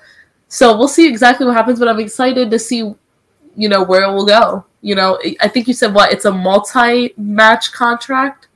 [0.48, 2.94] so we'll see exactly what happens but i'm excited to see
[3.56, 4.64] you know where it will go.
[4.80, 6.12] You know, I think you said what?
[6.12, 8.48] It's a multi-match contract.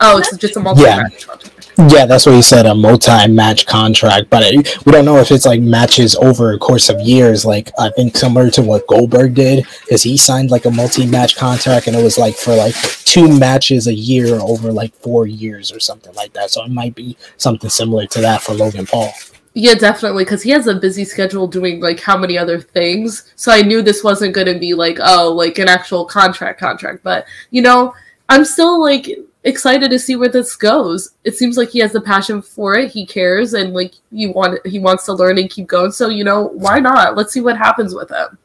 [0.00, 1.26] Oh, it's just a multi-match yeah.
[1.26, 1.53] contract.
[1.76, 4.30] Yeah, that's what he said, a multi-match contract.
[4.30, 4.44] But
[4.84, 7.44] we don't know if it's like matches over a course of years.
[7.44, 11.88] Like I think similar to what Goldberg did, because he signed like a multi-match contract,
[11.88, 15.80] and it was like for like two matches a year over like four years or
[15.80, 16.50] something like that.
[16.50, 19.12] So it might be something similar to that for Logan Paul.
[19.54, 23.32] Yeah, definitely, because he has a busy schedule doing like how many other things.
[23.36, 27.02] So I knew this wasn't going to be like oh like an actual contract contract,
[27.02, 27.94] but you know
[28.28, 29.10] I'm still like
[29.44, 31.12] excited to see where this goes.
[31.24, 32.90] It seems like he has the passion for it.
[32.90, 35.92] He cares and like he want he wants to learn and keep going.
[35.92, 37.16] So you know why not?
[37.16, 38.38] Let's see what happens with him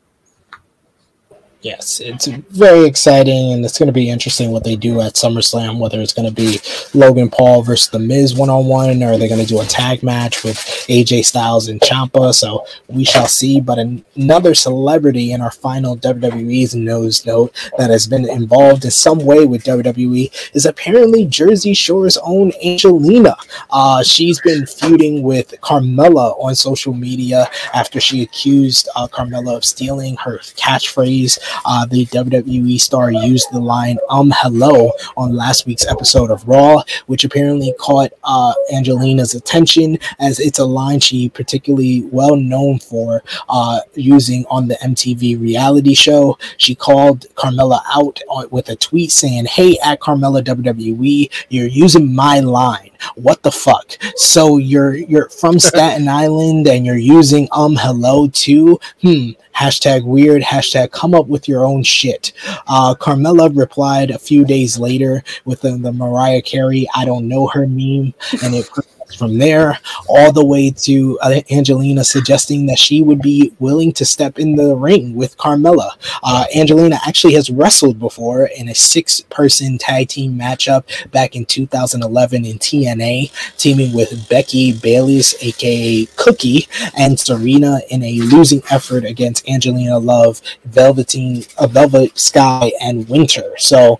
[1.61, 5.79] yes, it's very exciting, and it's going to be interesting what they do at SummerSlam.
[5.79, 6.59] Whether it's going to be
[6.93, 10.03] Logan Paul versus The Miz one on one, or they're going to do a tag
[10.03, 10.55] match with
[10.87, 12.33] AJ Styles and Ciampa.
[12.33, 13.59] So we shall see.
[13.59, 13.79] But
[14.15, 19.45] another celebrity in our final WWE's nose note that has been involved in some way
[19.45, 23.35] with WWE is apparently Jersey Shore's own Angelina.
[23.69, 29.65] Uh, she's been feuding with Carmella on social media after she accused uh, Carmella of
[29.65, 35.87] stealing her catchphrase uh, the WWE star used the line "um hello" on last week's
[35.87, 42.03] episode of Raw, which apparently caught uh, Angelina's attention as it's a line she particularly
[42.11, 46.37] well known for uh, using on the MTV reality show.
[46.57, 48.19] She called Carmella out
[48.51, 52.91] with a tweet saying, "Hey, at Carmella WWE, you're using my line.
[53.15, 53.97] What the fuck?
[54.15, 58.79] So you're you're from Staten Island and you're using um hello too?
[59.01, 62.33] Hmm hashtag weird, hashtag come up with your own shit.
[62.67, 67.47] Uh, Carmella replied a few days later with the, the Mariah Carey I don't know
[67.47, 68.13] her meme,
[68.43, 68.69] and it
[69.17, 74.05] from there all the way to uh, Angelina suggesting that she would be willing to
[74.05, 75.91] step in the ring with Carmella.
[76.23, 81.45] Uh, Angelina actually has wrestled before in a six person tag team matchup back in
[81.45, 86.67] 2011 in TNA, teaming with Becky Bayless, aka Cookie,
[86.97, 93.53] and Serena in a losing effort against Angelina Love, Velveteen, uh, Velvet Sky, and Winter.
[93.57, 93.99] So,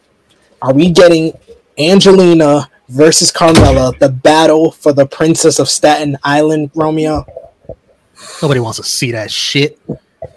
[0.61, 1.38] are we getting
[1.77, 7.26] Angelina versus Carmella, the battle for the Princess of Staten Island, Romeo.
[8.41, 9.80] Nobody wants to see that shit.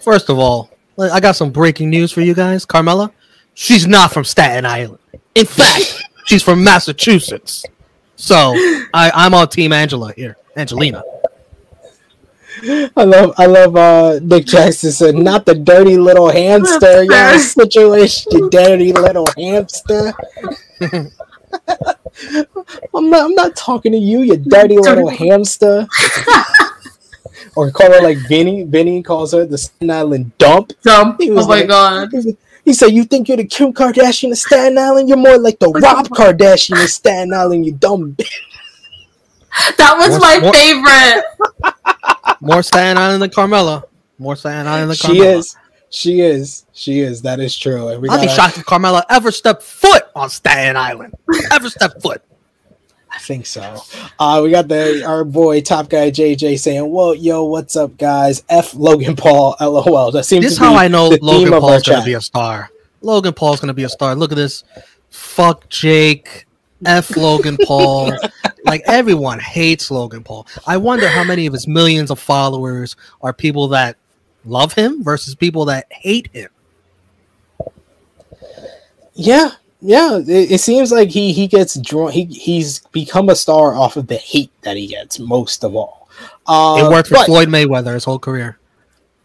[0.01, 2.65] First of all, I got some breaking news for you guys.
[2.67, 3.11] Carmella,
[3.55, 4.99] she's not from Staten Island.
[5.35, 7.65] In fact, she's from Massachusetts.
[8.17, 8.53] So
[8.95, 11.03] I, I'm on Team Angela here, Angelina.
[12.97, 18.51] I love I love uh Nick Jackson said not the dirty little hamster, yeah, situation,
[18.51, 20.13] dirty little hamster.
[22.95, 23.25] I'm not.
[23.25, 25.87] I'm not talking to you, you dirty little hamster.
[27.57, 28.65] or call her like Vinny.
[28.65, 30.73] Vinny calls her the Staten Island dump.
[30.83, 31.21] Dump.
[31.23, 32.11] oh my god.
[32.65, 35.09] He said, "You think you're the Kim Kardashian of Staten Island?
[35.09, 37.67] You're more like the Rob Kardashian of Staten Island.
[37.67, 38.31] You dumb bitch."
[39.77, 41.25] That was more, my more, favorite.
[42.41, 43.85] more Staten Island than Carmella.
[44.19, 45.13] More Staten Island than Carmella.
[45.13, 45.57] She is.
[45.93, 46.65] She is.
[46.73, 47.21] She is.
[47.21, 47.89] That is true.
[47.89, 51.15] And we I'd be shocked if Carmella ever stepped foot on Staten Island.
[51.53, 52.23] ever stepped foot.
[53.11, 53.83] I think so.
[54.19, 58.43] Uh, we got the our boy Top Guy JJ saying, "Well, yo, what's up, guys?
[58.49, 60.47] F Logan Paul, lol." That seems.
[60.47, 62.71] This is how I know Logan Paul's gonna be a star.
[63.03, 64.15] Logan Paul's gonna be a star.
[64.15, 64.65] Look at this.
[65.11, 66.47] Fuck Jake.
[66.87, 68.17] F Logan Paul.
[68.65, 70.47] like everyone hates Logan Paul.
[70.67, 73.99] I wonder how many of his millions of followers are people that
[74.45, 76.49] love him versus people that hate him.
[79.15, 79.51] Yeah,
[79.81, 80.19] yeah.
[80.19, 82.13] It, it, seems like he he gets drawn.
[82.13, 86.09] He he's become a star off of the hate that he gets most of all.
[86.47, 88.59] Uh, it worked for but, Floyd Mayweather his whole career.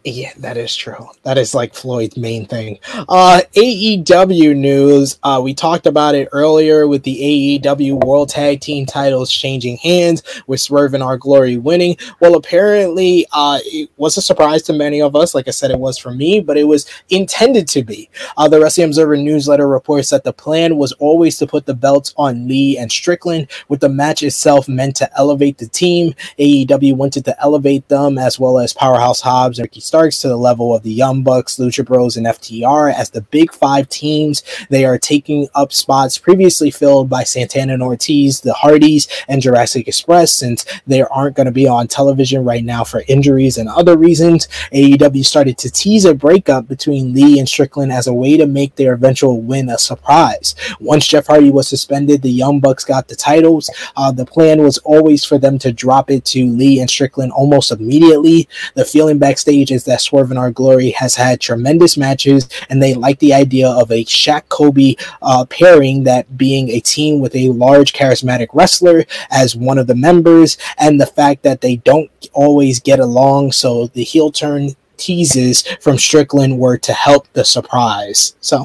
[0.04, 1.08] Yeah, that is true.
[1.24, 2.78] That is like Floyd's main thing.
[3.08, 5.18] Uh, AEW news.
[5.24, 10.22] Uh, we talked about it earlier with the AEW World Tag Team titles changing hands,
[10.46, 11.96] with Swerve and Our Glory winning.
[12.20, 15.34] Well, apparently, uh, it was a surprise to many of us.
[15.34, 18.08] Like I said, it was for me, but it was intended to be.
[18.36, 22.14] Uh, the Wrestling Observer newsletter reports that the plan was always to put the belts
[22.16, 26.14] on Lee and Strickland, with the match itself meant to elevate the team.
[26.38, 30.36] AEW wanted to elevate them as well as Powerhouse Hobbs and Ricky Starks to the
[30.36, 34.42] level of the Young Bucks, Lucha Bros, and FTR as the big five teams.
[34.68, 39.88] They are taking up spots previously filled by Santana and Ortiz, the Hardys, and Jurassic
[39.88, 43.96] Express, since they aren't going to be on television right now for injuries and other
[43.96, 44.46] reasons.
[44.74, 48.76] AEW started to tease a breakup between Lee and Strickland as a way to make
[48.76, 50.54] their eventual win a surprise.
[50.80, 53.70] Once Jeff Hardy was suspended, the Young Bucks got the titles.
[53.96, 57.72] Uh, the plan was always for them to drop it to Lee and Strickland almost
[57.72, 58.48] immediately.
[58.74, 62.94] The feeling backstage is that Swerve and Our Glory has had tremendous matches, and they
[62.94, 67.50] like the idea of a Shaq Kobe uh, pairing that being a team with a
[67.50, 72.80] large charismatic wrestler as one of the members, and the fact that they don't always
[72.80, 73.52] get along.
[73.52, 78.36] So the heel turn teases from Strickland were to help the surprise.
[78.40, 78.64] So,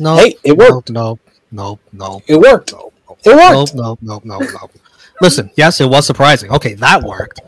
[0.00, 0.90] no, hey, it worked.
[0.90, 1.18] No,
[1.50, 2.72] no, no, it worked.
[2.72, 2.92] No,
[3.24, 3.74] it worked.
[3.74, 4.70] No, no, no, no, no.
[5.20, 6.50] Listen, yes, it was surprising.
[6.50, 7.40] Okay, that worked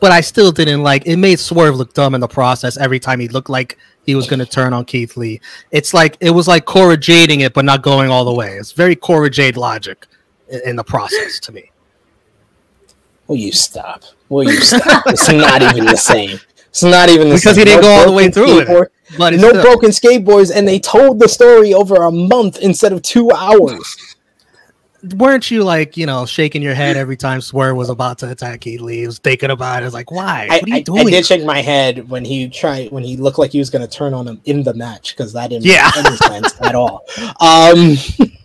[0.00, 3.20] but I still didn't like it made Swerve look dumb in the process every time
[3.20, 5.40] he looked like he was going to turn on Keith Lee.
[5.70, 8.56] It's like it was like Cora Jading it, but not going all the way.
[8.56, 10.06] It's very Cora Jade logic
[10.48, 11.70] in, in the process to me.
[13.26, 14.02] Will you stop?
[14.28, 15.04] Will you stop?
[15.06, 16.40] it's not even the same.
[16.70, 17.58] It's not even the because same.
[17.58, 18.92] he didn't no go all the way through it.
[19.18, 19.62] But no still.
[19.62, 24.09] broken skateboards, and they told the story over a month instead of two hours
[25.14, 28.60] weren't you like you know shaking your head every time Swerve was about to attack
[28.60, 29.06] Keith Lee?
[29.06, 29.86] was thinking about it.
[29.86, 30.46] It's like why?
[30.48, 31.06] What I, are you doing?
[31.06, 33.86] I did shake my head when he tried when he looked like he was going
[33.86, 35.90] to turn on him in the match because that didn't yeah.
[35.96, 37.06] make any sense at all.
[37.40, 37.96] Um,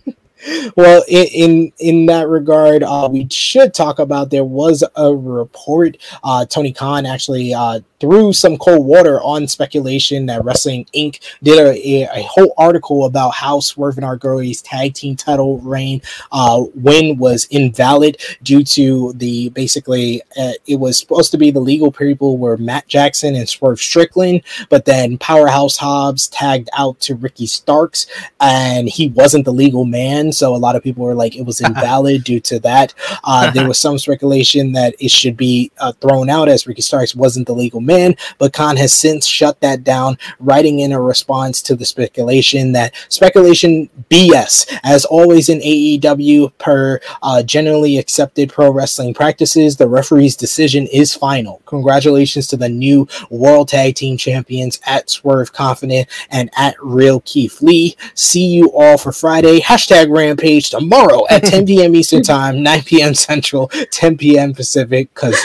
[0.76, 5.98] well, in, in, in that regard, uh, we should talk about there was a report.
[6.24, 11.22] Uh, Tony Khan actually uh, threw some cold water on speculation that Wrestling Inc.
[11.42, 16.02] did a, a, whole article about how Swerve and Glory's tag team title reign
[16.32, 21.60] uh, win was invalid due to the basically uh, it was supposed to be the
[21.60, 27.16] legal people were Matt Jackson and Swerve Strickland, but then Powerhouse Hobbs tagged out to
[27.16, 28.08] Ricky Starks
[28.40, 31.62] and he wasn't the legal man, so a lot of people were like it was
[31.62, 32.94] invalid due to that.
[33.24, 37.16] Uh, there was some speculation that it should be uh, thrown out as Ricky Starks
[37.16, 41.62] wasn't the legal man, but Khan has since shut that down, writing in a response
[41.64, 44.80] to the speculation that speculation BS.
[44.84, 51.14] As always in AEW, per uh, generally accepted pro wrestling practices, the referee's decision is
[51.14, 51.62] final.
[51.66, 57.62] Congratulations to the new World Tag Team Champions at Swerve Confident and at Real Keith
[57.62, 57.96] Lee.
[58.14, 59.60] See you all for Friday.
[59.60, 61.96] Hashtag Rampage tomorrow at 10 p.m.
[61.96, 63.14] Eastern Time, 9 p.m.
[63.14, 64.54] Central, 10 p.m.
[64.54, 65.40] Pacific, because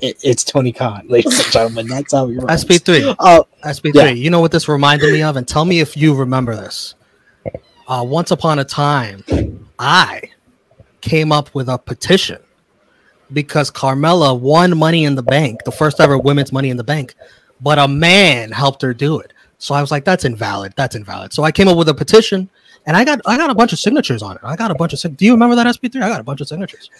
[0.00, 1.88] it, it's Tony Khan, ladies and gentlemen.
[1.88, 2.46] That's how we run.
[2.46, 3.16] SP3.
[3.18, 3.94] Uh, SP3.
[3.94, 4.08] Yeah.
[4.10, 5.36] You know what this reminded me of?
[5.36, 6.94] And tell me if you remember this.
[7.86, 9.24] Uh, once upon a time,
[9.78, 10.30] I
[11.02, 12.40] came up with a petition
[13.32, 17.14] because Carmella won Money in the Bank, the first ever women's Money in the Bank,
[17.60, 19.32] but a man helped her do it.
[19.58, 20.74] So I was like, that's invalid.
[20.76, 21.32] That's invalid.
[21.32, 22.50] So I came up with a petition,
[22.86, 24.42] and I got I got a bunch of signatures on it.
[24.44, 25.16] I got a bunch of.
[25.16, 26.02] Do you remember that SP3?
[26.02, 26.90] I got a bunch of signatures.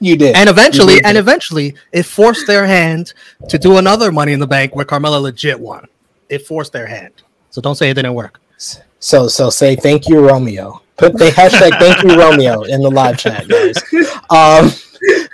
[0.00, 0.34] You did.
[0.34, 1.06] And eventually, did.
[1.06, 3.12] and eventually, it forced their hand
[3.48, 5.86] to do another Money in the Bank where Carmella legit won.
[6.28, 7.12] It forced their hand.
[7.50, 8.40] So don't say it didn't work.
[8.98, 10.82] So so say thank you, Romeo.
[10.96, 13.76] Put the hashtag thank you, Romeo, in the live chat, guys.
[14.28, 14.70] Um,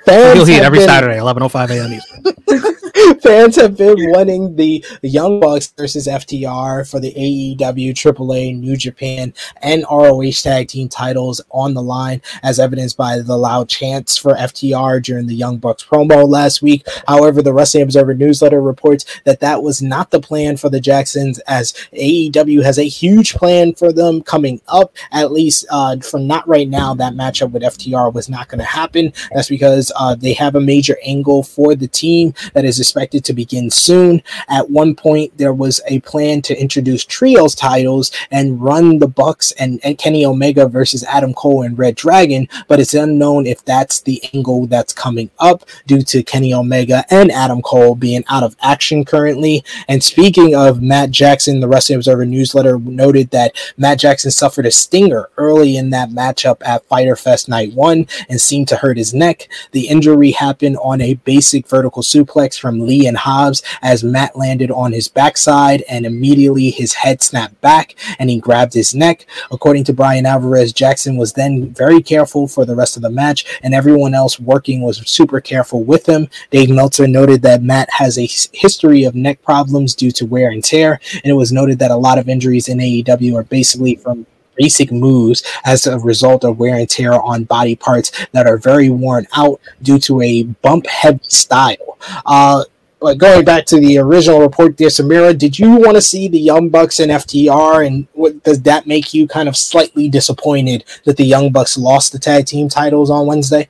[0.05, 1.93] Fans You'll heat every been, Saturday, 11.05 a.m.
[1.93, 2.75] Eastern.
[3.23, 9.33] fans have been wanting the, Young Bucks versus FTR for the AEW, AAA, New Japan,
[9.63, 14.35] and ROH tag team titles on the line, as evidenced by the loud chants for
[14.35, 16.87] FTR during the Young Bucks promo last week.
[17.07, 21.39] However, the Wrestling Observer newsletter reports that that was not the plan for the Jacksons,
[21.41, 26.47] as AEW has a huge plan for them coming up, at least uh, for not
[26.49, 26.95] right now.
[26.95, 29.13] That matchup with FTR was not going to happen.
[29.33, 33.33] That's because uh, they have a major angle for the team that is expected to
[33.33, 34.23] begin soon.
[34.49, 39.51] At one point, there was a plan to introduce trios titles and run the Bucks
[39.53, 44.01] and, and Kenny Omega versus Adam Cole and Red Dragon, but it's unknown if that's
[44.01, 48.55] the angle that's coming up due to Kenny Omega and Adam Cole being out of
[48.63, 49.65] action currently.
[49.89, 54.71] And speaking of Matt Jackson, the Wrestling Observer newsletter noted that Matt Jackson suffered a
[54.71, 59.13] stinger early in that matchup at Fyter Fest Night 1 and seemed to hurt his
[59.13, 59.49] neck.
[59.73, 64.71] The injury happened on a basic vertical suplex from Lee and Hobbs as Matt landed
[64.71, 69.27] on his backside and immediately his head snapped back and he grabbed his neck.
[69.51, 73.45] According to Bryan Alvarez, Jackson was then very careful for the rest of the match
[73.63, 76.29] and everyone else working was super careful with him.
[76.51, 80.63] Dave Meltzer noted that Matt has a history of neck problems due to wear and
[80.63, 84.27] tear, and it was noted that a lot of injuries in AEW are basically from
[84.57, 88.91] basic moves as a result of wear and tear on body parts that are very
[88.91, 91.99] worn out due to a bump heavy style.
[92.25, 92.65] Uh,
[93.01, 96.41] but going back to the original report dear Samira, did you want to see the
[96.41, 97.87] Young Bucks and FTR?
[97.87, 102.13] And what, does that make you kind of slightly disappointed that the Young Bucks lost
[102.13, 103.69] the tag team titles on Wednesday?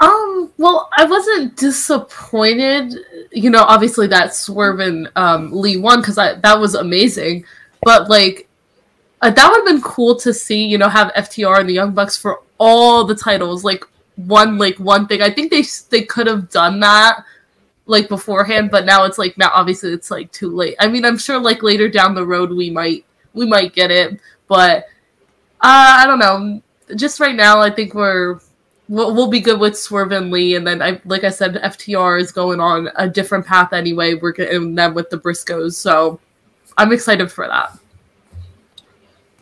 [0.00, 2.94] Um, well, I wasn't disappointed.
[3.30, 7.44] You know, obviously that Swerve and um, Lee won because that was amazing.
[7.82, 8.48] But like,
[9.22, 10.66] uh, that would have been cool to see.
[10.66, 13.64] You know, have FTR and the Young Bucks for all the titles.
[13.64, 13.84] Like
[14.16, 15.22] one, like one thing.
[15.22, 17.24] I think they they could have done that
[17.90, 20.76] like beforehand, but now it's like now obviously it's like too late.
[20.78, 24.20] I mean, I'm sure like later down the road we might we might get it,
[24.46, 24.84] but
[25.60, 26.62] uh, I don't know.
[26.96, 28.40] Just right now, I think we're
[28.88, 32.20] we'll, we'll be good with Swerve and Lee, and then I like I said, FTR
[32.20, 34.14] is going on a different path anyway.
[34.14, 36.20] We're getting them with the Briscoes, so
[36.78, 37.76] I'm excited for that.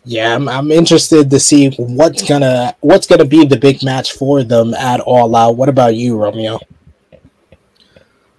[0.05, 4.43] Yeah, I'm, I'm interested to see what's gonna what's gonna be the big match for
[4.43, 5.57] them at All Out.
[5.57, 6.59] What about you, Romeo?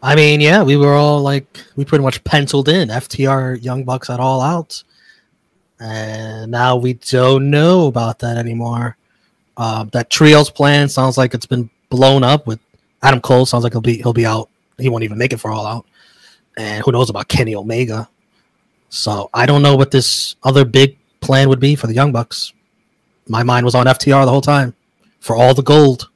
[0.01, 4.09] I mean, yeah, we were all like, we pretty much penciled in FTR Young Bucks
[4.09, 4.81] at All Out,
[5.79, 8.95] and now we don't know about that anymore.
[9.57, 12.59] Uh, that trios plan sounds like it's been blown up with
[13.03, 13.45] Adam Cole.
[13.45, 14.49] Sounds like he'll be he'll be out.
[14.77, 15.85] He won't even make it for All Out,
[16.57, 18.07] and who knows about Kenny Omega.
[18.87, 22.53] So I don't know what this other big plan would be for the Young Bucks.
[23.27, 24.75] My mind was on FTR the whole time
[25.19, 26.09] for all the gold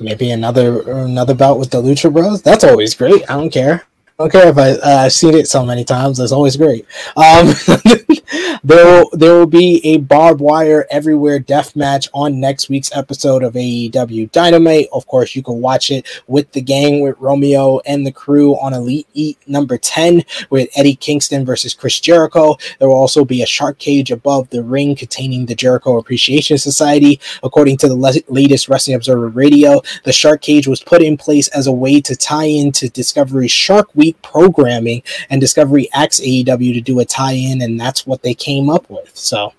[0.00, 2.42] maybe another another bout with the Lucha Bros.
[2.42, 3.28] That's always great.
[3.30, 3.84] I don't care.
[4.18, 6.18] Don't care if I, uh, I've seen it so many times.
[6.18, 6.84] It's always great.
[7.16, 7.54] Um,
[8.64, 13.44] there, will, there will be a barbed wire everywhere death match on next week's episode
[13.44, 14.88] of AEW Dynamite.
[14.92, 18.74] Of course, you can watch it with the gang with Romeo and the crew on
[18.74, 22.56] Elite Eat number 10 with Eddie Kingston versus Chris Jericho.
[22.80, 27.20] There will also be a shark cage above the ring containing the Jericho Appreciation Society.
[27.44, 31.46] According to the le- latest Wrestling Observer Radio, the shark cage was put in place
[31.48, 36.74] as a way to tie into Discovery Shark Week week programming, and Discovery asked AEW
[36.74, 39.16] to do a tie-in, and that's what they came up with.
[39.16, 39.52] So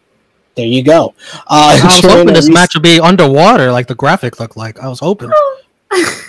[0.55, 1.13] there you go.
[1.47, 4.79] Uh, I was hoping this match would be underwater, like the graphic looked like.
[4.79, 5.31] I was hoping.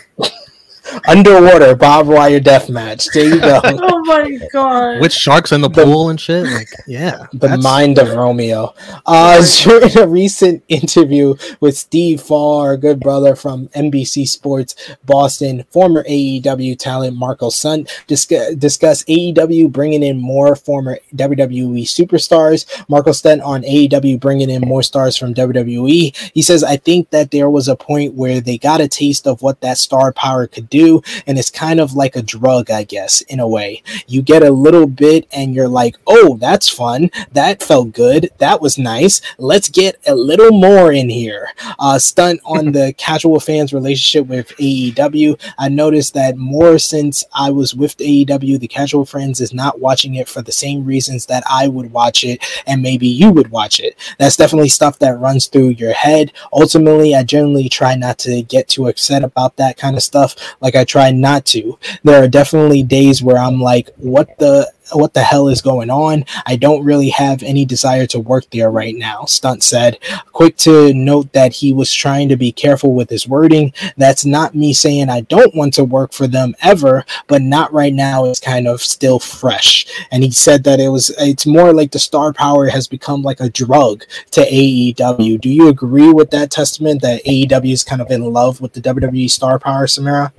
[1.06, 3.08] underwater Bob wire death match.
[3.12, 3.60] There you go.
[3.64, 5.00] oh my god!
[5.00, 6.44] With sharks in the, the pool and shit.
[6.44, 7.62] Like, yeah, the that's...
[7.62, 8.74] mind of Romeo.
[9.06, 16.04] Uh, during a recent interview with Steve Farr, good brother from NBC Sports Boston, former
[16.04, 22.66] AEW talent Marko Stunt discuss, discuss AEW bringing in more former WWE superstars.
[22.88, 26.32] Marko Stunt on AEW bringing in more stars from WWE.
[26.34, 29.42] He says, "I think that there was a point where they got a taste of
[29.42, 31.02] what that star power could do." Do.
[31.26, 33.82] And it's kind of like a drug, I guess, in a way.
[34.06, 37.10] You get a little bit and you're like, oh, that's fun.
[37.32, 38.30] That felt good.
[38.38, 39.20] That was nice.
[39.38, 41.48] Let's get a little more in here.
[41.78, 45.40] Uh, stunt on the casual fans' relationship with AEW.
[45.58, 50.14] I noticed that more since I was with AEW, the casual friends is not watching
[50.16, 53.80] it for the same reasons that I would watch it and maybe you would watch
[53.80, 53.96] it.
[54.18, 56.32] That's definitely stuff that runs through your head.
[56.52, 60.36] Ultimately, I generally try not to get too upset about that kind of stuff.
[60.60, 61.78] Like like I try not to.
[62.04, 66.24] There are definitely days where I'm like, what the what the hell is going on?
[66.46, 69.98] I don't really have any desire to work there right now, Stunt said.
[70.32, 73.72] Quick to note that he was trying to be careful with his wording.
[73.96, 77.94] That's not me saying I don't want to work for them ever, but not right
[77.94, 78.24] now.
[78.24, 79.86] It's kind of still fresh.
[80.10, 83.40] And he said that it was it's more like the star power has become like
[83.40, 85.40] a drug to AEW.
[85.40, 88.80] Do you agree with that testament that AEW is kind of in love with the
[88.80, 90.32] WWE star power, Samira?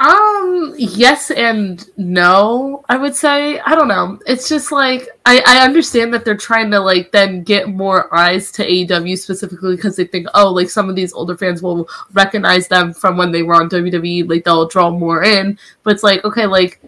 [0.00, 3.58] Um yes and no, I would say.
[3.58, 4.20] I don't know.
[4.26, 8.52] It's just like I, I understand that they're trying to like then get more eyes
[8.52, 12.68] to AEW specifically because they think, oh, like some of these older fans will recognize
[12.68, 15.58] them from when they were on WWE, like they'll draw more in.
[15.82, 16.80] But it's like, okay, like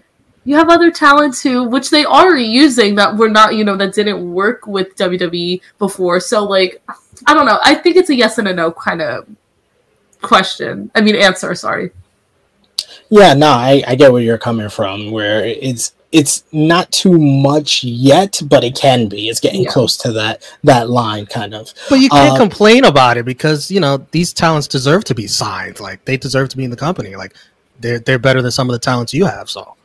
[0.45, 3.93] you have other talents who which they are using that were not, you know, that
[3.93, 6.20] didn't work with WWE before.
[6.20, 6.81] So like
[7.27, 7.59] I don't know.
[7.65, 9.27] I think it's a yes and a no kind of
[10.23, 10.93] question.
[10.95, 11.91] I mean answer, sorry.
[13.11, 15.11] Yeah, no, I, I get where you're coming from.
[15.11, 19.28] Where it's it's not too much yet, but it can be.
[19.28, 19.70] It's getting yeah.
[19.70, 21.73] close to that that line, kind of.
[21.89, 25.27] But you can't uh, complain about it because you know these talents deserve to be
[25.27, 25.81] signed.
[25.81, 27.16] Like they deserve to be in the company.
[27.16, 27.35] Like
[27.81, 29.51] they're they're better than some of the talents you have.
[29.51, 29.77] So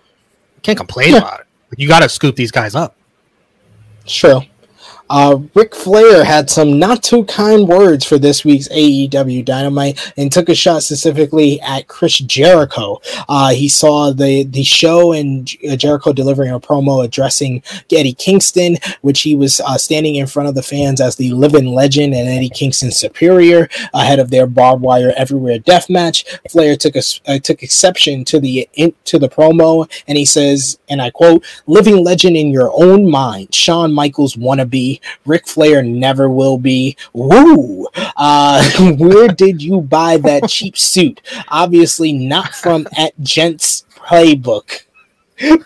[0.56, 1.19] you can't complain yeah.
[1.19, 1.47] about it.
[1.77, 2.95] You got to scoop these guys up.
[4.06, 4.41] True.
[5.10, 5.40] Uh,
[5.73, 10.56] Flair had some not too kind words for this week's AEW Dynamite and took a
[10.56, 13.02] shot specifically at Chris Jericho.
[13.30, 17.61] Uh, he saw the the show and Jericho delivering a promo addressing
[17.91, 21.68] Eddie Kingston, which he was uh, standing in front of the fans as the living
[21.68, 26.26] legend and Eddie Kingston's superior ahead of their barbed wire everywhere death match.
[26.49, 30.80] Flair took a uh, took exception to the in, to the promo and he says,
[30.90, 34.94] and I quote, "Living legend in your own mind, Shawn Michaels wannabe."
[35.26, 36.97] Ric Flair never will be.
[37.13, 37.88] Woo!
[38.15, 41.22] Uh, where did you buy that cheap suit?
[41.49, 44.81] Obviously, not from at Gents Playbook.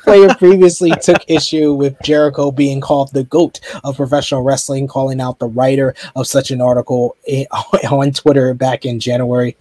[0.04, 5.38] Flair previously took issue with Jericho being called the GOAT of professional wrestling, calling out
[5.38, 7.16] the writer of such an article
[7.92, 9.56] on Twitter back in January.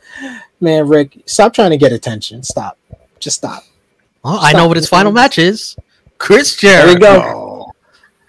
[0.61, 2.43] Man, Ric, stop trying to get attention.
[2.43, 2.79] Stop.
[3.21, 3.65] Just stop.
[4.25, 4.45] Well, stop.
[4.45, 5.77] I know what his final match is.
[6.17, 6.87] Chris Jericho.
[6.87, 7.48] There we go.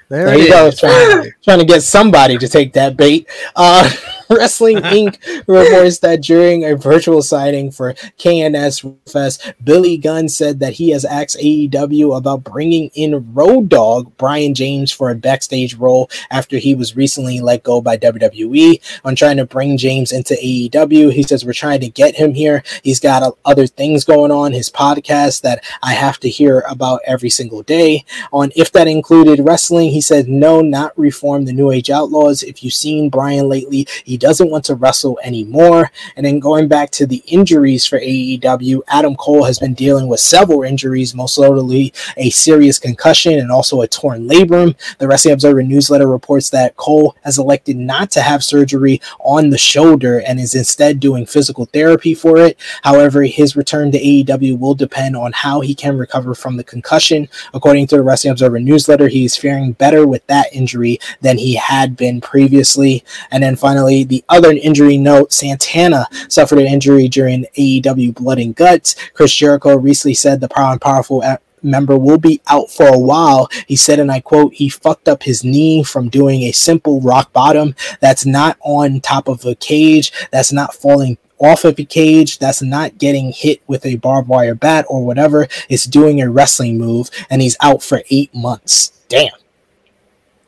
[0.09, 0.71] There, there you go.
[0.71, 3.27] Trying, trying, to get somebody to take that bait.
[3.55, 3.89] Uh,
[4.37, 5.17] Wrestling Inc.
[5.47, 11.03] reports that during a virtual signing for KNS Fest, Billy Gunn said that he has
[11.03, 16.75] asked AEW about bringing in Road Dog Brian James for a backstage role after he
[16.75, 18.79] was recently let go by WWE.
[19.03, 22.61] On trying to bring James into AEW, he says we're trying to get him here.
[22.83, 27.01] He's got uh, other things going on, his podcast that I have to hear about
[27.03, 28.05] every single day.
[28.31, 32.43] On if that included wrestling, he said no, not reform the New Age Outlaws.
[32.43, 35.91] If you've seen Brian lately, he doesn't want to wrestle anymore.
[36.15, 40.19] And then going back to the injuries for AEW, Adam Cole has been dealing with
[40.19, 44.75] several injuries, most notably a serious concussion and also a torn labrum.
[44.97, 49.57] The Wrestling Observer newsletter reports that Cole has elected not to have surgery on the
[49.57, 52.57] shoulder and is instead doing physical therapy for it.
[52.83, 57.27] However, his return to AEW will depend on how he can recover from the concussion.
[57.53, 61.55] According to the Wrestling Observer newsletter, he is faring better with that injury than he
[61.55, 63.03] had been previously.
[63.31, 68.55] And then finally, the other injury note Santana suffered an injury during AEW Blood and
[68.55, 68.95] Guts.
[69.13, 71.23] Chris Jericho recently said the Proud and Powerful
[71.61, 73.49] member will be out for a while.
[73.67, 77.31] He said, and I quote, he fucked up his knee from doing a simple rock
[77.33, 82.39] bottom that's not on top of a cage, that's not falling off of a cage,
[82.39, 85.47] that's not getting hit with a barbed wire bat or whatever.
[85.69, 88.91] It's doing a wrestling move, and he's out for eight months.
[89.07, 89.29] Damn.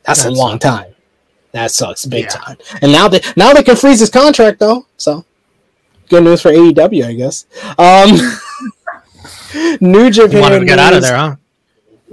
[0.03, 0.95] That's, that's a long time.
[1.51, 2.29] That sucks big yeah.
[2.29, 2.57] time.
[2.81, 4.85] And now they now they can freeze his contract though.
[4.97, 5.25] So
[6.09, 7.45] good news for AEW, I guess.
[7.77, 8.17] Um,
[9.81, 10.35] New Japan.
[10.35, 11.35] You wanted to get out of there, huh?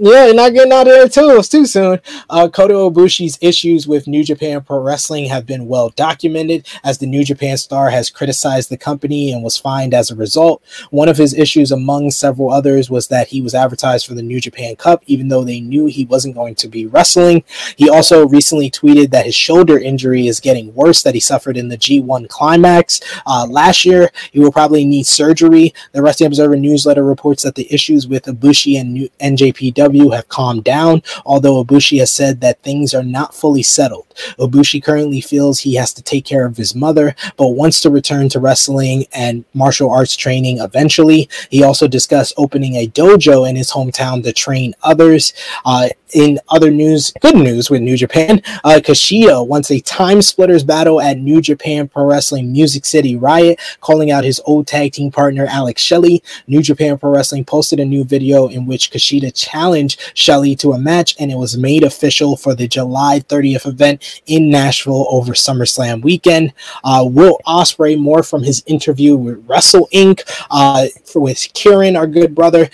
[0.01, 1.41] Yeah, not getting out of there too.
[1.43, 1.99] Too soon.
[2.29, 7.05] Uh, Kota Ibushi's issues with New Japan Pro Wrestling have been well documented, as the
[7.05, 10.63] New Japan star has criticized the company and was fined as a result.
[10.91, 14.39] One of his issues, among several others, was that he was advertised for the New
[14.39, 17.43] Japan Cup, even though they knew he wasn't going to be wrestling.
[17.75, 21.67] He also recently tweeted that his shoulder injury is getting worse that he suffered in
[21.67, 24.11] the G1 climax uh, last year.
[24.31, 25.73] He will probably need surgery.
[25.91, 30.63] The Wrestling Observer newsletter reports that the issues with Ibushi and New- NJPW have calmed
[30.63, 34.07] down, although Ibushi has said that things are not fully settled.
[34.37, 38.29] Ibushi currently feels he has to take care of his mother, but wants to return
[38.29, 41.29] to wrestling and martial arts training eventually.
[41.49, 45.33] He also discussed opening a dojo in his hometown to train others.
[45.65, 51.01] Uh, in other news, good news with New Japan, uh, wants a time splitters battle
[51.01, 55.45] at New Japan Pro Wrestling Music City Riot, calling out his old tag team partner
[55.45, 56.23] Alex Shelley.
[56.47, 60.79] New Japan Pro Wrestling posted a new video in which Kushida challenged Shelley to a
[60.79, 66.01] match, and it was made official for the July 30th event in Nashville over SummerSlam
[66.01, 66.53] weekend.
[66.83, 70.21] Uh, Will Ospreay more from his interview with Wrestle Inc.
[70.49, 72.69] Uh, for, with Kieran, our good brother,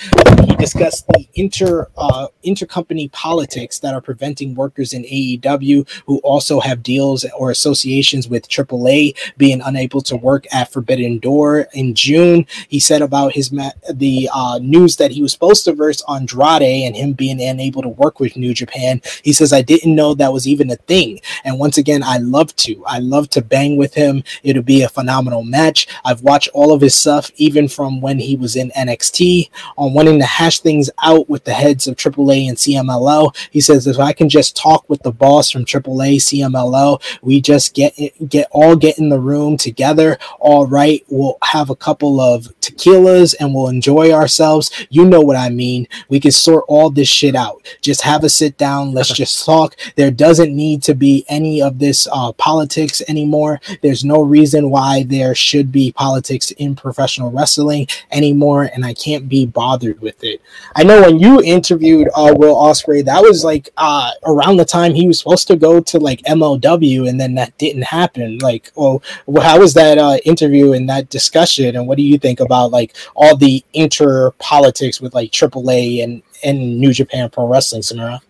[0.46, 6.60] he discussed the inter uh, intercompany politics that are preventing workers in AEW who also
[6.60, 12.46] have deals or associations with AAA being unable to work at Forbidden Door in June.
[12.70, 16.86] He said about his ma- the uh, news that he was supposed to verse Andrade
[16.86, 19.02] and him being unable to work with New Japan.
[19.24, 21.20] He says, I didn't know that was even a thing.
[21.44, 22.84] And once again, I love to.
[22.86, 24.24] I love to bang with him.
[24.44, 25.88] It'll be a phenomenal match.
[26.06, 29.50] I've watched all of his stuff, even from when he was in NXT,
[29.80, 33.15] on wanting to hash things out with the heads of AAA and CMLL.
[33.52, 37.74] He says, if I can just talk with the boss from AAA, CMLL, we just
[37.74, 37.94] get
[38.28, 40.18] get all get in the room together.
[40.40, 44.72] All right, we'll have a couple of tequilas and we'll enjoy ourselves.
[44.90, 45.88] You know what I mean.
[46.10, 47.66] We can sort all this shit out.
[47.82, 48.94] Just have a sit down.
[48.94, 49.76] Let's just talk.
[49.96, 53.62] There doesn't need to be any of this uh, politics anymore.
[53.82, 59.30] There's no reason why there should be politics in professional wrestling anymore, and I can't
[59.30, 60.42] be bothered with it.
[60.76, 64.94] I know when you interviewed uh, Will Ospreay, that was like uh, around the time
[64.94, 68.40] he was supposed to go to like MLW, and then that didn't happen.
[68.40, 69.02] Like, well,
[69.42, 72.96] how was that uh, interview and that discussion, and what do you think about like
[73.16, 78.22] all the inter politics with like AAA and and New Japan Pro Wrestling, Samara?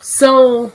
[0.00, 0.72] So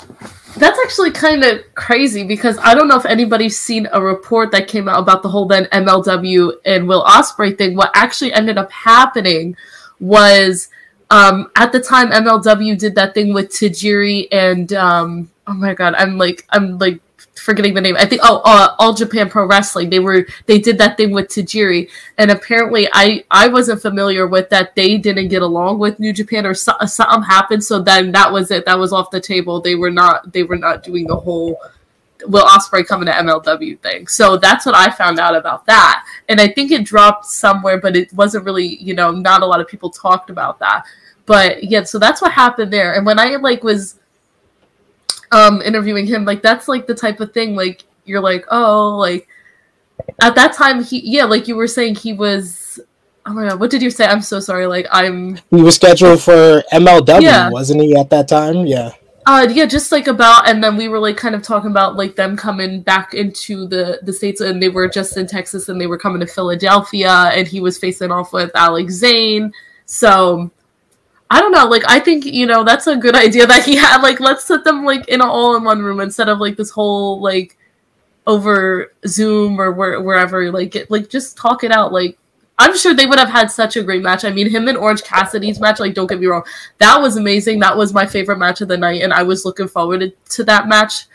[0.57, 4.67] that's actually kind of crazy because I don't know if anybody's seen a report that
[4.67, 7.75] came out about the whole then MLW and Will Ospreay thing.
[7.75, 9.55] What actually ended up happening
[9.99, 10.69] was
[11.09, 15.95] um, at the time MLW did that thing with Tajiri and um, oh my god,
[15.95, 16.99] I'm like I'm like
[17.35, 17.95] forgetting the name.
[17.97, 19.89] I think oh, uh, All Japan Pro Wrestling.
[19.89, 24.49] They were they did that thing with Tajiri, and apparently I I wasn't familiar with
[24.49, 24.75] that.
[24.75, 27.63] They didn't get along with New Japan, or so, something happened.
[27.63, 28.65] So then that was it.
[28.65, 29.61] That was off the table.
[29.61, 31.59] They were not they were not doing the whole
[32.27, 34.07] Will Ospreay coming to MLW thing.
[34.07, 37.95] So that's what I found out about that, and I think it dropped somewhere, but
[37.95, 40.85] it wasn't really you know not a lot of people talked about that.
[41.25, 42.93] But yeah, so that's what happened there.
[42.93, 43.99] And when I like was
[45.35, 49.27] um interviewing him like that's like the type of thing like you're like oh like
[50.21, 52.79] at that time he yeah like you were saying he was
[53.25, 54.05] oh my god what did you say?
[54.05, 57.49] I'm so sorry like i'm he was scheduled for mlw yeah.
[57.49, 58.65] wasn't he at that time?
[58.65, 58.91] Yeah.
[59.25, 62.15] Uh yeah just like about and then we were like kind of talking about like
[62.15, 65.87] them coming back into the the states and they were just in texas and they
[65.87, 69.51] were coming to philadelphia and he was facing off with alex zayne
[69.87, 70.51] so
[71.29, 71.65] I don't know.
[71.65, 74.01] Like, I think you know that's a good idea that he had.
[74.01, 76.69] Like, let's set them like in a all in one room instead of like this
[76.69, 77.57] whole like
[78.27, 80.51] over Zoom or where, wherever.
[80.51, 81.91] Like, get, like just talk it out.
[81.91, 82.17] Like,
[82.57, 84.23] I'm sure they would have had such a great match.
[84.23, 85.79] I mean, him and Orange Cassidy's match.
[85.79, 86.45] Like, don't get me wrong,
[86.77, 87.59] that was amazing.
[87.59, 90.67] That was my favorite match of the night, and I was looking forward to that
[90.67, 91.05] match.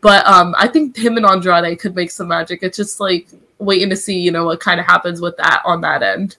[0.00, 2.62] But um, I think him and Andrade could make some magic.
[2.62, 3.28] It's just like
[3.58, 6.36] waiting to see, you know, what kind of happens with that on that end.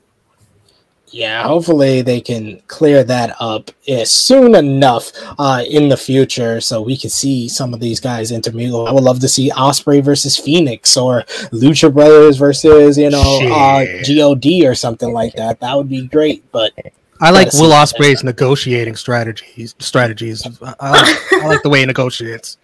[1.12, 6.82] Yeah, hopefully they can clear that up uh, soon enough uh, in the future so
[6.82, 8.88] we can see some of these guys intermingle.
[8.88, 13.84] I would love to see Ospreay versus Fénix or Lucha Brothers versus, you know, uh,
[13.84, 15.60] God or something like that.
[15.60, 16.72] That would be great, but
[17.20, 19.76] I like Will Ospreay's negotiating strategies.
[19.80, 20.44] Strategies.
[20.62, 22.58] I like, I like the way he negotiates.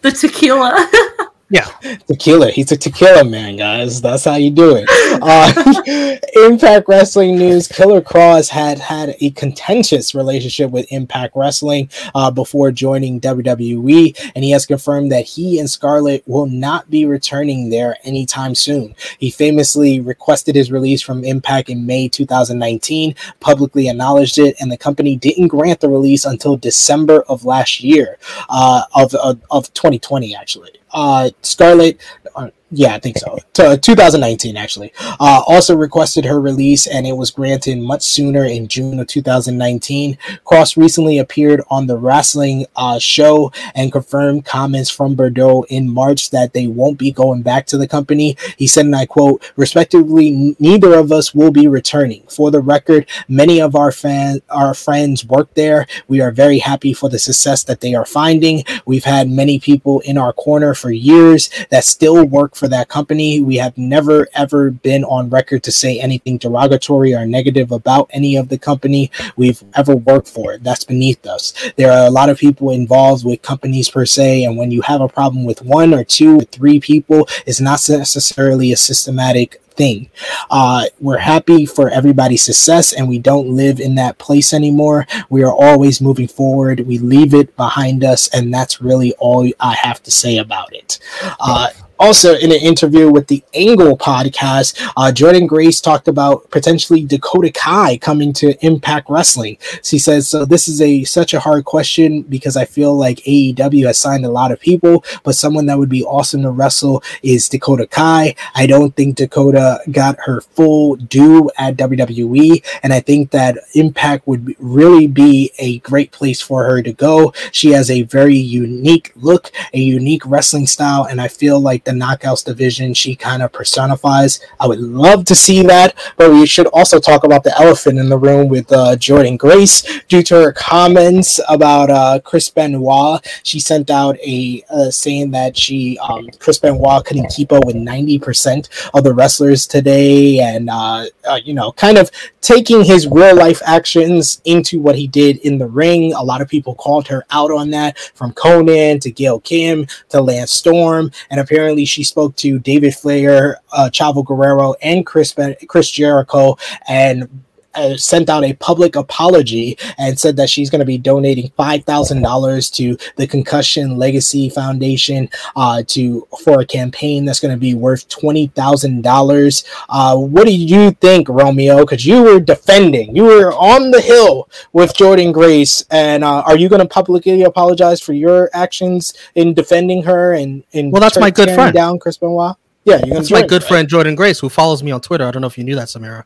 [0.00, 0.70] The tequila.
[1.54, 1.68] Yeah,
[2.08, 2.50] tequila.
[2.50, 4.02] He's a tequila man, guys.
[4.02, 4.88] That's how you do it.
[5.24, 6.18] Uh,
[6.50, 12.72] Impact Wrestling news: Killer Kross had had a contentious relationship with Impact Wrestling uh, before
[12.72, 17.96] joining WWE, and he has confirmed that he and Scarlett will not be returning there
[18.02, 18.94] anytime soon.
[19.18, 24.76] He famously requested his release from Impact in May 2019, publicly acknowledged it, and the
[24.76, 28.18] company didn't grant the release until December of last year,
[28.48, 32.00] uh, of, of of 2020, actually uh, Scarlett,
[32.34, 33.38] uh, yeah, I think so.
[33.54, 34.92] To 2019, actually.
[34.98, 40.18] Uh, also requested her release, and it was granted much sooner in June of 2019.
[40.44, 46.30] Kross recently appeared on the wrestling uh, show and confirmed comments from Bordeaux in March
[46.30, 48.36] that they won't be going back to the company.
[48.56, 52.24] He said, and I quote, respectively, neither of us will be returning.
[52.28, 55.86] For the record, many of our fans, our friends work there.
[56.08, 58.64] We are very happy for the success that they are finding.
[58.84, 62.88] We've had many people in our corner for years that still work for for that
[62.88, 63.42] company.
[63.42, 68.36] We have never ever been on record to say anything derogatory or negative about any
[68.36, 70.56] of the company we've ever worked for.
[70.56, 71.52] That's beneath us.
[71.76, 75.02] There are a lot of people involved with companies per se, and when you have
[75.02, 80.08] a problem with one or two or three people, it's not necessarily a systematic thing.
[80.50, 85.06] Uh, we're happy for everybody's success and we don't live in that place anymore.
[85.28, 86.80] We are always moving forward.
[86.80, 90.98] We leave it behind us, and that's really all I have to say about it.
[91.40, 91.68] Uh,
[92.04, 97.50] also, in an interview with the Angle podcast, uh, Jordynne Grace talked about potentially Dakota
[97.50, 99.56] Kai coming to Impact Wrestling.
[99.82, 103.86] She says, "So this is a such a hard question because I feel like AEW
[103.86, 107.48] has signed a lot of people, but someone that would be awesome to wrestle is
[107.48, 108.34] Dakota Kai.
[108.54, 114.26] I don't think Dakota got her full due at WWE, and I think that Impact
[114.26, 117.32] would really be a great place for her to go.
[117.50, 121.93] She has a very unique look, a unique wrestling style, and I feel like the
[121.94, 124.40] Knockouts division she kind of personifies.
[124.60, 128.08] I would love to see that, but we should also talk about the elephant in
[128.08, 133.26] the room with uh, Jordynne Grace due to her comments about uh, Chris Benoit.
[133.42, 137.76] She sent out a uh, saying that she um, Chris Benoit couldn't keep up with
[137.76, 142.10] ninety percent of the wrestlers today, and uh, uh, you know, kind of
[142.40, 146.12] taking his real life actions into what he did in the ring.
[146.12, 150.20] A lot of people called her out on that, from Konnan to Gail Kim to
[150.20, 155.34] Lance Storm, and apparently she spoke to David Flair, uh, Chavo Guerrero, and Chris
[155.66, 156.56] Chris Jericho,
[156.86, 157.42] and
[157.74, 161.84] uh, sent out a public apology and said that she's going to be donating five
[161.84, 167.60] thousand dollars to the Concussion Legacy Foundation uh, to for a campaign that's going to
[167.60, 169.64] be worth twenty thousand uh, dollars.
[169.88, 171.80] What do you think, Romeo?
[171.80, 176.56] Because you were defending, you were on the hill with Jordynne Grace, and uh, are
[176.56, 181.18] you going to publicly apologize for your actions in defending her and and well, that's
[181.18, 182.56] my good friend down Chris Benoit?
[182.84, 185.26] Yeah, that's my good friend Jordynne Grace, who follows me on Twitter.
[185.26, 186.24] I don't know if you knew that, Samira.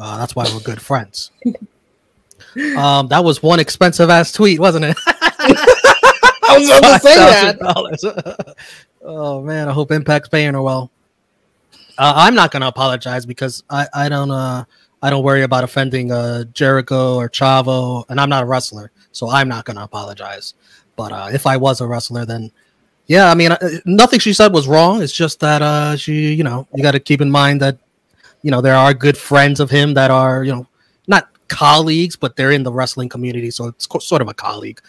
[0.00, 1.30] Uh, that's why we're good friends.
[2.76, 4.96] um, that was one expensive ass tweet, wasn't it?
[5.06, 8.56] I was about to say that.
[9.02, 10.90] oh man, I hope Impact's paying her well.
[11.98, 14.64] Uh, I'm not gonna apologize because I, I don't uh
[15.02, 19.28] I don't worry about offending uh Jericho or Chavo, and I'm not a wrestler, so
[19.28, 20.54] I'm not gonna apologize.
[20.96, 22.50] But uh, if I was a wrestler, then
[23.06, 25.02] yeah, I mean, uh, nothing she said was wrong.
[25.02, 27.76] It's just that uh, she, you know, you got to keep in mind that
[28.42, 30.66] you know there are good friends of him that are you know
[31.06, 34.80] not colleagues but they're in the wrestling community so it's sort of a colleague.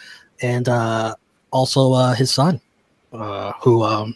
[0.42, 1.16] And uh
[1.52, 2.62] also uh his son
[3.14, 4.16] uh who um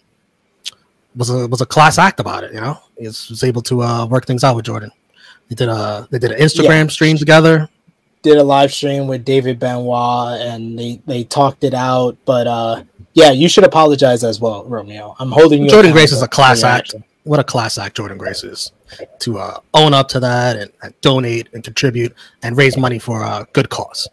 [1.16, 2.78] was a was a class act about it you know?
[2.98, 4.92] He was, was able to uh work things out with Jordynne.
[5.50, 6.88] they did a they did an instagram yeah.
[6.88, 7.70] stream together.
[8.22, 12.84] Did a live stream with david benoit and they they talked it out but uh
[13.14, 15.16] yeah you should apologize as well romeo.
[15.20, 16.96] I'm holding you jordynne grace is a class act
[17.26, 18.72] what a class act Jordynne Grace is
[19.20, 23.22] to uh, own up to that and, and, donate and contribute and raise money for
[23.22, 24.08] a good cause.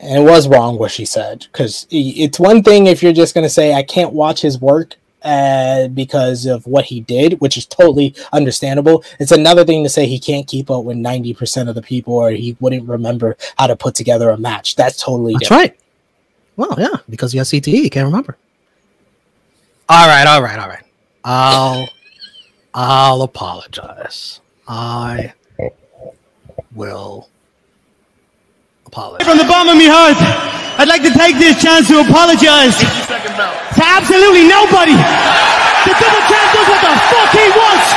[0.00, 3.44] And it was wrong what she said because it's one thing if you're just going
[3.44, 7.64] to say I can't watch his work uh, because of what he did, which is
[7.64, 9.04] totally understandable.
[9.18, 12.32] It's another thing to say he can't keep up with 90% of the people or
[12.32, 14.76] he wouldn't remember how to put together a match.
[14.76, 15.70] That's totally That's different.
[15.70, 15.80] right.
[16.56, 18.36] Well, yeah, because he has CTE, he can't remember.
[19.88, 20.84] All right, all right, all right.
[21.24, 21.88] I'll
[22.74, 24.40] I'll apologize.
[24.68, 25.32] I
[26.74, 27.30] will
[28.86, 29.26] apologize.
[29.26, 30.16] From the bottom of my heart,
[30.78, 34.92] I'd like to take this chance to apologize to absolutely nobody.
[34.92, 37.88] The double champ does what the fuck he wants.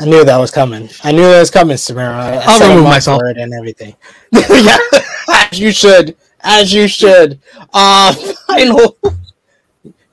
[0.00, 0.88] I knew that was coming.
[1.04, 2.42] I knew that was coming, Samira.
[2.44, 3.94] I will remove myself and everything.
[4.32, 4.78] yeah,
[5.30, 7.38] as you should, as you should.
[7.72, 8.12] Uh,
[8.46, 8.96] final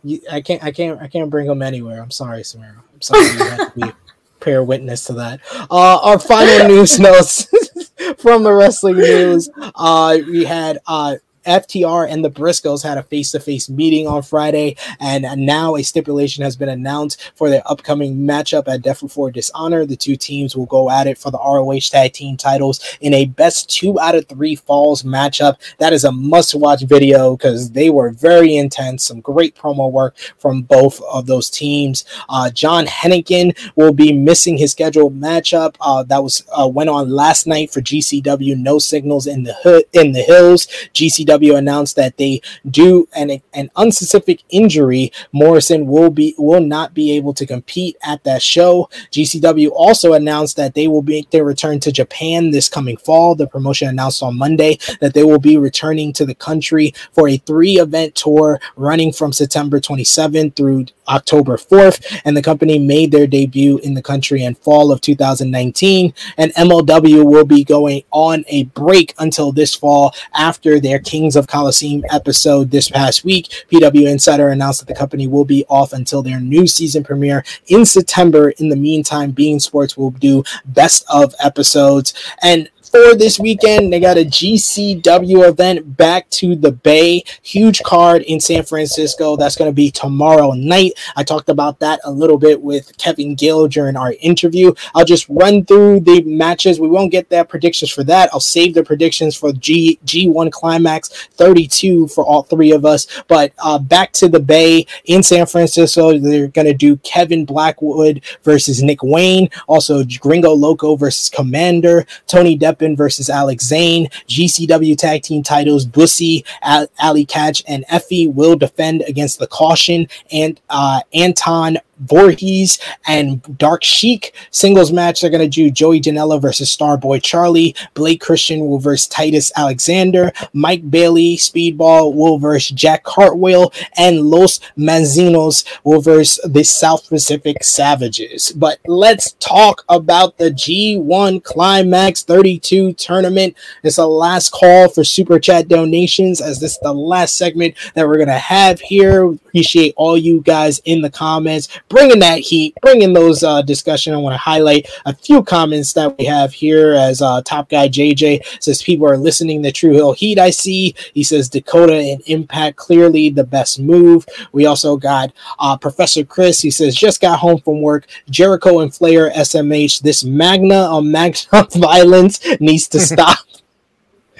[0.08, 2.02] you, I can't, I can't, I can't bring him anywhere.
[2.02, 2.78] I'm sorry, Samira.
[2.94, 3.26] I'm sorry.
[3.26, 3.92] You have to be
[4.44, 5.42] bear witness to that.
[5.70, 7.48] Uh, our final news notes
[8.18, 9.50] from the wrestling news.
[9.76, 11.16] Uh, we had uh,
[11.48, 15.84] FTR and the Briscoes had a face to face meeting on Friday, and now a
[15.84, 19.86] stipulation has been announced for their upcoming matchup at Death Before Dishonor.
[19.86, 23.26] The two teams will go at it for the ROH Tag Team titles in a
[23.26, 25.58] best two out of three falls matchup.
[25.78, 29.06] That is a must watch video because they were very intense.
[29.06, 32.06] Some great promo work from both of those teams.
[32.30, 37.10] Uh, John Hennigan will be missing his scheduled matchup uh, that was uh, went on
[37.10, 38.58] last night for GCW.
[38.58, 40.68] No signals in the hood in the hills.
[40.94, 47.12] GCW announced that they do an an unspecific injury, Morrison will be will not be
[47.14, 48.90] able to compete at that show.
[49.12, 53.36] GCW also announced that they will make their return to Japan this coming fall.
[53.36, 57.38] The promotion announced on Monday that they will be returning to the country for a
[57.38, 62.22] three event tour running from September 27th through October 4th.
[62.26, 66.14] And the company made their debut in the country in fall of 2019.
[66.38, 71.36] And MLW will be going on a break until this fall after their King Kings
[71.36, 75.92] of Colosseum episode this past week, PW Insider announced that the company will be off
[75.92, 78.52] until their new season premiere in September.
[78.52, 82.14] In the meantime, beIN Sports will do best of episodes.
[82.42, 83.92] And for this weekend.
[83.92, 87.24] They got a GCW event back to the Bay.
[87.44, 89.36] Huge card in San Francisco.
[89.36, 90.94] That's going to be tomorrow night.
[91.16, 94.74] I talked about that a little bit with Kevin Gill during our interview.
[94.96, 96.80] I'll just run through the matches.
[96.80, 98.30] We won't get that predictions for that.
[98.34, 103.08] I'll save the predictions for G G1 Climax 32 for all three of us.
[103.28, 108.24] But uh, back to the Bay in San Francisco, they're going to do Kevin Blackwood
[108.44, 109.50] versus Nick Wayne.
[109.68, 112.06] Also, Gringo Loco versus Commander.
[112.28, 114.08] Tony Deppen versus Alex Zayne.
[114.28, 120.60] GCW Tag Team titles, Bussy, Allie Katch, and EFFY will defend against the Caution and
[120.70, 125.22] uh, Anton Voorhees and Dark Sheik singles match.
[125.22, 127.76] They're going to do Joey Janela versus Starboy Charlie.
[127.94, 130.32] Blake Christian will versus Titus Alexander.
[130.54, 133.74] Mike Bailey, Speedball will versus Jack Cartwheel.
[133.98, 138.52] And Los Manzinos will versus the South Pacific Savages.
[138.52, 143.56] But let's talk about the G1 Climax 32 tournament.
[143.84, 148.08] It's a last call for Super Chat donations as this is the last segment that
[148.08, 149.38] we're going to have here.
[149.58, 154.14] Appreciate all you guys in the comments bringing that heat, bringing those uh, discussion.
[154.14, 157.90] I want to highlight a few comments that we have here as uh, Top Guy
[157.90, 160.38] JJ says people are listening to True Heel Heat.
[160.38, 160.94] I see.
[161.16, 164.28] He says Dakota and Impact clearly the best move.
[164.52, 166.62] We also got uh, Professor Chris.
[166.62, 168.06] He says just got home from work.
[168.30, 170.04] Jericho and Flair SMH.
[170.04, 173.40] This Magna on Magna violence needs to stop.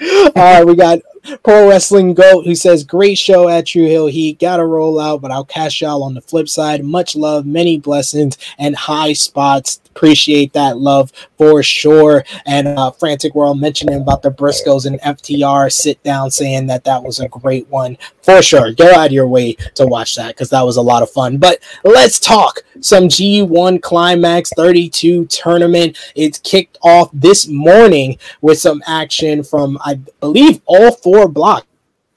[0.00, 1.00] All right, we got
[1.42, 4.38] Pro Wrestling Goat, who says, Great show at True Heel Heat.
[4.38, 6.84] Gotta roll out, but I'll cash y'all on the flip side.
[6.84, 9.80] Much love, many blessings, and high spots.
[9.98, 12.24] Appreciate that love for sure.
[12.46, 17.02] And uh, Frantic World mentioning about the Briscoes and FTR sit down saying that that
[17.02, 18.72] was a great one for sure.
[18.72, 21.38] Go out of your way to watch that because that was a lot of fun.
[21.38, 25.98] But let's talk some G1 Climax 32 tournament.
[26.14, 31.67] It's kicked off this morning with some action from, I believe, all four blocks.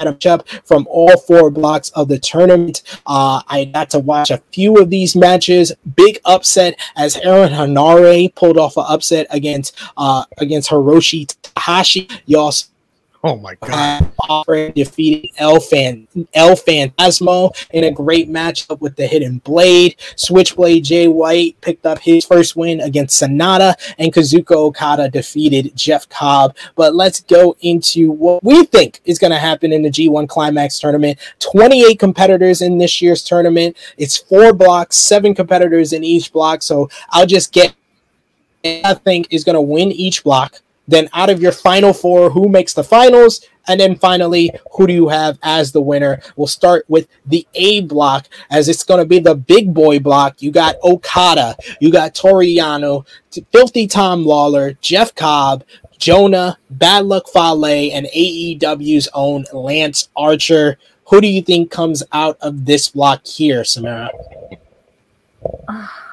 [0.02, 2.82] Adam Shep from all four blocks of the tournament.
[3.06, 5.72] Uh, I got to watch a few of these matches.
[5.96, 12.22] Big upset as Aaron Henare pulled off an upset against uh, against Hiroshi Tanahashi.
[12.26, 12.71] You also
[13.24, 14.12] Oh my god!
[14.30, 19.96] Offering defeated El Fan El Phantasmo in a great matchup with the Hidden Blade.
[20.16, 26.10] Switchblade Jay White picked up his first win against Sanada, and Kazuchika Okada defeated Jeff
[26.10, 26.56] Cobb.
[26.76, 30.80] But let's go into what we think is going to happen in the G1 Climax
[30.80, 31.20] tournament.
[31.40, 33.78] 28 competitors in this year's tournament.
[33.98, 36.64] It's four blocks, seven competitors in each block.
[36.64, 37.76] So I'll just get.
[38.64, 40.62] I think is going to win each block
[40.92, 43.42] then out of your final four, who makes the finals?
[43.68, 46.22] And then finally, who do you have as the winner?
[46.36, 50.42] We'll start with the A block, as it's going to be the big boy block.
[50.42, 53.08] You got Okada, you got Toru Yano,
[53.52, 55.64] Filthy Tom Lawler, Jeff Cobb,
[55.98, 60.78] Jonah, Bad Luck Fale, and AEW's own Lance Archer.
[61.06, 64.10] Who do you think comes out of this block here, Samara?
[65.70, 66.11] Ah.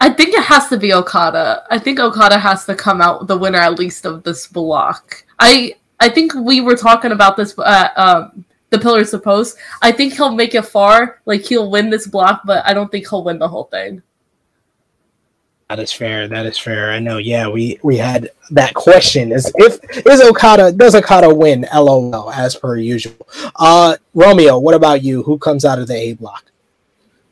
[0.00, 1.64] I think it has to be Okada.
[1.70, 5.24] I think Okada has to come out the winner at least of this block.
[5.38, 9.56] I I think we were talking about this at um, the Pillars of Post.
[9.80, 11.22] I think he'll make it far.
[11.24, 14.02] Like he'll win this block, but I don't think he'll win the whole thing.
[15.68, 16.28] That is fair.
[16.28, 16.92] That is fair.
[16.92, 17.18] I know.
[17.18, 21.66] Yeah, we we had that question: is if is Okada does Okada win?
[21.74, 23.26] LOL, as per usual.
[23.56, 25.22] Uh, Romeo, what about you?
[25.24, 26.44] Who comes out of the A block?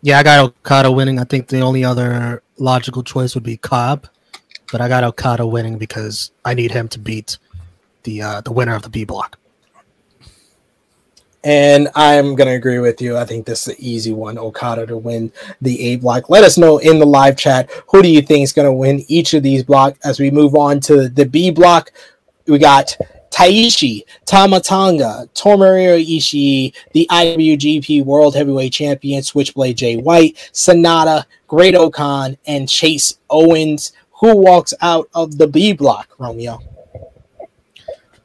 [0.02, 1.20] Yeah, I got Okada winning.
[1.20, 4.06] I think the only other logical choice would be Cobb,
[4.72, 7.38] but I got Okada winning because I need him to beat
[8.04, 9.38] the uh, the winner of the B block.
[11.42, 13.18] And I'm gonna agree with you.
[13.18, 16.30] I think this is an easy one, Okada to win the A block.
[16.30, 19.34] Let us know in the live chat who do you think is gonna win each
[19.34, 21.92] of these blocks as we move on to the B block.
[22.46, 22.96] We got
[23.34, 32.36] Taichi, Tama Tonga, Tomohiro Ishii, the IWGP World Heavyweight Champion Switchblade Jay White, Sanada, Great-O-Khan,
[32.46, 33.92] and Chase Owens.
[34.20, 36.60] Who walks out of the B block, Romeo?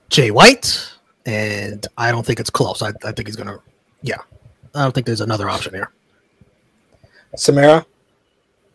[0.09, 0.87] Jay White,
[1.25, 2.83] and I don't think it's close.
[2.83, 3.59] I, I think he's gonna,
[4.03, 4.21] yeah,
[4.75, 5.91] I don't think there's another option here.
[7.35, 7.83] Samara?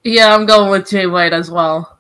[0.03, 1.94] Yeah, I'm going with Jay White as well.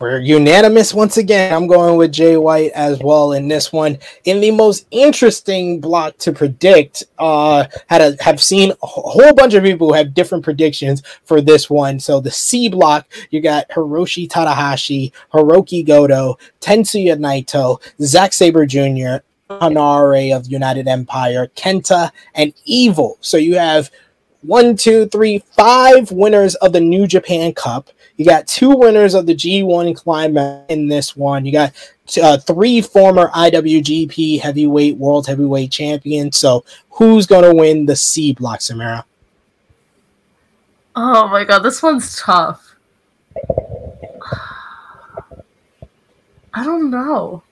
[0.00, 1.52] We're unanimous once again.
[1.52, 3.98] I'm going with Jay White as well in this one.
[4.24, 9.52] In the most interesting block to predict, uh, had a, have seen a whole bunch
[9.52, 12.00] of people who have different predictions for this one.
[12.00, 19.22] So the C block, you got Hiroshi Tanahashi, Hiroki Goto, Tetsuya Naito, Zack Sabre Jr.,
[19.50, 23.18] Henare of United Empire, Kenta, and Evil.
[23.20, 23.90] So you have
[24.40, 27.90] one, two, three, five winners of the New Japan Cup.
[28.20, 31.46] You got two winners of the G1 Climax in this one.
[31.46, 31.72] You got
[32.22, 36.36] uh, three former IWGP Heavyweight World Heavyweight Champions.
[36.36, 39.06] So, who's going to win the C block, Samara?
[40.94, 42.76] Oh my god, this one's tough.
[46.52, 47.42] I don't know.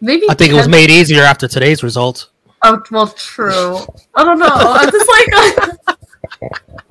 [0.00, 2.30] Maybe I think it was made easier after today's result.
[2.62, 3.76] Oh well, true.
[4.14, 4.48] I don't know.
[4.50, 5.98] I'm just like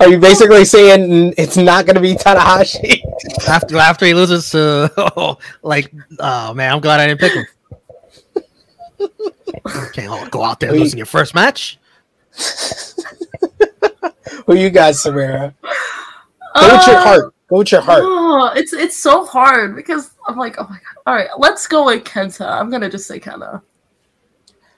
[0.00, 3.00] Are you basically saying it's not going to be Tanahashi?
[3.48, 7.46] After after he loses to oh, like oh man, I'm glad I didn't pick him.
[9.92, 10.80] Can't go out there Wait.
[10.80, 11.78] losing your first match.
[14.46, 15.54] Who you got, Samara?
[15.62, 17.34] Go with your Uh, heart.
[17.48, 18.02] Go with your heart.
[18.04, 21.02] Oh, it's it's so hard because I'm like, oh my god.
[21.06, 22.46] All right, let's go with Kenta.
[22.48, 23.62] I'm gonna just say Kenta.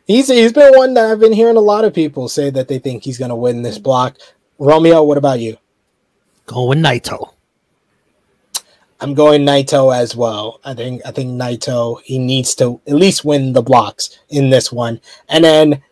[0.06, 2.78] He's he's been one that I've been hearing a lot of people say that they
[2.78, 4.16] think he's going to win this block.
[4.58, 5.58] Romeo, what about you?
[6.46, 7.32] Going Naito.
[9.00, 10.60] I'm going Naito as well.
[10.64, 14.72] I think I think Naito he needs to at least win the blocks in this
[14.72, 15.82] one, and then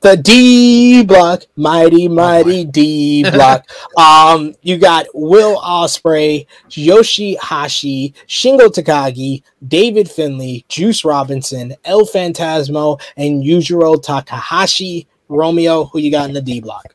[0.00, 3.68] the D block, mighty mighty D block.
[3.98, 13.00] Um, you got Will Ospreay, Yoshi Hashi, Shingo Takagi, David Finlay, Juice Robinson, El Fantasmo,
[13.16, 15.06] and Yujiro Takahashi.
[15.28, 16.94] Romeo, who you got in the D block?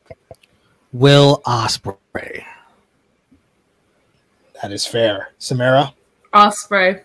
[0.94, 2.44] Will Ospreay.
[4.62, 5.30] That is fair.
[5.38, 5.92] Samara.
[6.32, 7.02] Ospreay.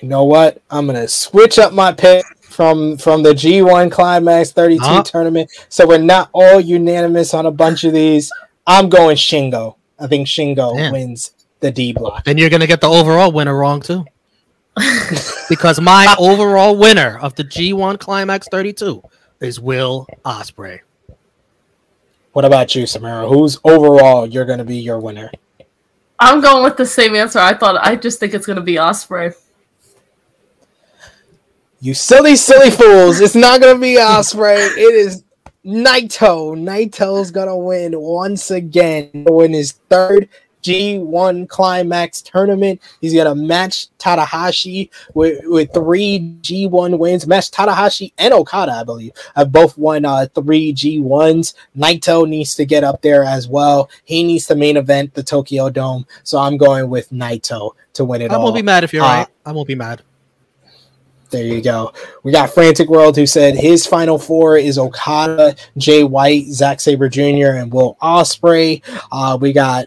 [0.00, 0.60] you know what?
[0.70, 5.02] I'm gonna switch up my pick from from the G1 Climax 32 Huh?
[5.02, 8.32] tournament, so we're not all unanimous on a bunch of these.
[8.66, 9.76] I'm going Shingo.
[9.98, 10.92] I think Shingo Damn.
[10.92, 12.24] wins the D block.
[12.24, 14.06] Then you're gonna get the overall winner wrong too.
[15.50, 19.02] because my overall winner of the G1 Climax 32
[19.40, 20.80] is Will Ospreay.
[22.36, 23.26] What about you, Samara?
[23.26, 25.30] Who's overall you're gonna be your winner?
[26.18, 27.38] I'm going with the same answer.
[27.38, 27.78] I thought.
[27.80, 29.34] I just think it's gonna be Ospreay.
[31.80, 33.20] You silly, silly fools!
[33.20, 34.68] It's not gonna be Ospreay.
[34.76, 35.24] It is
[35.64, 36.54] Naito.
[36.54, 39.08] Naito's gonna win once again.
[39.14, 40.28] Win his third
[40.66, 42.80] G1 Climax tournament.
[43.00, 47.26] He's gonna match Tanahashi with, with three G1 wins.
[47.26, 51.54] Match Tanahashi and Okada, I believe, have both won uh, three G1s.
[51.76, 53.88] Naito needs to get up there as well.
[54.04, 56.06] He needs to main event the Tokyo Dome.
[56.24, 58.40] So I'm going with Naito to win it I all.
[58.40, 59.26] I won't be mad if you're Uh, right.
[59.44, 60.02] I won't be mad.
[61.30, 61.92] There you go.
[62.22, 67.08] We got Frantic World who said his final four is Okada, Jay White, Zack Sabre
[67.08, 68.80] Jr., and Will Ospreay.
[69.10, 69.86] Uh, we got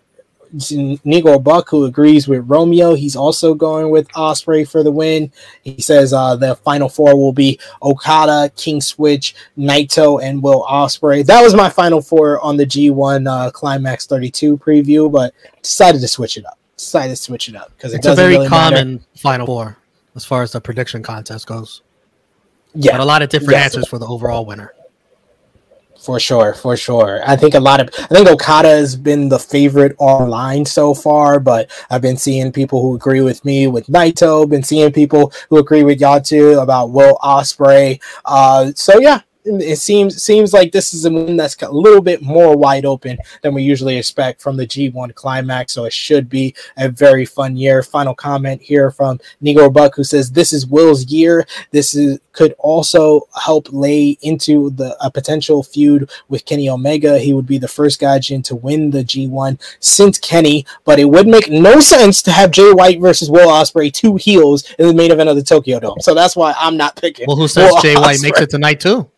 [0.56, 2.96] Nigo Buck who agrees with Romeo.
[2.96, 5.32] He's also going with Ospreay for the win.
[5.62, 11.26] He says uh, the final four will be Okada, King Switch, Naito, and Will Ospreay.
[11.26, 16.08] That was my final four on the G1 uh, Climax 32 preview, but decided to
[16.08, 16.58] switch it up.
[16.78, 18.76] Decided to switch it up because it It's a very really matter.
[18.78, 19.78] common final four
[20.16, 21.82] as far as the prediction contest goes.
[22.74, 23.66] Yeah, But a lot of different Yes.
[23.66, 24.74] answers for the overall winner.
[26.10, 27.22] For sure, for sure.
[27.24, 31.40] I think a lot of I think Okada has been the favorite online so far,
[31.40, 35.60] but I've been seeing people who agree with me with Naito, been seeing people who
[35.60, 38.02] agree with y'all too about Will Ospreay.
[38.26, 42.22] Uh so yeah, it seems seems like this is a one that's a little bit
[42.22, 45.74] more wide open than we usually expect from the G1 climax.
[45.74, 47.84] So it should be a very fun year.
[47.84, 51.46] Final comment here from Negro Buck who says this is Will's year.
[51.72, 57.20] This is could also help lay into the a potential feud with Kenny Omega.
[57.20, 61.28] He would be the first Gaijin to win the G1 since Kenny, but it would
[61.28, 65.12] make no sense to have Jay White versus Will Ospreay, two heels in the main
[65.12, 66.00] event of the Tokyo Dome.
[66.00, 67.26] So that's why I'm not picking.
[67.28, 68.24] Well, who says Will Jay White Ospreay.
[68.24, 69.10] makes it tonight too?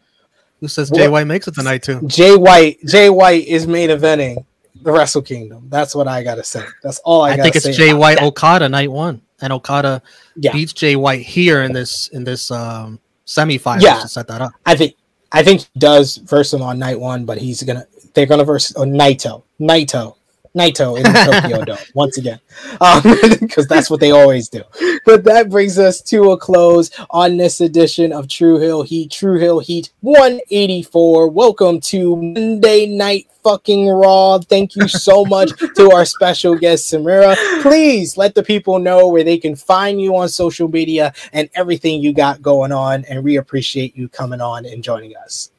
[0.62, 2.02] Who says Jay Well- White makes it tonight too?
[2.08, 4.46] Jay White, Jay White is main eventing
[4.84, 5.68] the Wrestle Kingdom.
[5.70, 6.64] That's what I gotta say.
[6.84, 7.42] That's all I, I, gotta say.
[7.42, 8.26] I think it's Jay White that.
[8.26, 10.02] Okada night one, and Okada
[10.36, 10.54] Yeah.
[10.54, 14.00] beats Jay White here in this in this um, semifinals Yeah.
[14.00, 14.54] to set that up.
[14.66, 14.96] I think
[15.32, 18.74] I think he does verse him on night one, but he's gonna they're gonna verse
[18.76, 20.16] oh, Naito, Naito,
[20.56, 22.40] Naito in the Tokyo Dome once again,
[22.82, 23.02] um,
[23.40, 24.62] because that's what they always do.
[25.06, 29.40] But that brings us to a close on this edition of True Heel Heat, True
[29.40, 31.30] Heel Heat 184.
[31.30, 34.40] Welcome to Monday Night Fucking Raw.
[34.40, 37.36] Thank you so much to our special guest Samira.
[37.62, 42.02] Please let the people know where they can find you on social media and everything
[42.02, 43.06] you got going on.
[43.06, 45.52] And we appreciate you coming on and joining us.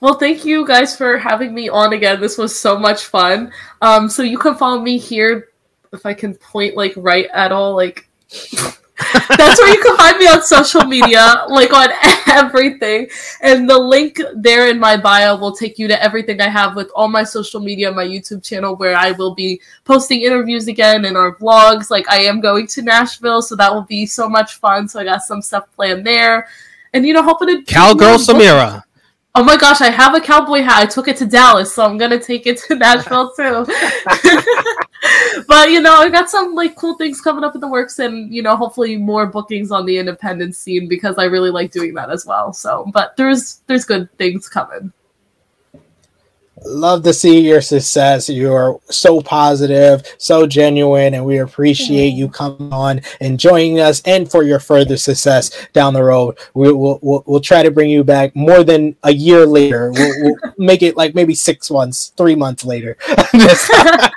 [0.00, 2.20] Well, thank you guys for having me on again.
[2.20, 3.52] This was so much fun.
[3.82, 5.48] Um, so you can follow me here
[5.92, 8.08] if I can point like right at all, like
[9.28, 11.88] That's where you can find me on social media, like on
[12.26, 13.08] everything.
[13.40, 16.90] And the link there in my bio will take you to everything I have with
[16.96, 21.16] all my social media, my YouTube channel, where I will be posting interviews again and
[21.16, 21.90] our vlogs.
[21.90, 24.88] Like I am going to Nashville, so that will be so much fun.
[24.88, 26.48] So I got some stuff planned there.
[26.92, 28.82] And you know, hoping to Cowgirl Samira.
[29.34, 30.82] Oh my gosh, I have a cowboy hat.
[30.82, 33.64] I took it to Dallas, so I'm gonna take it to Nashville too.
[35.46, 38.34] but you know, I got some like cool things coming up in the works, and
[38.34, 42.10] you know, hopefully more bookings on the independent scene because I really like doing that
[42.10, 42.52] as well.
[42.52, 44.92] So, but there's there's good things coming
[46.64, 48.28] love to see your success.
[48.28, 54.30] You're so positive, so genuine, and we appreciate you coming on and joining us and
[54.30, 56.38] for your further success down the road.
[56.54, 59.92] We, will we'll, we'll try to bring you back more than a year later.
[59.92, 62.96] We'll, we'll make it like maybe six months, three months later.
[63.08, 64.08] uh,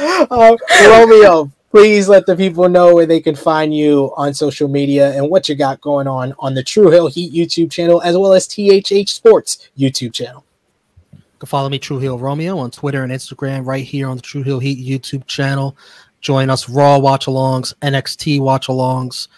[0.86, 5.28] Romeo, please let the people know where they can find you on social media and
[5.28, 8.46] what you got going on on the True Heel Heat YouTube channel as well as
[8.46, 10.44] THH Sports YouTube channel
[11.38, 14.42] can follow me, True Heel Romeo, on Twitter and Instagram, right here on the True
[14.42, 15.76] Heel Heat YouTube channel.
[16.20, 19.28] Join us Raw watch alongs, NXT watch alongs,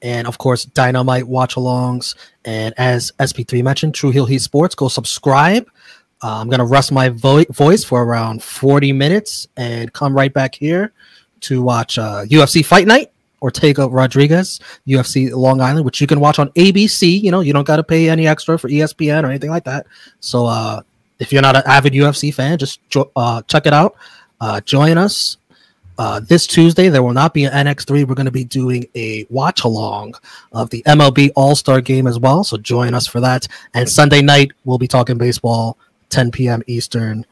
[0.00, 2.14] and of course Dynamite watch alongs.
[2.44, 5.66] And as SP3 mentioned, True Heel Heat Sports, go subscribe.
[6.22, 10.54] Uh, I'm gonna rest my vo- voice for around 40 minutes and come right back
[10.54, 10.92] here
[11.40, 13.12] to watch uh, UFC Fight Night.
[13.42, 17.22] Ortega Rodriguez, UFC Long Island, which you can watch on ABC.
[17.22, 19.86] You know, you don't got to pay any extra for ESPN or anything like that.
[20.20, 20.82] So uh,
[21.20, 22.80] if you're not an avid UFC fan, just
[23.14, 23.94] uh, check it out.
[24.40, 25.36] Uh, join us
[25.98, 26.88] uh, this Tuesday.
[26.88, 28.08] There will not be an NXT.
[28.08, 30.14] We're going to be doing a watch along
[30.50, 32.42] of the MLB All Star Game as well.
[32.42, 33.46] So join us for that.
[33.74, 35.76] And Sunday night we'll be talking baseball,
[36.08, 36.62] 10 p.m.
[36.66, 37.26] Eastern.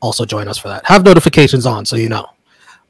[0.00, 0.86] Also join us for that.
[0.86, 2.26] Have notifications on so you know.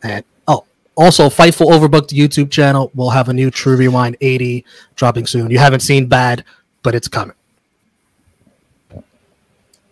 [0.05, 0.65] And oh,
[0.95, 2.93] also Fightful Overbooked YouTube channel.
[2.95, 4.65] We'll have a new True Rewind 80
[4.95, 5.51] dropping soon.
[5.51, 6.45] You haven't seen Bad,
[6.85, 7.35] but it's coming.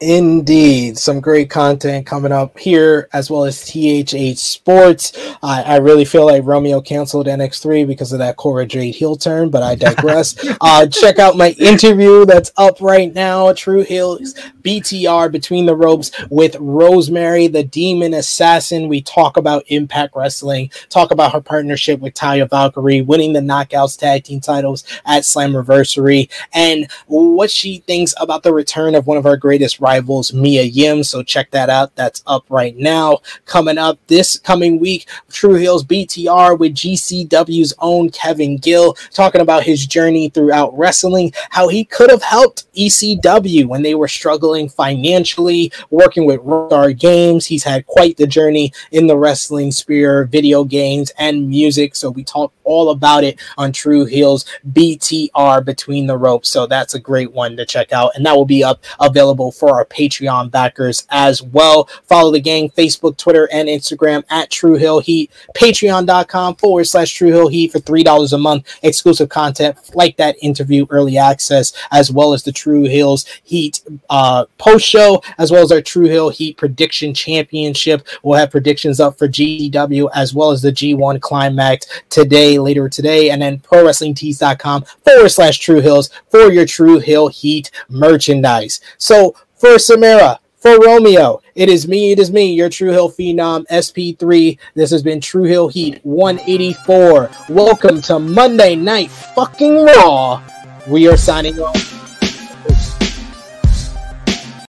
[0.03, 5.13] Indeed, some great content coming up here as well as THH Sports.
[5.45, 9.49] I, I really feel like Romeo canceled NXT because of that Cora Jade heel turn,
[9.49, 10.35] but I digress.
[10.61, 13.53] uh, check out my interview that's up right now.
[13.53, 18.89] True Heel's BTR Between the Ropes with Rosemary, the Demon Assassin.
[18.89, 23.97] We talk about Impact Wrestling, talk about her partnership with Taya Valkyrie, winning the Knockouts
[23.97, 29.17] Tag Team titles at Slam Slammiversary, and what she thinks about the return of one
[29.17, 31.05] of our greatest rivals rivals Mia Yim.
[31.05, 31.95] So check that out.
[31.97, 33.19] That's up right now.
[33.45, 39.65] Coming up this coming week, True Heel's BTR with GCW's own Kevin Gill talking about
[39.65, 45.71] his journey throughout wrestling, how he could have helped ECW when they were struggling financially,
[45.91, 47.45] working with Rockstar Games.
[47.45, 51.95] He's had quite the journey in the wrestling sphere, video games, and music.
[51.95, 56.51] So we talk all about it on True Heel's BTR Between the Ropes.
[56.51, 58.13] So that's a great one to check out.
[58.15, 61.89] And that will be up available for our our Patreon backers as well.
[62.07, 65.31] Follow the gang Facebook, Twitter, and Instagram at True Heel Heat.
[65.57, 68.79] Patreon.com forward slash True Heel Heat for $3 a month.
[68.83, 73.81] Exclusive content like that interview, early access, as well as the True Heels Heat
[74.11, 78.07] uh, post show, as well as our True Heel Heat prediction championship.
[78.23, 83.31] We'll have predictions up for GW as well as the G1 climax today, later today,
[83.31, 88.81] and then ProWrestlingTees.com forward slash True Heels for your True Heel Heat merchandise.
[88.99, 93.65] So for Samira, for Romeo, it is me, it is me, your True Heel Phenom
[93.71, 94.59] SP3.
[94.75, 97.31] This has been True Heel Heat 184.
[97.49, 100.43] Welcome to Monday Night Fucking Raw.
[100.89, 101.92] We are signing off.